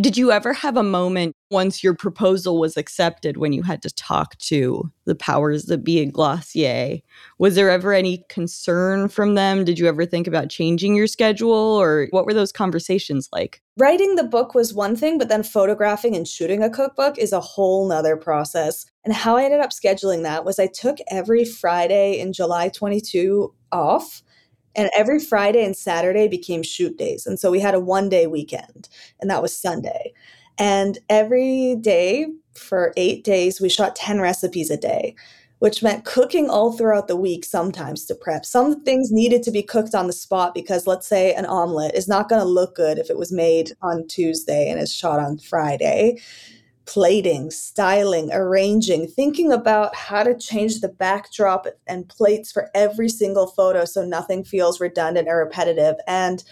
Did 0.00 0.16
you 0.16 0.30
ever 0.30 0.52
have 0.52 0.76
a 0.76 0.84
moment 0.84 1.34
once 1.50 1.82
your 1.82 1.92
proposal 1.92 2.60
was 2.60 2.76
accepted 2.76 3.36
when 3.36 3.52
you 3.52 3.62
had 3.62 3.82
to 3.82 3.92
talk 3.92 4.38
to 4.38 4.92
the 5.06 5.16
powers 5.16 5.64
that 5.64 5.82
be 5.82 6.00
at 6.00 6.12
Glossier? 6.12 7.00
Was 7.40 7.56
there 7.56 7.68
ever 7.68 7.92
any 7.92 8.24
concern 8.28 9.08
from 9.08 9.34
them? 9.34 9.64
Did 9.64 9.76
you 9.76 9.88
ever 9.88 10.06
think 10.06 10.28
about 10.28 10.50
changing 10.50 10.94
your 10.94 11.08
schedule 11.08 11.50
or 11.50 12.06
what 12.10 12.26
were 12.26 12.34
those 12.34 12.52
conversations 12.52 13.28
like? 13.32 13.60
Writing 13.76 14.14
the 14.14 14.22
book 14.22 14.54
was 14.54 14.72
one 14.72 14.94
thing, 14.94 15.18
but 15.18 15.28
then 15.28 15.42
photographing 15.42 16.14
and 16.14 16.28
shooting 16.28 16.62
a 16.62 16.70
cookbook 16.70 17.18
is 17.18 17.32
a 17.32 17.40
whole 17.40 17.88
nother 17.88 18.16
process. 18.16 18.86
And 19.04 19.12
how 19.12 19.36
I 19.36 19.46
ended 19.46 19.58
up 19.58 19.70
scheduling 19.70 20.22
that 20.22 20.44
was 20.44 20.60
I 20.60 20.68
took 20.68 20.98
every 21.10 21.44
Friday 21.44 22.20
in 22.20 22.32
July 22.32 22.68
22 22.68 23.52
off 23.72 24.22
and 24.78 24.90
every 24.94 25.18
Friday 25.18 25.64
and 25.64 25.76
Saturday 25.76 26.28
became 26.28 26.62
shoot 26.62 26.96
days. 26.96 27.26
And 27.26 27.38
so 27.38 27.50
we 27.50 27.58
had 27.58 27.74
a 27.74 27.80
one 27.80 28.08
day 28.08 28.28
weekend, 28.28 28.87
and 29.20 29.30
that 29.30 29.42
was 29.42 29.56
Sunday. 29.56 30.12
And 30.58 30.98
every 31.08 31.76
day 31.76 32.26
for 32.54 32.92
eight 32.96 33.24
days, 33.24 33.60
we 33.60 33.68
shot 33.68 33.94
10 33.94 34.20
recipes 34.20 34.70
a 34.70 34.76
day, 34.76 35.14
which 35.60 35.82
meant 35.82 36.04
cooking 36.04 36.50
all 36.50 36.72
throughout 36.72 37.06
the 37.06 37.16
week 37.16 37.44
sometimes 37.44 38.04
to 38.06 38.14
prep. 38.14 38.44
Some 38.44 38.82
things 38.82 39.12
needed 39.12 39.42
to 39.44 39.50
be 39.50 39.62
cooked 39.62 39.94
on 39.94 40.08
the 40.08 40.12
spot 40.12 40.54
because, 40.54 40.86
let's 40.86 41.06
say, 41.06 41.32
an 41.34 41.46
omelet 41.46 41.94
is 41.94 42.08
not 42.08 42.28
going 42.28 42.40
to 42.40 42.48
look 42.48 42.74
good 42.74 42.98
if 42.98 43.08
it 43.08 43.18
was 43.18 43.32
made 43.32 43.72
on 43.82 44.06
Tuesday 44.08 44.68
and 44.68 44.80
is 44.80 44.92
shot 44.92 45.20
on 45.20 45.38
Friday 45.38 46.18
plating, 46.88 47.50
styling, 47.50 48.30
arranging, 48.32 49.06
thinking 49.06 49.52
about 49.52 49.94
how 49.94 50.22
to 50.22 50.34
change 50.34 50.80
the 50.80 50.88
backdrop 50.88 51.66
and 51.86 52.08
plates 52.08 52.50
for 52.50 52.70
every 52.74 53.10
single 53.10 53.46
photo 53.46 53.84
so 53.84 54.06
nothing 54.06 54.42
feels 54.42 54.80
redundant 54.80 55.28
or 55.28 55.36
repetitive. 55.36 55.96
And 56.06 56.42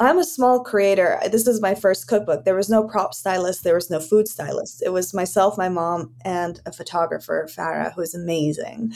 I'm 0.00 0.18
a 0.18 0.24
small 0.24 0.64
creator. 0.64 1.20
This 1.30 1.46
is 1.46 1.60
my 1.60 1.74
first 1.74 2.08
cookbook. 2.08 2.46
There 2.46 2.56
was 2.56 2.70
no 2.70 2.88
prop 2.88 3.12
stylist, 3.12 3.64
there 3.64 3.74
was 3.74 3.90
no 3.90 4.00
food 4.00 4.28
stylist. 4.28 4.82
It 4.82 4.94
was 4.94 5.12
myself, 5.12 5.58
my 5.58 5.68
mom, 5.68 6.14
and 6.24 6.58
a 6.64 6.72
photographer, 6.72 7.46
Farah, 7.54 7.92
who 7.92 8.00
is 8.00 8.14
amazing. 8.14 8.94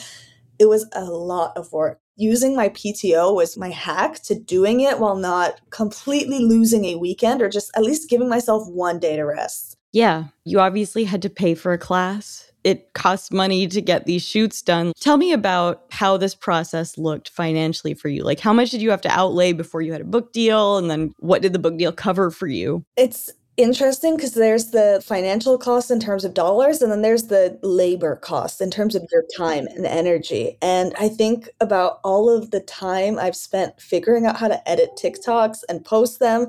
It 0.58 0.64
was 0.66 0.86
a 0.94 1.04
lot 1.04 1.54
of 1.58 1.70
work. 1.72 2.00
Using 2.16 2.56
my 2.56 2.70
PTO 2.70 3.34
was 3.34 3.58
my 3.58 3.68
hack 3.68 4.22
to 4.22 4.34
doing 4.34 4.80
it 4.80 4.98
while 4.98 5.16
not 5.16 5.60
completely 5.68 6.38
losing 6.38 6.86
a 6.86 6.96
weekend 6.96 7.42
or 7.42 7.50
just 7.50 7.70
at 7.76 7.82
least 7.82 8.08
giving 8.08 8.30
myself 8.30 8.66
one 8.68 8.98
day 8.98 9.16
to 9.16 9.24
rest. 9.24 9.76
Yeah, 9.92 10.24
you 10.44 10.58
obviously 10.58 11.04
had 11.04 11.20
to 11.22 11.28
pay 11.28 11.54
for 11.54 11.72
a 11.72 11.78
class. 11.78 12.43
It 12.64 12.92
costs 12.94 13.30
money 13.30 13.66
to 13.68 13.80
get 13.80 14.06
these 14.06 14.26
shoots 14.26 14.62
done. 14.62 14.92
Tell 14.98 15.16
me 15.16 15.32
about 15.32 15.84
how 15.90 16.16
this 16.16 16.34
process 16.34 16.98
looked 16.98 17.28
financially 17.28 17.94
for 17.94 18.08
you. 18.08 18.24
Like, 18.24 18.40
how 18.40 18.52
much 18.52 18.70
did 18.70 18.82
you 18.82 18.90
have 18.90 19.02
to 19.02 19.10
outlay 19.10 19.52
before 19.52 19.82
you 19.82 19.92
had 19.92 20.00
a 20.00 20.04
book 20.04 20.32
deal? 20.32 20.78
And 20.78 20.90
then 20.90 21.14
what 21.18 21.42
did 21.42 21.52
the 21.52 21.58
book 21.58 21.76
deal 21.76 21.92
cover 21.92 22.30
for 22.30 22.46
you? 22.46 22.84
It's 22.96 23.30
interesting 23.56 24.16
because 24.16 24.34
there's 24.34 24.70
the 24.70 25.02
financial 25.04 25.56
cost 25.58 25.90
in 25.90 26.00
terms 26.00 26.24
of 26.24 26.34
dollars 26.34 26.82
and 26.82 26.90
then 26.90 27.02
there's 27.02 27.24
the 27.24 27.56
labor 27.62 28.16
cost 28.16 28.60
in 28.60 28.70
terms 28.70 28.96
of 28.96 29.04
your 29.12 29.22
time 29.36 29.66
and 29.76 29.86
energy 29.86 30.58
and 30.60 30.92
i 30.98 31.08
think 31.08 31.48
about 31.60 32.00
all 32.02 32.28
of 32.28 32.50
the 32.50 32.58
time 32.60 33.16
i've 33.16 33.36
spent 33.36 33.80
figuring 33.80 34.26
out 34.26 34.36
how 34.36 34.48
to 34.48 34.68
edit 34.68 34.90
tiktoks 35.00 35.58
and 35.68 35.84
post 35.84 36.18
them 36.18 36.48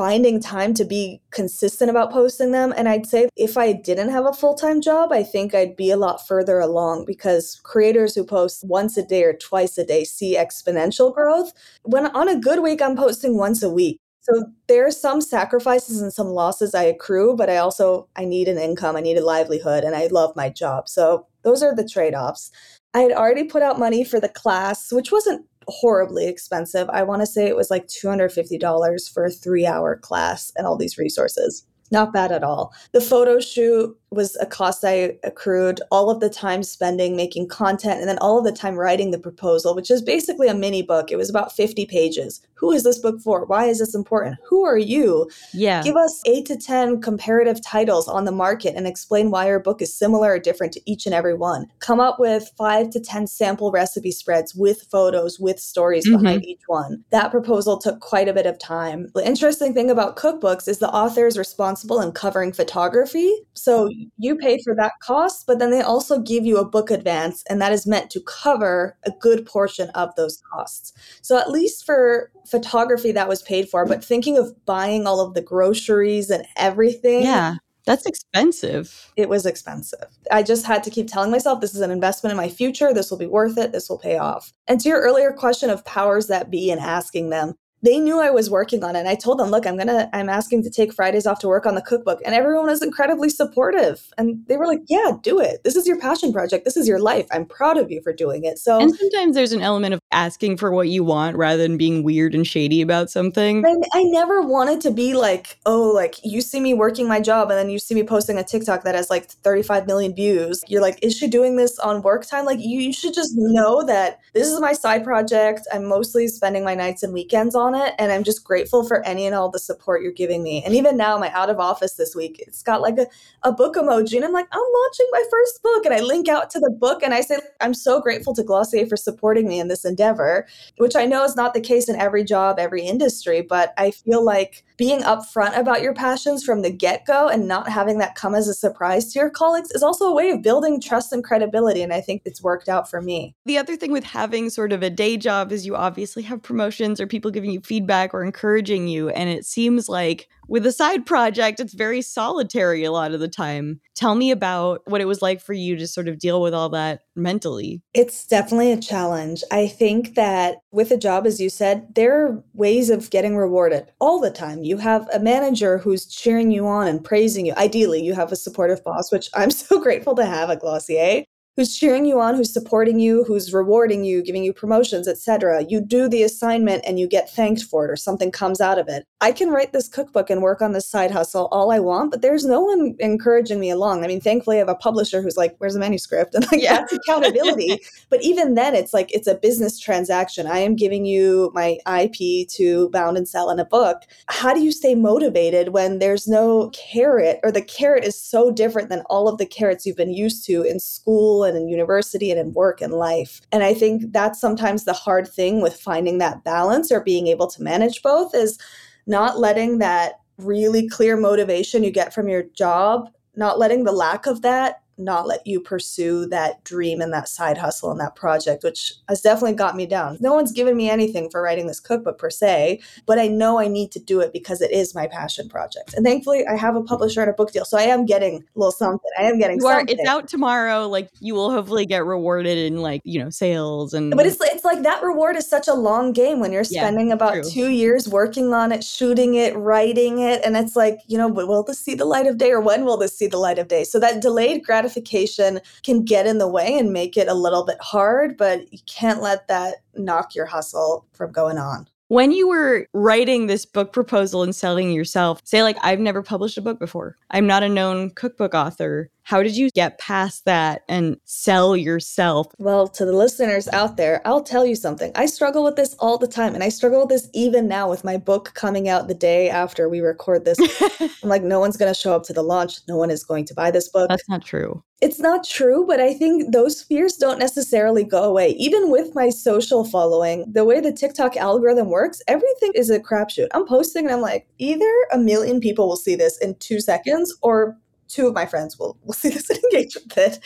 finding 0.00 0.40
time 0.40 0.72
to 0.72 0.82
be 0.82 1.20
consistent 1.30 1.90
about 1.90 2.10
posting 2.10 2.52
them. 2.52 2.72
And 2.74 2.88
I'd 2.88 3.04
say 3.04 3.28
if 3.36 3.58
I 3.58 3.74
didn't 3.74 4.08
have 4.08 4.24
a 4.24 4.32
full 4.32 4.54
time 4.54 4.80
job, 4.80 5.12
I 5.12 5.22
think 5.22 5.54
I'd 5.54 5.76
be 5.76 5.90
a 5.90 5.98
lot 5.98 6.26
further 6.26 6.58
along 6.58 7.04
because 7.04 7.60
creators 7.64 8.14
who 8.14 8.24
post 8.24 8.64
once 8.64 8.96
a 8.96 9.02
day 9.04 9.24
or 9.24 9.34
twice 9.34 9.76
a 9.76 9.84
day 9.84 10.04
see 10.04 10.38
exponential 10.38 11.14
growth. 11.14 11.52
When 11.82 12.06
on 12.06 12.30
a 12.30 12.40
good 12.40 12.62
week, 12.62 12.80
I'm 12.80 12.96
posting 12.96 13.36
once 13.36 13.62
a 13.62 13.68
week. 13.68 13.98
So 14.22 14.46
there 14.68 14.86
are 14.86 14.90
some 14.90 15.20
sacrifices 15.20 16.00
and 16.00 16.10
some 16.10 16.28
losses 16.28 16.74
I 16.74 16.84
accrue, 16.84 17.36
but 17.36 17.50
I 17.50 17.58
also 17.58 18.08
I 18.16 18.24
need 18.24 18.48
an 18.48 18.56
income, 18.56 18.96
I 18.96 19.00
need 19.02 19.18
a 19.18 19.24
livelihood, 19.24 19.84
and 19.84 19.94
I 19.94 20.06
love 20.06 20.34
my 20.34 20.48
job. 20.48 20.88
So 20.88 21.26
those 21.42 21.62
are 21.62 21.76
the 21.76 21.86
trade-offs. 21.86 22.50
I 22.94 23.00
had 23.00 23.12
already 23.12 23.44
put 23.44 23.62
out 23.62 23.78
money 23.78 24.04
for 24.04 24.18
the 24.18 24.30
class, 24.30 24.90
which 24.92 25.12
wasn't 25.12 25.44
horribly 25.70 26.26
expensive. 26.28 26.88
I 26.90 27.02
want 27.02 27.22
to 27.22 27.26
say 27.26 27.46
it 27.46 27.56
was 27.56 27.70
like 27.70 27.86
$250 27.86 29.12
for 29.12 29.24
a 29.24 29.30
three 29.30 29.66
hour 29.66 29.96
class 29.96 30.52
and 30.56 30.66
all 30.66 30.76
these 30.76 30.98
resources. 30.98 31.64
Not 31.90 32.12
bad 32.12 32.30
at 32.30 32.44
all. 32.44 32.72
The 32.92 33.00
photo 33.00 33.40
shoot 33.40 33.96
was 34.10 34.36
a 34.40 34.46
cost 34.46 34.84
I 34.84 35.16
accrued, 35.22 35.80
all 35.90 36.10
of 36.10 36.20
the 36.20 36.28
time 36.28 36.62
spending 36.62 37.14
making 37.16 37.48
content, 37.48 38.00
and 38.00 38.08
then 38.08 38.18
all 38.18 38.38
of 38.38 38.44
the 38.44 38.52
time 38.52 38.76
writing 38.76 39.10
the 39.10 39.18
proposal, 39.18 39.74
which 39.74 39.90
is 39.90 40.02
basically 40.02 40.48
a 40.48 40.54
mini 40.54 40.82
book. 40.82 41.12
It 41.12 41.16
was 41.16 41.30
about 41.30 41.52
50 41.52 41.86
pages. 41.86 42.40
Who 42.54 42.72
is 42.72 42.82
this 42.82 42.98
book 42.98 43.20
for? 43.20 43.46
Why 43.46 43.66
is 43.66 43.78
this 43.78 43.94
important? 43.94 44.36
Who 44.44 44.64
are 44.66 44.76
you? 44.76 45.30
Yeah. 45.54 45.82
Give 45.82 45.96
us 45.96 46.20
eight 46.26 46.44
to 46.46 46.56
10 46.56 47.00
comparative 47.00 47.62
titles 47.62 48.06
on 48.06 48.26
the 48.26 48.32
market 48.32 48.74
and 48.76 48.86
explain 48.86 49.30
why 49.30 49.46
your 49.46 49.60
book 49.60 49.80
is 49.80 49.96
similar 49.96 50.32
or 50.32 50.38
different 50.38 50.74
to 50.74 50.90
each 50.90 51.06
and 51.06 51.14
every 51.14 51.34
one. 51.34 51.66
Come 51.78 52.00
up 52.00 52.18
with 52.18 52.50
five 52.58 52.90
to 52.90 53.00
10 53.00 53.28
sample 53.28 53.70
recipe 53.70 54.10
spreads 54.10 54.54
with 54.54 54.82
photos, 54.90 55.40
with 55.40 55.58
stories 55.58 56.06
mm-hmm. 56.06 56.22
behind 56.22 56.44
each 56.44 56.60
one. 56.66 57.02
That 57.10 57.30
proposal 57.30 57.78
took 57.78 58.00
quite 58.00 58.28
a 58.28 58.34
bit 58.34 58.46
of 58.46 58.58
time. 58.58 59.10
The 59.14 59.26
interesting 59.26 59.72
thing 59.72 59.90
about 59.90 60.16
cookbooks 60.16 60.68
is 60.68 60.78
the 60.78 60.90
author 60.90 61.26
is 61.26 61.38
responsible 61.38 62.00
in 62.00 62.12
covering 62.12 62.52
photography. 62.52 63.32
So 63.54 63.88
you 64.16 64.36
pay 64.36 64.58
for 64.62 64.74
that 64.74 64.92
cost, 65.00 65.46
but 65.46 65.58
then 65.58 65.70
they 65.70 65.80
also 65.80 66.20
give 66.20 66.44
you 66.44 66.58
a 66.58 66.68
book 66.68 66.90
advance, 66.90 67.44
and 67.48 67.60
that 67.60 67.72
is 67.72 67.86
meant 67.86 68.10
to 68.10 68.20
cover 68.20 68.96
a 69.04 69.12
good 69.20 69.46
portion 69.46 69.90
of 69.90 70.14
those 70.16 70.42
costs. 70.52 70.92
So 71.22 71.38
at 71.38 71.50
least 71.50 71.84
for 71.84 72.30
photography, 72.46 73.12
that 73.12 73.28
was 73.28 73.42
paid 73.42 73.68
for. 73.68 73.86
But 73.86 74.04
thinking 74.04 74.38
of 74.38 74.54
buying 74.66 75.06
all 75.06 75.20
of 75.20 75.34
the 75.34 75.42
groceries 75.42 76.30
and 76.30 76.46
everything. 76.56 77.22
Yeah. 77.22 77.56
That's 77.86 78.04
expensive. 78.04 79.10
It 79.16 79.30
was 79.30 79.46
expensive. 79.46 80.06
I 80.30 80.42
just 80.42 80.66
had 80.66 80.84
to 80.84 80.90
keep 80.90 81.08
telling 81.08 81.30
myself 81.30 81.60
this 81.60 81.74
is 81.74 81.80
an 81.80 81.90
investment 81.90 82.30
in 82.30 82.36
my 82.36 82.48
future. 82.48 82.92
This 82.92 83.10
will 83.10 83.18
be 83.18 83.26
worth 83.26 83.56
it. 83.56 83.72
This 83.72 83.88
will 83.88 83.98
pay 83.98 84.18
off. 84.18 84.52
And 84.68 84.78
to 84.80 84.88
your 84.88 85.00
earlier 85.00 85.32
question 85.32 85.70
of 85.70 85.84
powers 85.86 86.26
that 86.26 86.50
be 86.50 86.70
and 86.70 86.80
asking 86.80 87.30
them, 87.30 87.54
they 87.82 87.98
knew 87.98 88.20
I 88.20 88.30
was 88.30 88.50
working 88.50 88.84
on 88.84 88.96
it. 88.96 89.00
And 89.00 89.08
I 89.08 89.14
told 89.14 89.38
them, 89.38 89.50
look, 89.50 89.66
I'm 89.66 89.76
gonna, 89.76 90.08
I'm 90.12 90.28
asking 90.28 90.62
to 90.64 90.70
take 90.70 90.92
Fridays 90.92 91.26
off 91.26 91.38
to 91.40 91.48
work 91.48 91.66
on 91.66 91.74
the 91.74 91.82
cookbook. 91.82 92.20
And 92.24 92.34
everyone 92.34 92.66
was 92.66 92.82
incredibly 92.82 93.28
supportive. 93.28 94.12
And 94.18 94.44
they 94.46 94.56
were 94.56 94.66
like, 94.66 94.82
yeah, 94.88 95.12
do 95.22 95.40
it. 95.40 95.62
This 95.64 95.76
is 95.76 95.86
your 95.86 95.98
passion 95.98 96.32
project. 96.32 96.64
This 96.64 96.76
is 96.76 96.86
your 96.86 96.98
life. 96.98 97.26
I'm 97.30 97.46
proud 97.46 97.78
of 97.78 97.90
you 97.90 98.02
for 98.02 98.12
doing 98.12 98.44
it. 98.44 98.58
So 98.58 98.78
And 98.80 98.94
sometimes 98.94 99.34
there's 99.34 99.52
an 99.52 99.62
element 99.62 99.94
of 99.94 100.00
asking 100.12 100.58
for 100.58 100.70
what 100.72 100.88
you 100.88 101.04
want 101.04 101.36
rather 101.36 101.62
than 101.62 101.78
being 101.78 102.02
weird 102.02 102.34
and 102.34 102.46
shady 102.46 102.82
about 102.82 103.10
something. 103.10 103.64
I, 103.64 103.74
I 103.94 104.02
never 104.04 104.42
wanted 104.42 104.80
to 104.82 104.90
be 104.90 105.14
like, 105.14 105.58
oh, 105.64 105.90
like 105.90 106.16
you 106.22 106.40
see 106.40 106.60
me 106.60 106.74
working 106.74 107.08
my 107.08 107.20
job 107.20 107.50
and 107.50 107.58
then 107.58 107.70
you 107.70 107.78
see 107.78 107.94
me 107.94 108.02
posting 108.02 108.36
a 108.36 108.44
TikTok 108.44 108.84
that 108.84 108.94
has 108.94 109.08
like 109.08 109.26
35 109.26 109.86
million 109.86 110.14
views. 110.14 110.62
You're 110.68 110.82
like, 110.82 110.98
is 111.02 111.16
she 111.16 111.28
doing 111.28 111.56
this 111.56 111.78
on 111.78 112.02
work 112.02 112.26
time? 112.26 112.44
Like 112.44 112.58
you, 112.60 112.80
you 112.80 112.92
should 112.92 113.14
just 113.14 113.32
know 113.36 113.82
that 113.84 114.20
this 114.34 114.46
is 114.46 114.60
my 114.60 114.72
side 114.72 115.04
project. 115.04 115.66
I'm 115.72 115.86
mostly 115.86 116.28
spending 116.28 116.64
my 116.64 116.74
nights 116.74 117.02
and 117.02 117.12
weekends 117.12 117.54
on 117.54 117.69
on 117.74 117.80
it. 117.80 117.94
And 117.98 118.12
I'm 118.12 118.24
just 118.24 118.44
grateful 118.44 118.84
for 118.84 119.04
any 119.06 119.26
and 119.26 119.34
all 119.34 119.50
the 119.50 119.58
support 119.58 120.02
you're 120.02 120.12
giving 120.12 120.42
me. 120.42 120.62
And 120.64 120.74
even 120.74 120.96
now, 120.96 121.18
my 121.18 121.30
out 121.32 121.50
of 121.50 121.58
office 121.58 121.94
this 121.94 122.14
week, 122.14 122.42
it's 122.46 122.62
got 122.62 122.80
like 122.80 122.98
a, 122.98 123.06
a 123.42 123.52
book 123.52 123.76
emoji. 123.76 124.16
And 124.16 124.24
I'm 124.24 124.32
like, 124.32 124.48
I'm 124.52 124.60
launching 124.60 125.06
my 125.12 125.24
first 125.30 125.62
book. 125.62 125.84
And 125.84 125.94
I 125.94 126.00
link 126.00 126.28
out 126.28 126.50
to 126.50 126.60
the 126.60 126.70
book 126.70 127.02
and 127.02 127.14
I 127.14 127.20
say, 127.20 127.38
I'm 127.60 127.74
so 127.74 128.00
grateful 128.00 128.34
to 128.34 128.42
Glossier 128.42 128.86
for 128.86 128.96
supporting 128.96 129.48
me 129.48 129.60
in 129.60 129.68
this 129.68 129.84
endeavor, 129.84 130.46
which 130.78 130.96
I 130.96 131.06
know 131.06 131.24
is 131.24 131.36
not 131.36 131.54
the 131.54 131.60
case 131.60 131.88
in 131.88 131.96
every 131.96 132.24
job, 132.24 132.58
every 132.58 132.82
industry. 132.82 133.42
But 133.42 133.72
I 133.76 133.90
feel 133.90 134.24
like 134.24 134.64
being 134.80 135.02
upfront 135.02 135.58
about 135.58 135.82
your 135.82 135.92
passions 135.92 136.42
from 136.42 136.62
the 136.62 136.70
get 136.70 137.04
go 137.04 137.28
and 137.28 137.46
not 137.46 137.68
having 137.68 137.98
that 137.98 138.14
come 138.14 138.34
as 138.34 138.48
a 138.48 138.54
surprise 138.54 139.12
to 139.12 139.18
your 139.18 139.28
colleagues 139.28 139.70
is 139.72 139.82
also 139.82 140.06
a 140.06 140.14
way 140.14 140.30
of 140.30 140.40
building 140.40 140.80
trust 140.80 141.12
and 141.12 141.22
credibility. 141.22 141.82
And 141.82 141.92
I 141.92 142.00
think 142.00 142.22
it's 142.24 142.42
worked 142.42 142.66
out 142.66 142.88
for 142.88 143.02
me. 143.02 143.36
The 143.44 143.58
other 143.58 143.76
thing 143.76 143.92
with 143.92 144.04
having 144.04 144.48
sort 144.48 144.72
of 144.72 144.82
a 144.82 144.88
day 144.88 145.18
job 145.18 145.52
is 145.52 145.66
you 145.66 145.76
obviously 145.76 146.22
have 146.22 146.42
promotions 146.42 146.98
or 146.98 147.06
people 147.06 147.30
giving 147.30 147.50
you 147.50 147.60
feedback 147.60 148.14
or 148.14 148.24
encouraging 148.24 148.88
you. 148.88 149.10
And 149.10 149.28
it 149.28 149.44
seems 149.44 149.86
like 149.86 150.30
with 150.50 150.66
a 150.66 150.72
side 150.72 151.06
project, 151.06 151.60
it's 151.60 151.72
very 151.72 152.02
solitary 152.02 152.82
a 152.82 152.90
lot 152.90 153.12
of 153.14 153.20
the 153.20 153.28
time. 153.28 153.80
Tell 153.94 154.16
me 154.16 154.32
about 154.32 154.82
what 154.86 155.00
it 155.00 155.04
was 155.04 155.22
like 155.22 155.40
for 155.40 155.52
you 155.52 155.76
to 155.76 155.86
sort 155.86 156.08
of 156.08 156.18
deal 156.18 156.42
with 156.42 156.52
all 156.52 156.68
that 156.70 157.02
mentally. 157.14 157.82
It's 157.94 158.26
definitely 158.26 158.72
a 158.72 158.80
challenge. 158.80 159.44
I 159.52 159.68
think 159.68 160.16
that 160.16 160.56
with 160.72 160.90
a 160.90 160.96
job, 160.96 161.24
as 161.24 161.38
you 161.40 161.50
said, 161.50 161.94
there 161.94 162.26
are 162.26 162.42
ways 162.52 162.90
of 162.90 163.10
getting 163.10 163.36
rewarded 163.36 163.92
all 164.00 164.18
the 164.18 164.30
time. 164.30 164.64
You 164.64 164.78
have 164.78 165.08
a 165.14 165.20
manager 165.20 165.78
who's 165.78 166.04
cheering 166.06 166.50
you 166.50 166.66
on 166.66 166.88
and 166.88 167.04
praising 167.04 167.46
you. 167.46 167.54
Ideally, 167.56 168.02
you 168.02 168.14
have 168.14 168.32
a 168.32 168.36
supportive 168.36 168.82
boss, 168.82 169.12
which 169.12 169.30
I'm 169.34 169.50
so 169.52 169.80
grateful 169.80 170.16
to 170.16 170.26
have 170.26 170.50
at 170.50 170.60
Glossier 170.60 171.24
who's 171.56 171.76
cheering 171.76 172.04
you 172.04 172.20
on, 172.20 172.34
who's 172.34 172.52
supporting 172.52 173.00
you, 173.00 173.24
who's 173.24 173.52
rewarding 173.52 174.04
you, 174.04 174.22
giving 174.22 174.44
you 174.44 174.52
promotions, 174.52 175.08
etc. 175.08 175.64
You 175.68 175.80
do 175.80 176.08
the 176.08 176.22
assignment 176.22 176.84
and 176.86 176.98
you 176.98 177.06
get 177.06 177.30
thanked 177.30 177.64
for 177.64 177.84
it 177.84 177.90
or 177.90 177.96
something 177.96 178.30
comes 178.30 178.60
out 178.60 178.78
of 178.78 178.88
it. 178.88 179.04
I 179.20 179.32
can 179.32 179.50
write 179.50 179.72
this 179.72 179.88
cookbook 179.88 180.30
and 180.30 180.42
work 180.42 180.62
on 180.62 180.72
this 180.72 180.86
side 180.86 181.10
hustle 181.10 181.48
all 181.52 181.70
I 181.70 181.78
want, 181.78 182.10
but 182.10 182.22
there's 182.22 182.44
no 182.44 182.60
one 182.60 182.94
encouraging 182.98 183.60
me 183.60 183.70
along. 183.70 184.04
I 184.04 184.06
mean, 184.06 184.20
thankfully 184.20 184.56
I 184.56 184.60
have 184.60 184.68
a 184.68 184.74
publisher 184.74 185.20
who's 185.20 185.36
like, 185.36 185.56
"Where's 185.58 185.74
the 185.74 185.80
manuscript?" 185.80 186.34
and 186.34 186.50
like 186.50 186.62
yeah. 186.62 186.74
that's 186.74 186.92
accountability. 186.92 187.78
but 188.10 188.22
even 188.22 188.54
then 188.54 188.74
it's 188.74 188.94
like 188.94 189.12
it's 189.12 189.26
a 189.26 189.34
business 189.34 189.78
transaction. 189.78 190.46
I 190.46 190.58
am 190.58 190.76
giving 190.76 191.04
you 191.04 191.50
my 191.54 191.78
IP 191.86 192.48
to 192.50 192.88
bound 192.90 193.16
and 193.16 193.28
sell 193.28 193.50
in 193.50 193.58
a 193.58 193.64
book. 193.64 194.02
How 194.28 194.54
do 194.54 194.60
you 194.60 194.72
stay 194.72 194.94
motivated 194.94 195.70
when 195.70 195.98
there's 195.98 196.26
no 196.26 196.70
carrot 196.70 197.40
or 197.42 197.52
the 197.52 197.62
carrot 197.62 198.04
is 198.04 198.20
so 198.20 198.50
different 198.50 198.88
than 198.88 199.02
all 199.10 199.28
of 199.28 199.38
the 199.38 199.46
carrots 199.46 199.84
you've 199.84 199.96
been 199.96 200.14
used 200.14 200.46
to 200.46 200.62
in 200.62 200.78
school 200.78 201.39
and 201.44 201.56
in 201.56 201.68
university 201.68 202.30
and 202.30 202.40
in 202.40 202.52
work 202.52 202.80
and 202.80 202.92
life. 202.92 203.40
And 203.52 203.62
I 203.62 203.74
think 203.74 204.12
that's 204.12 204.40
sometimes 204.40 204.84
the 204.84 204.92
hard 204.92 205.28
thing 205.28 205.60
with 205.60 205.80
finding 205.80 206.18
that 206.18 206.44
balance 206.44 206.90
or 206.90 207.00
being 207.00 207.26
able 207.26 207.46
to 207.48 207.62
manage 207.62 208.02
both 208.02 208.34
is 208.34 208.58
not 209.06 209.38
letting 209.38 209.78
that 209.78 210.20
really 210.38 210.88
clear 210.88 211.16
motivation 211.16 211.84
you 211.84 211.90
get 211.90 212.14
from 212.14 212.28
your 212.28 212.42
job, 212.42 213.10
not 213.36 213.58
letting 213.58 213.84
the 213.84 213.92
lack 213.92 214.26
of 214.26 214.42
that 214.42 214.82
not 215.00 215.26
let 215.26 215.46
you 215.46 215.60
pursue 215.60 216.26
that 216.26 216.62
dream 216.64 217.00
and 217.00 217.12
that 217.12 217.28
side 217.28 217.58
hustle 217.58 217.90
and 217.90 218.00
that 218.00 218.14
project, 218.14 218.62
which 218.62 218.94
has 219.08 219.20
definitely 219.20 219.56
got 219.56 219.76
me 219.76 219.86
down. 219.86 220.18
No 220.20 220.34
one's 220.34 220.52
given 220.52 220.76
me 220.76 220.90
anything 220.90 221.30
for 221.30 221.42
writing 221.42 221.66
this 221.66 221.80
cookbook 221.80 222.18
per 222.18 222.30
se, 222.30 222.80
but 223.06 223.18
I 223.18 223.28
know 223.28 223.58
I 223.58 223.68
need 223.68 223.92
to 223.92 224.00
do 224.00 224.20
it 224.20 224.32
because 224.32 224.60
it 224.60 224.70
is 224.70 224.94
my 224.94 225.06
passion 225.06 225.48
project. 225.48 225.94
And 225.94 226.04
thankfully, 226.04 226.46
I 226.46 226.56
have 226.56 226.76
a 226.76 226.82
publisher 226.82 227.22
and 227.22 227.30
a 227.30 227.32
book 227.32 227.52
deal, 227.52 227.64
so 227.64 227.78
I 227.78 227.82
am 227.82 228.06
getting 228.06 228.36
a 228.36 228.58
little 228.58 228.72
something. 228.72 229.10
I 229.18 229.22
am 229.24 229.38
getting 229.38 229.58
you 229.60 229.66
are, 229.66 229.80
something. 229.80 229.98
It's 229.98 230.08
out 230.08 230.28
tomorrow. 230.28 230.86
Like 230.88 231.10
you 231.20 231.34
will 231.34 231.50
hopefully 231.50 231.86
get 231.86 232.04
rewarded 232.04 232.58
in 232.58 232.78
like 232.78 233.02
you 233.04 233.22
know 233.22 233.30
sales 233.30 233.94
and. 233.94 234.14
But 234.14 234.26
it's 234.26 234.38
it's 234.40 234.64
like 234.64 234.82
that 234.82 235.02
reward 235.02 235.36
is 235.36 235.48
such 235.48 235.68
a 235.68 235.74
long 235.74 236.12
game 236.12 236.40
when 236.40 236.52
you're 236.52 236.64
spending 236.64 237.08
yeah, 237.08 237.14
about 237.14 237.32
true. 237.34 237.42
two 237.42 237.68
years 237.70 238.08
working 238.08 238.52
on 238.52 238.72
it, 238.72 238.84
shooting 238.84 239.34
it, 239.34 239.56
writing 239.56 240.20
it, 240.20 240.42
and 240.44 240.56
it's 240.56 240.76
like 240.76 240.98
you 241.06 241.16
know, 241.18 241.28
will 241.28 241.62
this 241.62 241.78
see 241.78 241.94
the 241.94 242.04
light 242.04 242.26
of 242.26 242.38
day 242.38 242.50
or 242.50 242.60
when 242.60 242.84
will 242.84 242.96
this 242.96 243.16
see 243.16 243.26
the 243.26 243.38
light 243.38 243.58
of 243.58 243.68
day? 243.68 243.84
So 243.84 243.98
that 244.00 244.20
delayed 244.20 244.64
gratification 244.64 244.89
gratification 244.90 245.60
can 245.82 246.04
get 246.04 246.26
in 246.26 246.38
the 246.38 246.48
way 246.48 246.78
and 246.78 246.92
make 246.92 247.16
it 247.16 247.28
a 247.28 247.34
little 247.34 247.64
bit 247.64 247.78
hard, 247.80 248.36
but 248.36 248.72
you 248.72 248.78
can't 248.86 249.22
let 249.22 249.46
that 249.48 249.76
knock 249.94 250.34
your 250.34 250.46
hustle 250.46 251.06
from 251.12 251.32
going 251.32 251.58
on. 251.58 251.86
When 252.08 252.32
you 252.32 252.48
were 252.48 252.88
writing 252.92 253.46
this 253.46 253.64
book 253.64 253.92
proposal 253.92 254.42
and 254.42 254.52
selling 254.52 254.90
yourself, 254.90 255.40
say, 255.44 255.62
like, 255.62 255.76
I've 255.80 256.00
never 256.00 256.24
published 256.24 256.58
a 256.58 256.62
book 256.62 256.80
before, 256.80 257.16
I'm 257.30 257.46
not 257.46 257.62
a 257.62 257.68
known 257.68 258.10
cookbook 258.10 258.52
author. 258.52 259.10
How 259.30 259.44
did 259.44 259.56
you 259.56 259.70
get 259.70 259.96
past 259.98 260.44
that 260.46 260.82
and 260.88 261.16
sell 261.24 261.76
yourself? 261.76 262.48
Well, 262.58 262.88
to 262.88 263.04
the 263.04 263.12
listeners 263.12 263.68
out 263.68 263.96
there, 263.96 264.20
I'll 264.24 264.42
tell 264.42 264.66
you 264.66 264.74
something. 264.74 265.12
I 265.14 265.26
struggle 265.26 265.62
with 265.62 265.76
this 265.76 265.94
all 266.00 266.18
the 266.18 266.26
time. 266.26 266.52
And 266.52 266.64
I 266.64 266.68
struggle 266.68 266.98
with 266.98 267.10
this 267.10 267.28
even 267.32 267.68
now 267.68 267.88
with 267.88 268.02
my 268.02 268.16
book 268.16 268.50
coming 268.54 268.88
out 268.88 269.06
the 269.06 269.14
day 269.14 269.48
after 269.48 269.88
we 269.88 270.00
record 270.00 270.44
this. 270.44 270.58
I'm 271.22 271.28
like, 271.28 271.44
no 271.44 271.60
one's 271.60 271.76
going 271.76 271.94
to 271.94 272.00
show 272.00 272.12
up 272.12 272.24
to 272.24 272.32
the 272.32 272.42
launch. 272.42 272.78
No 272.88 272.96
one 272.96 273.08
is 273.08 273.22
going 273.22 273.44
to 273.44 273.54
buy 273.54 273.70
this 273.70 273.88
book. 273.88 274.08
That's 274.08 274.28
not 274.28 274.44
true. 274.44 274.82
It's 275.00 275.20
not 275.20 275.44
true, 275.44 275.86
but 275.86 276.00
I 276.00 276.12
think 276.12 276.52
those 276.52 276.82
fears 276.82 277.14
don't 277.14 277.38
necessarily 277.38 278.02
go 278.02 278.24
away. 278.24 278.48
Even 278.58 278.90
with 278.90 279.14
my 279.14 279.30
social 279.30 279.84
following, 279.84 280.44
the 280.52 280.64
way 280.64 280.80
the 280.80 280.92
TikTok 280.92 281.36
algorithm 281.36 281.88
works, 281.88 282.20
everything 282.26 282.72
is 282.74 282.90
a 282.90 282.98
crapshoot. 282.98 283.46
I'm 283.54 283.64
posting 283.64 284.06
and 284.06 284.12
I'm 284.12 284.22
like, 284.22 284.48
either 284.58 284.90
a 285.12 285.18
million 285.18 285.60
people 285.60 285.86
will 285.86 285.96
see 285.96 286.16
this 286.16 286.36
in 286.38 286.56
two 286.56 286.80
seconds 286.80 287.32
or 287.42 287.78
two 288.10 288.26
of 288.26 288.34
my 288.34 288.46
friends 288.46 288.78
will, 288.78 288.98
will 289.04 289.14
see 289.14 289.30
this 289.30 289.48
and 289.50 289.58
engage 289.64 289.94
with 289.94 290.18
it. 290.18 290.40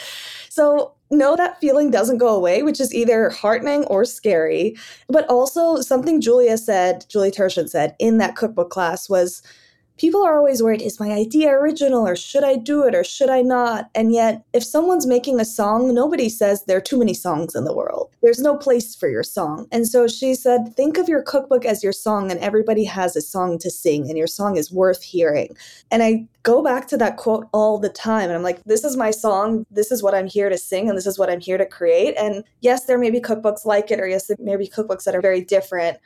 So 0.48 0.94
know 1.10 1.36
that 1.36 1.60
feeling 1.60 1.90
doesn't 1.90 2.18
go 2.18 2.34
away, 2.34 2.62
which 2.62 2.80
is 2.80 2.94
either 2.94 3.30
heartening 3.30 3.84
or 3.84 4.04
scary. 4.04 4.76
But 5.08 5.26
also 5.28 5.80
something 5.80 6.20
Julia 6.20 6.58
said, 6.58 7.06
Julie 7.08 7.30
Turshen 7.30 7.68
said 7.68 7.96
in 7.98 8.18
that 8.18 8.36
cookbook 8.36 8.70
class 8.70 9.08
was 9.08 9.42
people 9.96 10.24
are 10.24 10.36
always 10.36 10.62
worried 10.62 10.82
is 10.82 10.98
my 10.98 11.12
idea 11.12 11.50
original 11.50 12.06
or 12.06 12.16
should 12.16 12.42
I 12.42 12.56
do 12.56 12.82
it 12.82 12.94
or 12.94 13.04
should 13.04 13.30
I 13.30 13.42
not? 13.42 13.90
And 13.94 14.12
yet, 14.12 14.44
if 14.52 14.64
someone's 14.64 15.06
making 15.06 15.38
a 15.38 15.44
song, 15.44 15.94
nobody 15.94 16.28
says 16.28 16.64
there 16.64 16.78
are 16.78 16.82
too 16.82 16.98
many 16.98 17.14
songs 17.14 17.54
in 17.54 17.64
the 17.64 17.74
world. 17.74 18.10
There's 18.22 18.40
no 18.40 18.56
place 18.56 18.94
for 18.94 19.08
your 19.08 19.22
song. 19.22 19.66
And 19.70 19.86
so 19.86 20.08
she 20.08 20.34
said, 20.34 20.74
think 20.74 20.98
of 20.98 21.08
your 21.08 21.22
cookbook 21.22 21.64
as 21.64 21.82
your 21.82 21.92
song, 21.92 22.30
and 22.30 22.40
everybody 22.40 22.84
has 22.84 23.14
a 23.14 23.20
song 23.20 23.58
to 23.58 23.70
sing, 23.70 24.08
and 24.08 24.18
your 24.18 24.26
song 24.26 24.56
is 24.56 24.72
worth 24.72 25.02
hearing. 25.02 25.56
And 25.90 26.02
I 26.02 26.26
go 26.42 26.62
back 26.62 26.88
to 26.88 26.96
that 26.96 27.16
quote 27.16 27.48
all 27.52 27.78
the 27.78 27.88
time. 27.88 28.24
And 28.24 28.32
I'm 28.32 28.42
like, 28.42 28.62
this 28.64 28.84
is 28.84 28.96
my 28.96 29.10
song. 29.10 29.64
This 29.70 29.92
is 29.92 30.02
what 30.02 30.14
I'm 30.14 30.26
here 30.26 30.48
to 30.48 30.58
sing, 30.58 30.88
and 30.88 30.98
this 30.98 31.06
is 31.06 31.18
what 31.18 31.30
I'm 31.30 31.40
here 31.40 31.58
to 31.58 31.66
create. 31.66 32.14
And 32.18 32.44
yes, 32.60 32.86
there 32.86 32.98
may 32.98 33.10
be 33.10 33.20
cookbooks 33.20 33.64
like 33.64 33.90
it, 33.90 34.00
or 34.00 34.08
yes, 34.08 34.26
there 34.26 34.36
may 34.40 34.56
be 34.56 34.68
cookbooks 34.68 35.04
that 35.04 35.14
are 35.14 35.22
very 35.22 35.40
different. 35.40 35.98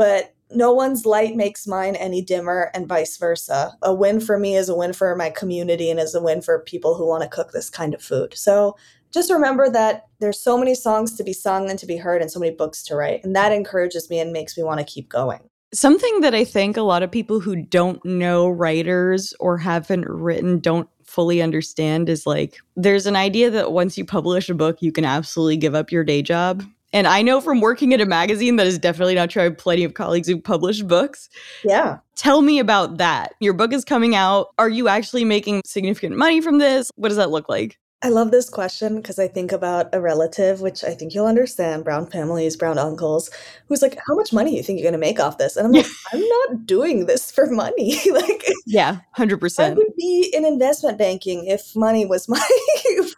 But 0.00 0.34
no 0.50 0.72
one's 0.72 1.04
light 1.04 1.36
makes 1.36 1.66
mine 1.66 1.94
any 1.94 2.22
dimmer 2.22 2.70
and 2.72 2.88
vice 2.88 3.18
versa. 3.18 3.76
A 3.82 3.92
win 3.92 4.18
for 4.18 4.38
me 4.38 4.56
is 4.56 4.70
a 4.70 4.74
win 4.74 4.94
for 4.94 5.14
my 5.14 5.28
community 5.28 5.90
and 5.90 6.00
is 6.00 6.14
a 6.14 6.22
win 6.22 6.40
for 6.40 6.60
people 6.60 6.94
who 6.94 7.06
want 7.06 7.22
to 7.22 7.28
cook 7.28 7.52
this 7.52 7.68
kind 7.68 7.92
of 7.92 8.00
food. 8.00 8.32
So 8.34 8.78
just 9.12 9.30
remember 9.30 9.68
that 9.68 10.06
there's 10.18 10.40
so 10.40 10.56
many 10.56 10.74
songs 10.74 11.18
to 11.18 11.22
be 11.22 11.34
sung 11.34 11.68
and 11.68 11.78
to 11.78 11.84
be 11.84 11.98
heard 11.98 12.22
and 12.22 12.30
so 12.30 12.40
many 12.40 12.50
books 12.50 12.82
to 12.84 12.96
write. 12.96 13.22
And 13.24 13.36
that 13.36 13.52
encourages 13.52 14.08
me 14.08 14.20
and 14.20 14.32
makes 14.32 14.56
me 14.56 14.62
want 14.62 14.80
to 14.80 14.86
keep 14.86 15.10
going. 15.10 15.40
Something 15.74 16.22
that 16.22 16.34
I 16.34 16.44
think 16.44 16.78
a 16.78 16.82
lot 16.82 17.02
of 17.02 17.10
people 17.10 17.38
who 17.38 17.54
don't 17.54 18.02
know 18.02 18.48
writers 18.48 19.34
or 19.38 19.58
haven't 19.58 20.08
written 20.08 20.60
don't 20.60 20.88
fully 21.04 21.42
understand 21.42 22.08
is 22.08 22.26
like 22.26 22.56
there's 22.74 23.04
an 23.04 23.16
idea 23.16 23.50
that 23.50 23.72
once 23.72 23.98
you 23.98 24.06
publish 24.06 24.48
a 24.48 24.54
book, 24.54 24.80
you 24.80 24.92
can 24.92 25.04
absolutely 25.04 25.58
give 25.58 25.74
up 25.74 25.92
your 25.92 26.04
day 26.04 26.22
job. 26.22 26.64
And 26.92 27.06
I 27.06 27.22
know 27.22 27.40
from 27.40 27.60
working 27.60 27.94
at 27.94 28.00
a 28.00 28.06
magazine 28.06 28.56
that 28.56 28.66
is 28.66 28.78
definitely 28.78 29.14
not 29.14 29.30
true. 29.30 29.42
I 29.42 29.44
have 29.44 29.58
plenty 29.58 29.84
of 29.84 29.94
colleagues 29.94 30.28
who 30.28 30.40
publish 30.40 30.82
books. 30.82 31.28
Yeah. 31.64 31.98
Tell 32.16 32.42
me 32.42 32.58
about 32.58 32.98
that. 32.98 33.34
Your 33.40 33.54
book 33.54 33.72
is 33.72 33.84
coming 33.84 34.14
out. 34.14 34.48
Are 34.58 34.68
you 34.68 34.88
actually 34.88 35.24
making 35.24 35.62
significant 35.64 36.16
money 36.16 36.40
from 36.40 36.58
this? 36.58 36.90
What 36.96 37.08
does 37.08 37.16
that 37.16 37.30
look 37.30 37.48
like? 37.48 37.78
I 38.02 38.08
love 38.08 38.30
this 38.30 38.48
question 38.48 38.96
because 38.96 39.18
I 39.18 39.28
think 39.28 39.52
about 39.52 39.94
a 39.94 40.00
relative, 40.00 40.62
which 40.62 40.82
I 40.84 40.94
think 40.94 41.12
you'll 41.14 41.26
understand, 41.26 41.84
brown 41.84 42.06
families, 42.06 42.56
brown 42.56 42.78
uncles, 42.78 43.30
who's 43.68 43.82
like, 43.82 43.98
How 44.08 44.14
much 44.14 44.32
money 44.32 44.52
do 44.52 44.56
you 44.56 44.62
think 44.62 44.80
you're 44.80 44.90
gonna 44.90 44.96
make 44.98 45.20
off 45.20 45.36
this? 45.36 45.54
And 45.54 45.66
I'm 45.66 45.72
like, 45.72 45.84
I'm 46.12 46.26
not 46.26 46.64
doing 46.64 47.04
this 47.04 47.30
for 47.30 47.44
money. 47.50 47.98
like 48.10 48.46
Yeah, 48.66 49.00
hundred 49.12 49.36
percent. 49.38 49.74
I 49.74 49.76
would 49.76 49.94
be 49.98 50.32
in 50.34 50.46
investment 50.46 50.96
banking 50.96 51.46
if 51.46 51.76
money 51.76 52.06
was 52.06 52.26
my 52.28 52.40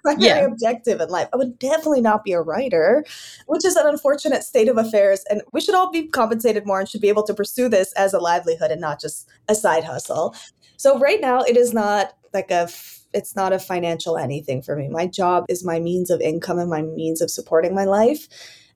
primary 0.03 0.41
Yeah. 0.41 0.47
objective 0.47 1.01
in 1.01 1.11
life. 1.11 1.28
I 1.33 1.37
would 1.37 1.61
definitely 1.61 2.01
not 2.01 2.24
be 2.24 2.33
a 2.33 2.41
writer, 2.41 3.05
which 3.47 3.64
is 3.64 3.76
an 3.76 3.87
unfortunate 3.87 4.43
state 4.43 4.68
of 4.68 4.78
affairs. 4.78 5.24
And 5.30 5.43
we 5.53 5.61
should 5.61 5.76
all 5.76 5.93
be 5.93 6.09
compensated 6.09 6.66
more 6.66 6.80
and 6.80 6.89
should 6.89 7.01
be 7.01 7.09
able 7.09 7.22
to 7.24 7.35
pursue 7.35 7.68
this 7.68 7.93
as 7.93 8.14
a 8.14 8.18
livelihood 8.18 8.72
and 8.72 8.80
not 8.80 9.01
just 9.01 9.28
a 9.49 9.55
side 9.55 9.85
hustle. 9.85 10.35
So 10.76 10.99
right 10.99 11.20
now, 11.20 11.43
it 11.43 11.57
is 11.57 11.72
not 11.72 12.14
like 12.35 12.51
a 12.51 12.62
f- 12.62 13.01
it's 13.14 13.36
not 13.36 13.52
a 13.52 13.58
financial 13.58 14.16
anything 14.16 14.62
for 14.62 14.76
me. 14.76 14.88
My 14.88 15.06
job 15.06 15.44
is 15.48 15.64
my 15.64 15.78
means 15.80 16.10
of 16.10 16.20
income 16.20 16.58
and 16.58 16.70
my 16.70 16.82
means 16.82 17.20
of 17.20 17.30
supporting 17.30 17.74
my 17.74 17.84
life. 17.84 18.28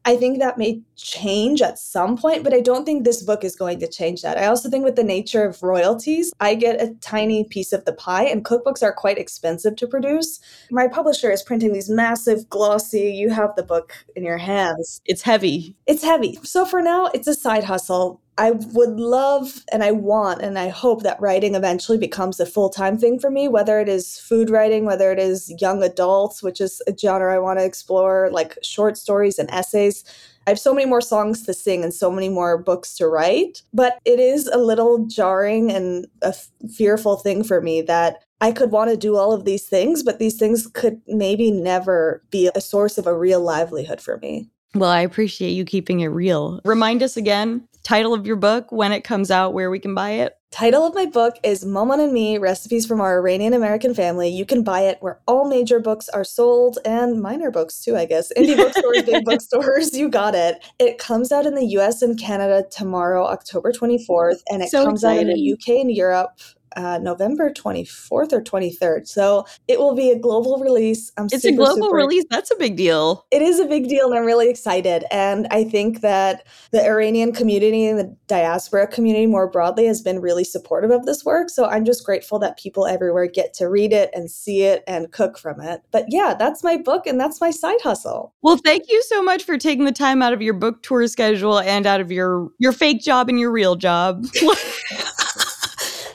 I 0.08 0.16
think 0.16 0.38
that 0.38 0.56
may 0.56 0.82
change 0.94 1.60
at 1.60 1.80
some 1.80 2.16
point, 2.16 2.44
but 2.44 2.54
I 2.54 2.60
don't 2.60 2.84
think 2.84 3.02
this 3.02 3.24
book 3.24 3.42
is 3.42 3.56
going 3.56 3.80
to 3.80 3.88
change 3.88 4.22
that. 4.22 4.38
I 4.38 4.46
also 4.46 4.70
think 4.70 4.84
with 4.84 4.94
the 4.94 5.02
nature 5.02 5.44
of 5.44 5.64
royalties, 5.64 6.32
I 6.38 6.54
get 6.54 6.80
a 6.80 6.94
tiny 7.00 7.42
piece 7.42 7.72
of 7.72 7.84
the 7.84 7.92
pie, 7.92 8.22
and 8.22 8.44
cookbooks 8.44 8.84
are 8.84 8.92
quite 8.92 9.18
expensive 9.18 9.74
to 9.74 9.88
produce. 9.88 10.38
My 10.70 10.86
publisher 10.86 11.32
is 11.32 11.42
printing 11.42 11.72
these 11.72 11.90
massive, 11.90 12.48
glossy, 12.48 13.10
you 13.10 13.30
have 13.30 13.56
the 13.56 13.64
book 13.64 13.94
in 14.14 14.22
your 14.22 14.38
hands. 14.38 15.00
It's 15.06 15.22
heavy. 15.22 15.74
It's 15.88 16.04
heavy. 16.04 16.38
So 16.44 16.64
for 16.64 16.80
now, 16.80 17.06
it's 17.12 17.26
a 17.26 17.34
side 17.34 17.64
hustle. 17.64 18.20
I 18.38 18.50
would 18.50 19.00
love 19.00 19.64
and 19.72 19.82
I 19.82 19.92
want 19.92 20.42
and 20.42 20.58
I 20.58 20.68
hope 20.68 21.02
that 21.02 21.20
writing 21.20 21.54
eventually 21.54 21.96
becomes 21.96 22.38
a 22.38 22.46
full 22.46 22.68
time 22.68 22.98
thing 22.98 23.18
for 23.18 23.30
me, 23.30 23.48
whether 23.48 23.80
it 23.80 23.88
is 23.88 24.18
food 24.18 24.50
writing, 24.50 24.84
whether 24.84 25.10
it 25.10 25.18
is 25.18 25.54
young 25.60 25.82
adults, 25.82 26.42
which 26.42 26.60
is 26.60 26.82
a 26.86 26.96
genre 26.96 27.34
I 27.34 27.38
want 27.38 27.58
to 27.58 27.64
explore, 27.64 28.28
like 28.30 28.58
short 28.62 28.98
stories 28.98 29.38
and 29.38 29.50
essays. 29.50 30.04
I 30.46 30.50
have 30.50 30.58
so 30.60 30.72
many 30.72 30.86
more 30.86 31.00
songs 31.00 31.42
to 31.44 31.54
sing 31.54 31.82
and 31.82 31.92
so 31.92 32.10
many 32.10 32.28
more 32.28 32.56
books 32.56 32.94
to 32.98 33.08
write, 33.08 33.62
but 33.72 33.98
it 34.04 34.20
is 34.20 34.46
a 34.46 34.58
little 34.58 35.06
jarring 35.06 35.72
and 35.72 36.06
a 36.22 36.34
fearful 36.72 37.16
thing 37.16 37.42
for 37.42 37.60
me 37.60 37.82
that 37.82 38.22
I 38.40 38.52
could 38.52 38.70
want 38.70 38.90
to 38.90 38.96
do 38.96 39.16
all 39.16 39.32
of 39.32 39.44
these 39.44 39.66
things, 39.66 40.02
but 40.02 40.18
these 40.18 40.36
things 40.36 40.68
could 40.68 41.00
maybe 41.08 41.50
never 41.50 42.22
be 42.30 42.50
a 42.54 42.60
source 42.60 42.98
of 42.98 43.06
a 43.06 43.16
real 43.16 43.40
livelihood 43.40 44.00
for 44.00 44.18
me. 44.18 44.48
Well, 44.74 44.90
I 44.90 45.00
appreciate 45.00 45.52
you 45.52 45.64
keeping 45.64 46.00
it 46.00 46.08
real. 46.08 46.60
Remind 46.64 47.02
us 47.02 47.16
again, 47.16 47.66
title 47.86 48.12
of 48.12 48.26
your 48.26 48.34
book, 48.34 48.72
when 48.72 48.90
it 48.90 49.04
comes 49.04 49.30
out, 49.30 49.54
where 49.54 49.70
we 49.70 49.78
can 49.78 49.94
buy 49.94 50.10
it. 50.10 50.36
Title 50.50 50.84
of 50.84 50.94
my 50.94 51.06
book 51.06 51.36
is 51.44 51.64
Maman 51.64 52.00
and 52.00 52.12
Me 52.12 52.36
Recipes 52.36 52.84
from 52.84 53.00
Our 53.00 53.18
Iranian 53.18 53.52
American 53.52 53.94
Family. 53.94 54.28
You 54.28 54.44
can 54.44 54.64
buy 54.64 54.80
it 54.80 54.98
where 55.00 55.20
all 55.28 55.48
major 55.48 55.78
books 55.78 56.08
are 56.08 56.24
sold 56.24 56.78
and 56.84 57.22
minor 57.22 57.52
books 57.52 57.80
too, 57.80 57.96
I 57.96 58.04
guess. 58.06 58.32
Indie 58.36 58.56
bookstores, 58.74 59.02
big 59.02 59.24
bookstores, 59.24 59.96
you 59.96 60.08
got 60.08 60.34
it. 60.34 60.64
It 60.80 60.98
comes 60.98 61.30
out 61.30 61.46
in 61.46 61.54
the 61.54 61.66
US 61.78 62.02
and 62.02 62.18
Canada 62.18 62.64
tomorrow, 62.72 63.24
October 63.24 63.70
24th, 63.70 64.40
and 64.50 64.62
it 64.62 64.70
So 64.70 64.84
comes 64.84 65.04
out 65.04 65.18
in 65.18 65.28
the 65.28 65.52
UK 65.52 65.80
and 65.80 65.92
Europe. 65.92 66.40
Uh, 66.76 66.98
November 66.98 67.50
24th 67.50 68.32
or 68.32 68.42
23rd. 68.42 69.08
So 69.08 69.46
it 69.66 69.78
will 69.78 69.94
be 69.94 70.10
a 70.10 70.18
global 70.18 70.58
release. 70.58 71.10
I'm 71.16 71.26
It's 71.26 71.42
super, 71.42 71.54
a 71.54 71.56
global 71.56 71.84
super 71.84 71.96
release. 71.96 72.24
That's 72.30 72.50
a 72.50 72.56
big 72.56 72.76
deal. 72.76 73.26
it 73.30 73.42
is 73.42 73.58
a 73.58 73.64
big 73.66 73.88
deal 73.88 74.06
and 74.06 74.18
I'm 74.18 74.26
really 74.26 74.50
excited. 74.50 75.04
And 75.10 75.46
I 75.50 75.64
think 75.64 76.02
that 76.02 76.46
the 76.72 76.84
Iranian 76.84 77.32
community 77.32 77.86
and 77.86 77.98
the 77.98 78.16
diaspora 78.26 78.86
community 78.86 79.26
more 79.26 79.48
broadly 79.48 79.86
has 79.86 80.02
been 80.02 80.20
really 80.20 80.44
supportive 80.44 80.90
of 80.90 81.06
this 81.06 81.24
work. 81.24 81.48
So 81.50 81.66
I'm 81.66 81.84
just 81.84 82.04
grateful 82.04 82.38
that 82.40 82.58
people 82.58 82.86
everywhere 82.86 83.26
get 83.26 83.54
to 83.54 83.68
read 83.68 83.92
it 83.92 84.10
and 84.14 84.30
see 84.30 84.62
it 84.62 84.84
and 84.86 85.10
cook 85.12 85.38
from 85.38 85.60
it. 85.60 85.82
But 85.90 86.04
yeah, 86.08 86.34
that's 86.38 86.62
my 86.62 86.76
book 86.76 87.06
and 87.06 87.18
that's 87.18 87.40
my 87.40 87.50
side 87.50 87.80
hustle. 87.82 88.34
Well, 88.42 88.58
thank 88.58 88.84
you 88.88 89.02
so 89.04 89.22
much 89.22 89.44
for 89.44 89.56
taking 89.56 89.84
the 89.84 89.92
time 89.92 90.22
out 90.22 90.32
of 90.32 90.42
your 90.42 90.54
book 90.54 90.82
tour 90.82 91.06
schedule 91.08 91.58
and 91.58 91.86
out 91.86 92.00
of 92.00 92.12
your 92.12 92.50
your 92.58 92.72
fake 92.72 93.00
job 93.00 93.28
and 93.28 93.40
your 93.40 93.50
real 93.50 93.76
job. 93.76 94.26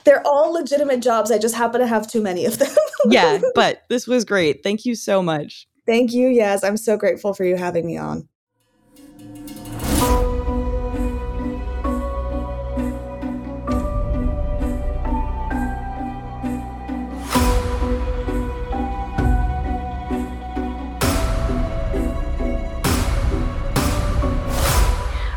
They're 0.04 0.26
all 0.26 0.52
legitimate 0.52 1.00
jobs. 1.00 1.30
I 1.30 1.38
just 1.38 1.54
happen 1.54 1.80
to 1.80 1.86
have 1.86 2.06
too 2.06 2.20
many 2.20 2.44
of 2.44 2.58
them. 2.58 2.74
yeah, 3.10 3.40
but 3.54 3.82
this 3.88 4.06
was 4.06 4.24
great. 4.24 4.62
Thank 4.62 4.84
you 4.84 4.94
so 4.94 5.22
much. 5.22 5.66
Thank 5.86 6.12
you. 6.12 6.28
Yes, 6.28 6.62
I'm 6.62 6.76
so 6.76 6.96
grateful 6.96 7.34
for 7.34 7.44
you 7.44 7.56
having 7.56 7.86
me 7.86 7.96
on. 7.96 8.28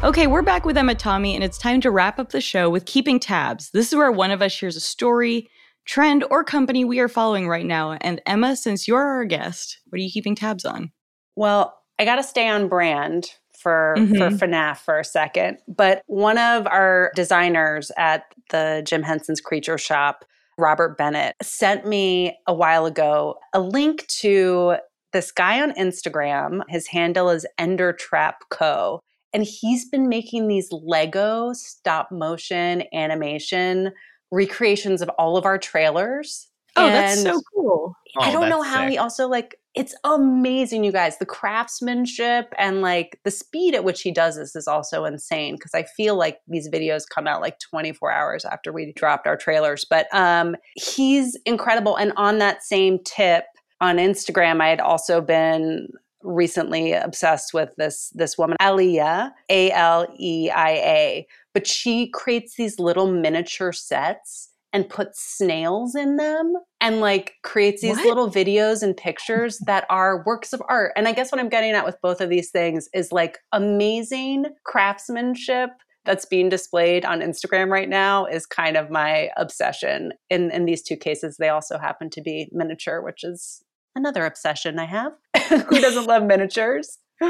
Okay, 0.06 0.28
we're 0.28 0.43
back 0.43 0.66
with 0.66 0.78
Emma 0.78 0.93
Tammi, 0.93 1.34
and 1.34 1.43
it's 1.43 1.58
time 1.58 1.82
to 1.82 1.89
wrap 1.89 2.20
up 2.20 2.30
the 2.30 2.39
show 2.39 2.70
with 2.70 2.86
keeping 2.86 3.20
tabs. 3.20 3.72
This 3.72 3.88
is 3.88 3.95
where 3.95 4.12
one 4.12 4.30
of 4.30 4.39
us 4.39 4.51
shares 4.51 4.76
a 4.76 4.80
story, 4.80 5.49
trend, 5.86 6.24
or 6.30 6.43
company 6.43 6.86
we 6.86 6.99
are 6.99 7.08
following 7.08 7.47
right 7.47 7.66
now. 7.66 7.93
And 8.01 8.22
Emma, 8.28 8.56
since 8.56 8.88
you're 8.88 9.01
our 9.01 9.26
guest, 9.26 9.80
what 9.88 9.97
are 9.97 10.03
you 10.03 10.12
keeping 10.12 10.36
tabs 10.36 10.64
on? 10.64 10.91
Well, 11.36 11.76
I 11.97 12.06
got 12.06 12.18
to 12.18 12.24
stay 12.24 12.47
on 12.47 12.68
brand 12.68 13.32
for 13.58 13.95
Mhm. 13.97 14.16
for 14.20 14.45
FNAF 14.45 14.78
for 14.78 14.99
a 14.99 15.03
second. 15.03 15.58
But 15.68 16.03
one 16.06 16.38
of 16.38 16.68
our 16.68 17.12
designers 17.16 17.91
at 17.97 18.26
the 18.51 18.84
Jim 18.86 19.01
Henson's 19.01 19.41
Creature 19.41 19.80
Shop, 19.80 20.24
Robert 20.60 20.99
Bennett, 20.99 21.34
sent 21.41 21.88
me 21.88 22.38
a 22.45 22.53
while 22.53 22.86
ago 22.86 23.39
a 23.56 23.60
link 23.60 24.06
to 24.20 24.76
this 25.14 25.32
guy 25.32 25.62
on 25.62 25.72
Instagram. 25.72 26.62
His 26.70 26.88
handle 26.88 27.30
is 27.30 27.47
Ender 27.58 27.91
Trap 27.91 28.43
Co. 28.51 28.99
And 29.36 29.43
he's 29.43 29.83
been 29.89 30.07
making 30.07 30.47
these 30.47 30.69
Lego 30.71 31.51
stop 31.51 32.09
motion 32.09 32.83
animation 32.93 33.91
recreations 34.31 35.01
of 35.01 35.09
all 35.19 35.36
of 35.36 35.45
our 35.45 35.57
trailers. 35.57 36.47
Oh, 36.77 36.88
that's 36.88 37.21
so 37.21 37.41
cool. 37.53 37.93
I 38.17 38.29
Oh, 38.29 38.31
don't 38.31 38.49
know 38.49 38.63
that's 38.63 38.73
how 38.73 38.88
he 38.88 38.97
also 38.97 39.27
like 39.27 39.55
it's 39.75 39.93
amazing, 40.05 40.86
you 40.86 40.91
guys. 40.93 41.17
The 41.17 41.25
craftsmanship 41.25 42.53
and 42.57 42.81
like 42.81 43.19
the 43.25 43.31
speed 43.31 43.75
at 43.75 43.83
which 43.83 44.03
he 44.03 44.11
does 44.13 44.38
this 44.38 44.55
is 44.55 44.69
also 44.69 45.03
insane 45.03 45.55
because 45.55 45.73
I 45.73 45.83
feel 45.83 46.15
like 46.15 46.39
these 46.47 46.69
videos 46.69 47.03
come 47.13 47.27
out 47.27 47.41
like 47.41 47.59
24 47.59 48.09
hours 48.09 48.45
after 48.45 48.71
we 48.71 48.93
dropped 48.93 49.27
our 49.27 49.36
trailers. 49.36 49.86
But 49.89 50.07
um 50.13 50.55
he's 50.75 51.38
incredible. 51.45 51.97
And 51.97 52.13
on 52.15 52.38
that 52.38 52.63
same 52.63 52.99
tip 53.03 53.43
on 53.81 53.97
Instagram, 53.97 54.61
I 54.61 54.69
had 54.69 54.79
also 54.79 55.19
been 55.19 55.89
recently 56.26 56.93
obsessed 56.93 57.53
with 57.53 57.69
this 57.78 58.11
this 58.15 58.38
woman, 58.38 58.57
Aleia, 58.61 59.32
A 59.49 59.71
L 59.71 60.07
E 60.19 60.49
I 60.49 60.71
A. 60.71 61.28
But 61.53 61.67
she 61.67 62.09
creates 62.09 62.55
these 62.55 62.80
little 62.80 63.11
miniature 63.11 63.71
sets 63.71 64.49
and 64.73 64.89
puts 64.89 65.23
snails 65.23 65.95
in 65.95 66.17
them 66.17 66.53
and 66.82 66.99
like 66.99 67.36
creates 67.43 67.82
these 67.82 67.95
What? 67.95 68.05
little 68.05 68.30
videos 68.30 68.84
and 68.84 68.97
pictures 68.97 69.57
that 69.65 69.86
are 69.89 70.21
works 70.26 70.51
of 70.51 70.61
art. 70.67 70.91
And 70.97 71.07
I 71.07 71.13
guess 71.13 71.32
what 71.32 71.39
I'm 71.39 71.47
getting 71.47 71.71
at 71.71 71.86
with 71.86 71.95
both 72.01 72.19
of 72.19 72.30
these 72.30 72.51
things 72.51 72.89
is 72.93 73.13
like 73.13 73.38
amazing 73.53 74.47
craftsmanship 74.65 75.69
that's 76.03 76.26
being 76.26 76.49
displayed 76.49 77.05
on 77.05 77.21
Instagram 77.21 77.69
right 77.69 77.88
now 77.88 78.26
is 78.26 78.45
kind 78.45 78.76
of 78.76 78.89
my 78.89 79.30
obsession. 79.38 80.11
In 80.30 80.51
in 80.51 80.65
these 80.65 80.82
two 80.82 80.97
cases, 80.97 81.38
they 81.38 81.49
also 81.49 81.78
happen 81.78 82.09
to 82.09 82.21
be 82.21 82.49
miniature, 82.51 83.01
which 83.01 83.23
is 83.23 83.63
another 83.96 84.26
obsession 84.26 84.80
I 84.80 84.86
have. 84.86 85.14
Who 85.50 85.80
doesn't 85.80 86.06
love 86.06 86.24
miniatures? 86.24 86.98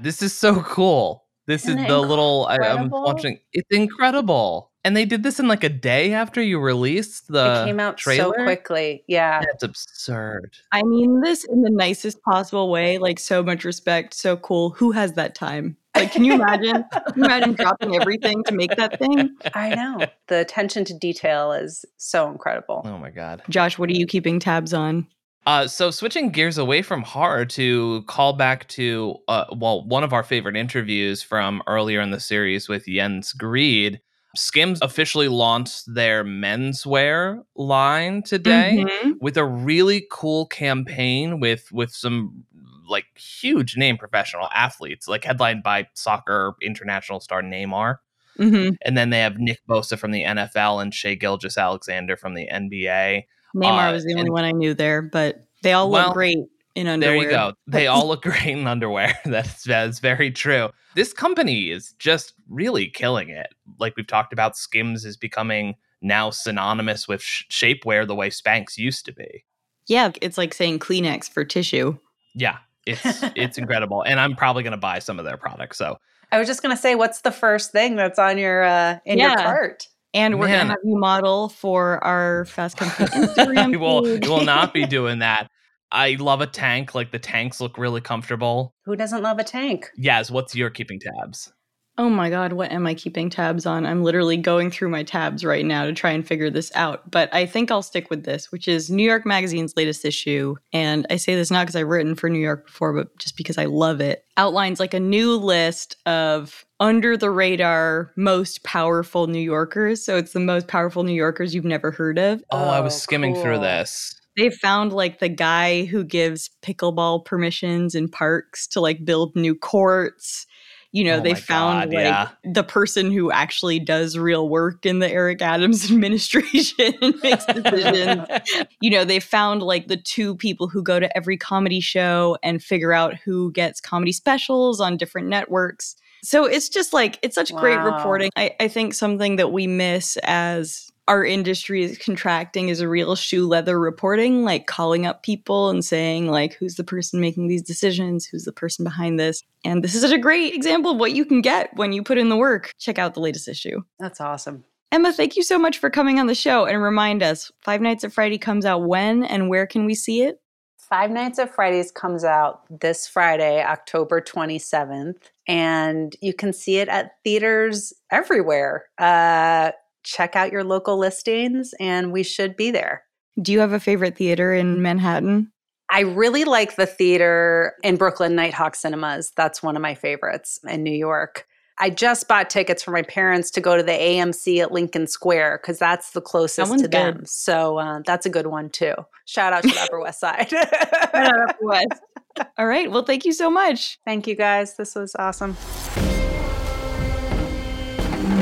This 0.00 0.22
is 0.22 0.32
so 0.32 0.62
cool. 0.62 1.24
This 1.48 1.64
Isn't 1.64 1.78
is 1.78 1.84
it 1.86 1.88
the 1.88 1.98
little 1.98 2.46
I, 2.48 2.58
I'm 2.58 2.88
watching. 2.88 3.40
It's 3.52 3.68
incredible, 3.70 4.70
and 4.84 4.96
they 4.96 5.04
did 5.04 5.22
this 5.22 5.40
in 5.40 5.48
like 5.48 5.64
a 5.64 5.68
day 5.68 6.12
after 6.12 6.40
you 6.40 6.60
released 6.60 7.28
the 7.28 7.62
it 7.62 7.64
came 7.64 7.80
out 7.80 7.96
trailer. 7.96 8.34
so 8.36 8.44
quickly. 8.44 9.02
Yeah. 9.08 9.40
That's 9.40 9.64
absurd. 9.64 10.56
I 10.72 10.82
mean 10.82 11.22
this 11.22 11.44
in 11.44 11.62
the 11.62 11.70
nicest 11.70 12.22
possible 12.22 12.70
way, 12.70 12.98
like 12.98 13.18
so 13.18 13.42
much 13.42 13.64
respect, 13.64 14.14
so 14.14 14.36
cool. 14.36 14.70
Who 14.70 14.92
has 14.92 15.14
that 15.14 15.34
time? 15.34 15.76
Like, 15.96 16.12
can 16.12 16.22
you 16.22 16.34
imagine? 16.34 16.84
can 16.92 17.14
you 17.16 17.24
imagine 17.24 17.54
dropping 17.54 17.96
everything 17.96 18.44
to 18.44 18.54
make 18.54 18.76
that 18.76 18.98
thing? 19.00 19.34
I 19.54 19.74
know. 19.74 20.06
The 20.28 20.40
attention 20.40 20.84
to 20.84 20.94
detail 20.94 21.50
is 21.52 21.84
so 21.96 22.30
incredible. 22.30 22.82
Oh 22.84 22.98
my 22.98 23.10
god. 23.10 23.42
Josh, 23.48 23.78
what 23.78 23.88
are 23.88 23.94
you 23.94 24.06
keeping 24.06 24.38
tabs 24.38 24.72
on? 24.72 25.08
Uh, 25.46 25.66
so 25.66 25.90
switching 25.90 26.30
gears 26.30 26.58
away 26.58 26.82
from 26.82 27.02
horror 27.02 27.44
to 27.46 28.02
call 28.06 28.34
back 28.34 28.68
to 28.68 29.16
uh, 29.28 29.46
well, 29.56 29.82
one 29.86 30.04
of 30.04 30.12
our 30.12 30.22
favorite 30.22 30.56
interviews 30.56 31.22
from 31.22 31.62
earlier 31.66 32.00
in 32.00 32.10
the 32.10 32.20
series 32.20 32.68
with 32.68 32.84
Jens 32.86 33.32
Grede. 33.32 34.00
Skims 34.36 34.78
officially 34.82 35.26
launched 35.28 35.84
their 35.92 36.22
menswear 36.22 37.42
line 37.56 38.22
today 38.22 38.84
Mhm. 38.86 39.14
with 39.20 39.38
a 39.38 39.44
really 39.44 40.06
cool 40.10 40.46
campaign 40.46 41.40
with 41.40 41.66
with 41.72 41.90
some 41.92 42.44
like 42.86 43.06
huge 43.16 43.76
name 43.76 43.96
professional 43.96 44.48
athletes, 44.54 45.08
like 45.08 45.24
headlined 45.24 45.62
by 45.62 45.86
soccer 45.94 46.54
international 46.60 47.20
star 47.20 47.42
Neymar. 47.42 47.96
Mhm. 48.38 48.76
And 48.84 48.96
then 48.98 49.10
they 49.10 49.20
have 49.20 49.38
Nick 49.38 49.60
Bosa 49.68 49.98
from 49.98 50.10
the 50.10 50.24
NFL 50.24 50.80
and 50.80 50.94
Shai 50.94 51.14
Gilgeous-Alexander 51.14 52.16
from 52.16 52.34
the 52.34 52.48
NBA. 52.50 53.26
Neymar 53.54 53.90
Uh, 53.90 53.92
was 53.92 54.04
the 54.04 54.12
only 54.12 54.22
and- 54.26 54.32
one 54.32 54.44
I 54.44 54.52
knew 54.52 54.74
there, 54.74 55.02
but 55.02 55.44
they 55.62 55.72
all 55.72 55.90
Well, 55.90 56.06
look 56.08 56.14
great 56.14 56.38
in 56.74 56.86
underwear. 56.86 57.16
There 57.16 57.24
you 57.24 57.30
go. 57.30 57.52
They 57.66 57.86
all 57.86 58.06
look 58.06 58.22
great 58.22 58.46
in 58.46 58.66
underwear. 58.66 59.18
That's 59.24 59.64
that's 59.64 59.98
very 59.98 60.30
true. 60.30 60.70
This 60.94 61.12
company 61.12 61.70
is 61.70 61.92
just 61.98 62.34
really 62.48 62.88
killing 62.88 63.30
it. 63.30 63.48
Like 63.78 63.96
we've 63.96 64.06
talked 64.06 64.32
about, 64.32 64.56
Skims 64.56 65.04
is 65.04 65.16
becoming 65.16 65.74
now 66.00 66.30
synonymous 66.30 67.08
with 67.08 67.20
sh- 67.22 67.44
shapewear 67.50 68.06
the 68.06 68.14
way 68.14 68.30
Spanx 68.30 68.76
used 68.78 69.04
to 69.06 69.12
be. 69.12 69.44
Yeah, 69.86 70.12
it's 70.22 70.38
like 70.38 70.54
saying 70.54 70.78
Kleenex 70.80 71.28
for 71.30 71.44
tissue. 71.44 71.98
Yeah, 72.34 72.58
it's 72.86 73.00
it's 73.34 73.58
incredible, 73.62 74.02
and 74.02 74.20
I'm 74.20 74.36
probably 74.36 74.62
gonna 74.62 74.76
buy 74.76 74.98
some 75.00 75.18
of 75.18 75.24
their 75.24 75.36
products. 75.36 75.78
So 75.78 75.98
I 76.30 76.38
was 76.38 76.46
just 76.46 76.62
going 76.62 76.76
to 76.76 76.80
say, 76.80 76.94
what's 76.94 77.22
the 77.22 77.32
first 77.32 77.72
thing 77.72 77.96
that's 77.96 78.18
on 78.18 78.36
your 78.36 78.62
uh, 78.62 78.98
in 79.06 79.18
your 79.18 79.34
cart? 79.34 79.88
And 80.14 80.38
we're 80.38 80.48
gonna 80.48 80.64
have 80.70 80.78
you 80.84 80.98
model 80.98 81.48
for 81.48 82.02
our 82.04 82.44
Fast 82.46 82.76
Company 82.76 83.08
Instagram. 83.26 83.70
we 83.70 83.76
will 83.76 84.02
we 84.02 84.18
will 84.20 84.44
not 84.44 84.72
be 84.72 84.86
doing 84.98 85.18
that. 85.20 85.48
I 85.90 86.16
love 86.18 86.40
a 86.40 86.46
tank. 86.46 86.94
Like 86.94 87.12
the 87.12 87.18
tanks 87.18 87.60
look 87.60 87.78
really 87.78 88.00
comfortable. 88.00 88.74
Who 88.84 88.96
doesn't 88.96 89.22
love 89.22 89.38
a 89.38 89.44
tank? 89.44 89.90
Yes. 89.96 90.30
what's 90.30 90.54
your 90.54 90.70
keeping 90.70 90.98
tabs? 91.00 91.52
Oh 92.00 92.08
my 92.08 92.30
god, 92.30 92.52
what 92.52 92.70
am 92.70 92.86
I 92.86 92.94
keeping 92.94 93.28
tabs 93.28 93.66
on? 93.66 93.84
I'm 93.84 94.04
literally 94.04 94.36
going 94.36 94.70
through 94.70 94.88
my 94.88 95.02
tabs 95.02 95.44
right 95.44 95.64
now 95.66 95.84
to 95.84 95.92
try 95.92 96.12
and 96.12 96.24
figure 96.24 96.48
this 96.48 96.70
out. 96.76 97.10
But 97.10 97.28
I 97.34 97.44
think 97.44 97.72
I'll 97.72 97.82
stick 97.82 98.08
with 98.08 98.22
this, 98.22 98.52
which 98.52 98.68
is 98.68 98.88
New 98.88 99.02
York 99.02 99.26
Magazine's 99.26 99.76
latest 99.76 100.04
issue. 100.04 100.54
And 100.72 101.08
I 101.10 101.16
say 101.16 101.34
this 101.34 101.50
not 101.50 101.62
because 101.66 101.74
I've 101.74 101.88
written 101.88 102.14
for 102.14 102.30
New 102.30 102.38
York 102.38 102.66
before, 102.66 102.92
but 102.92 103.18
just 103.18 103.36
because 103.36 103.58
I 103.58 103.64
love 103.64 104.00
it. 104.00 104.24
Outlines 104.36 104.78
like 104.78 104.94
a 104.94 105.00
new 105.00 105.34
list 105.34 105.96
of 106.06 106.64
under 106.78 107.16
the 107.16 107.32
radar 107.32 108.12
most 108.16 108.62
powerful 108.62 109.26
New 109.26 109.40
Yorkers. 109.40 110.04
So 110.04 110.16
it's 110.16 110.32
the 110.32 110.38
most 110.38 110.68
powerful 110.68 111.02
New 111.02 111.12
Yorkers 111.14 111.52
you've 111.52 111.64
never 111.64 111.90
heard 111.90 112.16
of. 112.16 112.44
Oh, 112.52 112.68
I 112.68 112.78
was 112.78 112.94
Oh, 112.94 112.98
skimming 112.98 113.34
through 113.34 113.58
this. 113.58 114.14
They 114.36 114.50
found 114.50 114.92
like 114.92 115.18
the 115.18 115.28
guy 115.28 115.84
who 115.86 116.04
gives 116.04 116.48
pickleball 116.62 117.24
permissions 117.24 117.96
in 117.96 118.08
parks 118.08 118.68
to 118.68 118.80
like 118.80 119.04
build 119.04 119.34
new 119.34 119.56
courts. 119.56 120.46
You 120.92 121.04
know, 121.04 121.18
Oh 121.18 121.20
they 121.20 121.34
found 121.34 121.90
God, 121.90 121.94
like 121.94 122.04
yeah. 122.04 122.28
the 122.44 122.64
person 122.64 123.12
who 123.12 123.30
actually 123.30 123.78
does 123.78 124.16
real 124.16 124.48
work 124.48 124.86
in 124.86 125.00
the 125.00 125.10
Eric 125.10 125.42
Adams 125.42 125.84
administration 125.90 126.94
and 127.02 127.14
makes 127.22 127.44
decisions. 127.44 128.26
you 128.80 128.90
know, 128.90 129.04
they 129.04 129.20
found 129.20 129.62
like 129.62 129.88
the 129.88 129.98
two 129.98 130.34
people 130.36 130.68
who 130.68 130.82
go 130.82 130.98
to 130.98 131.14
every 131.16 131.36
comedy 131.36 131.80
show 131.80 132.38
and 132.42 132.62
figure 132.62 132.92
out 132.92 133.16
who 133.16 133.52
gets 133.52 133.80
comedy 133.80 134.12
specials 134.12 134.80
on 134.80 134.96
different 134.96 135.28
networks. 135.28 135.94
So 136.22 136.46
it's 136.46 136.68
just 136.68 136.92
like, 136.92 137.18
it's 137.22 137.34
such 137.34 137.54
great 137.54 137.78
reporting. 137.78 138.30
I, 138.34 138.56
I 138.58 138.68
think 138.68 138.94
something 138.94 139.36
that 139.36 139.52
we 139.52 139.66
miss 139.66 140.16
as 140.24 140.90
our 141.08 141.24
industry 141.24 141.82
is 141.82 141.98
contracting 141.98 142.68
is 142.68 142.80
a 142.80 142.88
real 142.88 143.16
shoe 143.16 143.48
leather 143.48 143.80
reporting, 143.80 144.44
like 144.44 144.66
calling 144.66 145.06
up 145.06 145.22
people 145.22 145.70
and 145.70 145.84
saying, 145.84 146.30
like, 146.30 146.52
who's 146.54 146.74
the 146.74 146.84
person 146.84 147.20
making 147.20 147.48
these 147.48 147.62
decisions? 147.62 148.26
Who's 148.26 148.44
the 148.44 148.52
person 148.52 148.84
behind 148.84 149.18
this? 149.18 149.42
And 149.64 149.82
this 149.82 149.94
is 149.94 150.02
such 150.02 150.12
a 150.12 150.18
great 150.18 150.54
example 150.54 150.92
of 150.92 150.98
what 150.98 151.12
you 151.12 151.24
can 151.24 151.40
get 151.40 151.74
when 151.74 151.92
you 151.92 152.02
put 152.02 152.18
in 152.18 152.28
the 152.28 152.36
work. 152.36 152.72
Check 152.78 152.98
out 152.98 153.14
the 153.14 153.20
latest 153.20 153.48
issue. 153.48 153.80
That's 153.98 154.20
awesome. 154.20 154.64
Emma, 154.92 155.12
thank 155.12 155.36
you 155.36 155.42
so 155.42 155.58
much 155.58 155.78
for 155.78 155.90
coming 155.90 156.20
on 156.20 156.26
the 156.26 156.34
show 156.34 156.66
and 156.66 156.82
remind 156.82 157.22
us 157.22 157.50
Five 157.62 157.80
Nights 157.80 158.04
at 158.04 158.12
Freddy's 158.12 158.38
comes 158.40 158.64
out 158.64 158.84
when 158.84 159.24
and 159.24 159.48
where 159.48 159.66
can 159.66 159.86
we 159.86 159.94
see 159.94 160.22
it? 160.22 160.40
Five 160.76 161.10
Nights 161.10 161.38
at 161.38 161.54
Freddy's 161.54 161.90
comes 161.90 162.24
out 162.24 162.62
this 162.70 163.06
Friday, 163.06 163.62
October 163.62 164.22
27th, 164.22 165.16
and 165.46 166.16
you 166.22 166.32
can 166.32 166.54
see 166.54 166.78
it 166.78 166.88
at 166.88 167.16
theaters 167.24 167.92
everywhere. 168.10 168.86
Uh, 168.96 169.72
check 170.08 170.34
out 170.34 170.50
your 170.50 170.64
local 170.64 170.98
listings, 170.98 171.74
and 171.78 172.12
we 172.12 172.22
should 172.22 172.56
be 172.56 172.70
there. 172.70 173.04
Do 173.40 173.52
you 173.52 173.60
have 173.60 173.72
a 173.72 173.80
favorite 173.80 174.16
theater 174.16 174.52
in 174.52 174.82
Manhattan? 174.82 175.52
I 175.90 176.00
really 176.00 176.44
like 176.44 176.76
the 176.76 176.86
theater 176.86 177.74
in 177.82 177.96
Brooklyn, 177.96 178.34
Nitehawk 178.34 178.74
Cinemas. 178.74 179.32
That's 179.36 179.62
one 179.62 179.76
of 179.76 179.82
my 179.82 179.94
favorites 179.94 180.58
in 180.66 180.82
New 180.82 180.92
York. 180.92 181.46
I 181.80 181.90
just 181.90 182.26
bought 182.26 182.50
tickets 182.50 182.82
for 182.82 182.90
my 182.90 183.02
parents 183.02 183.52
to 183.52 183.60
go 183.60 183.76
to 183.76 183.82
the 183.82 183.92
AMC 183.92 184.60
at 184.60 184.72
Lincoln 184.72 185.06
Square 185.06 185.60
because 185.62 185.78
that's 185.78 186.10
the 186.10 186.20
closest 186.20 186.76
to 186.78 186.88
them. 186.88 187.22
So 187.24 187.78
uh, 187.78 188.00
that's 188.04 188.26
a 188.26 188.30
good 188.30 188.48
one 188.48 188.68
too. 188.68 188.94
Shout 189.26 189.52
out 189.52 189.62
to 189.62 189.68
the 189.68 189.80
Upper 189.80 190.00
West 190.00 190.18
Side. 190.18 190.52
All 192.58 192.66
right. 192.66 192.90
Well, 192.90 193.04
thank 193.04 193.24
you 193.24 193.32
so 193.32 193.48
much. 193.48 193.98
Thank 194.04 194.26
you 194.26 194.34
guys. 194.34 194.76
This 194.76 194.96
was 194.96 195.14
awesome. 195.18 195.56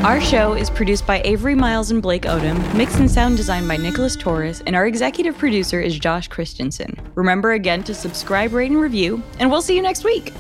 Our 0.05 0.21
show 0.21 0.53
is 0.53 0.71
produced 0.71 1.07
by 1.07 1.21
Avery 1.25 1.55
Miles 1.57 1.91
and 1.91 2.01
Blake 2.01 2.23
Odom, 2.23 2.75
mixed 2.77 3.01
and 3.01 3.11
sound 3.11 3.37
designed 3.37 3.67
by 3.67 3.77
Nicholas 3.77 4.15
Torres, 4.15 4.63
and 4.65 4.77
our 4.77 4.87
executive 4.87 5.37
producer 5.37 5.81
is 5.81 5.99
Josh 5.99 6.29
Christensen. 6.29 6.97
Remember 7.17 7.53
again 7.53 7.83
to 7.85 7.95
subscribe, 7.95 8.53
rate, 8.53 8.71
and 8.71 8.81
review, 8.81 9.21
and 9.41 9.51
we'll 9.51 9.63
see 9.63 9.75
you 9.75 9.83
next 9.83 10.05
week. 10.05 10.33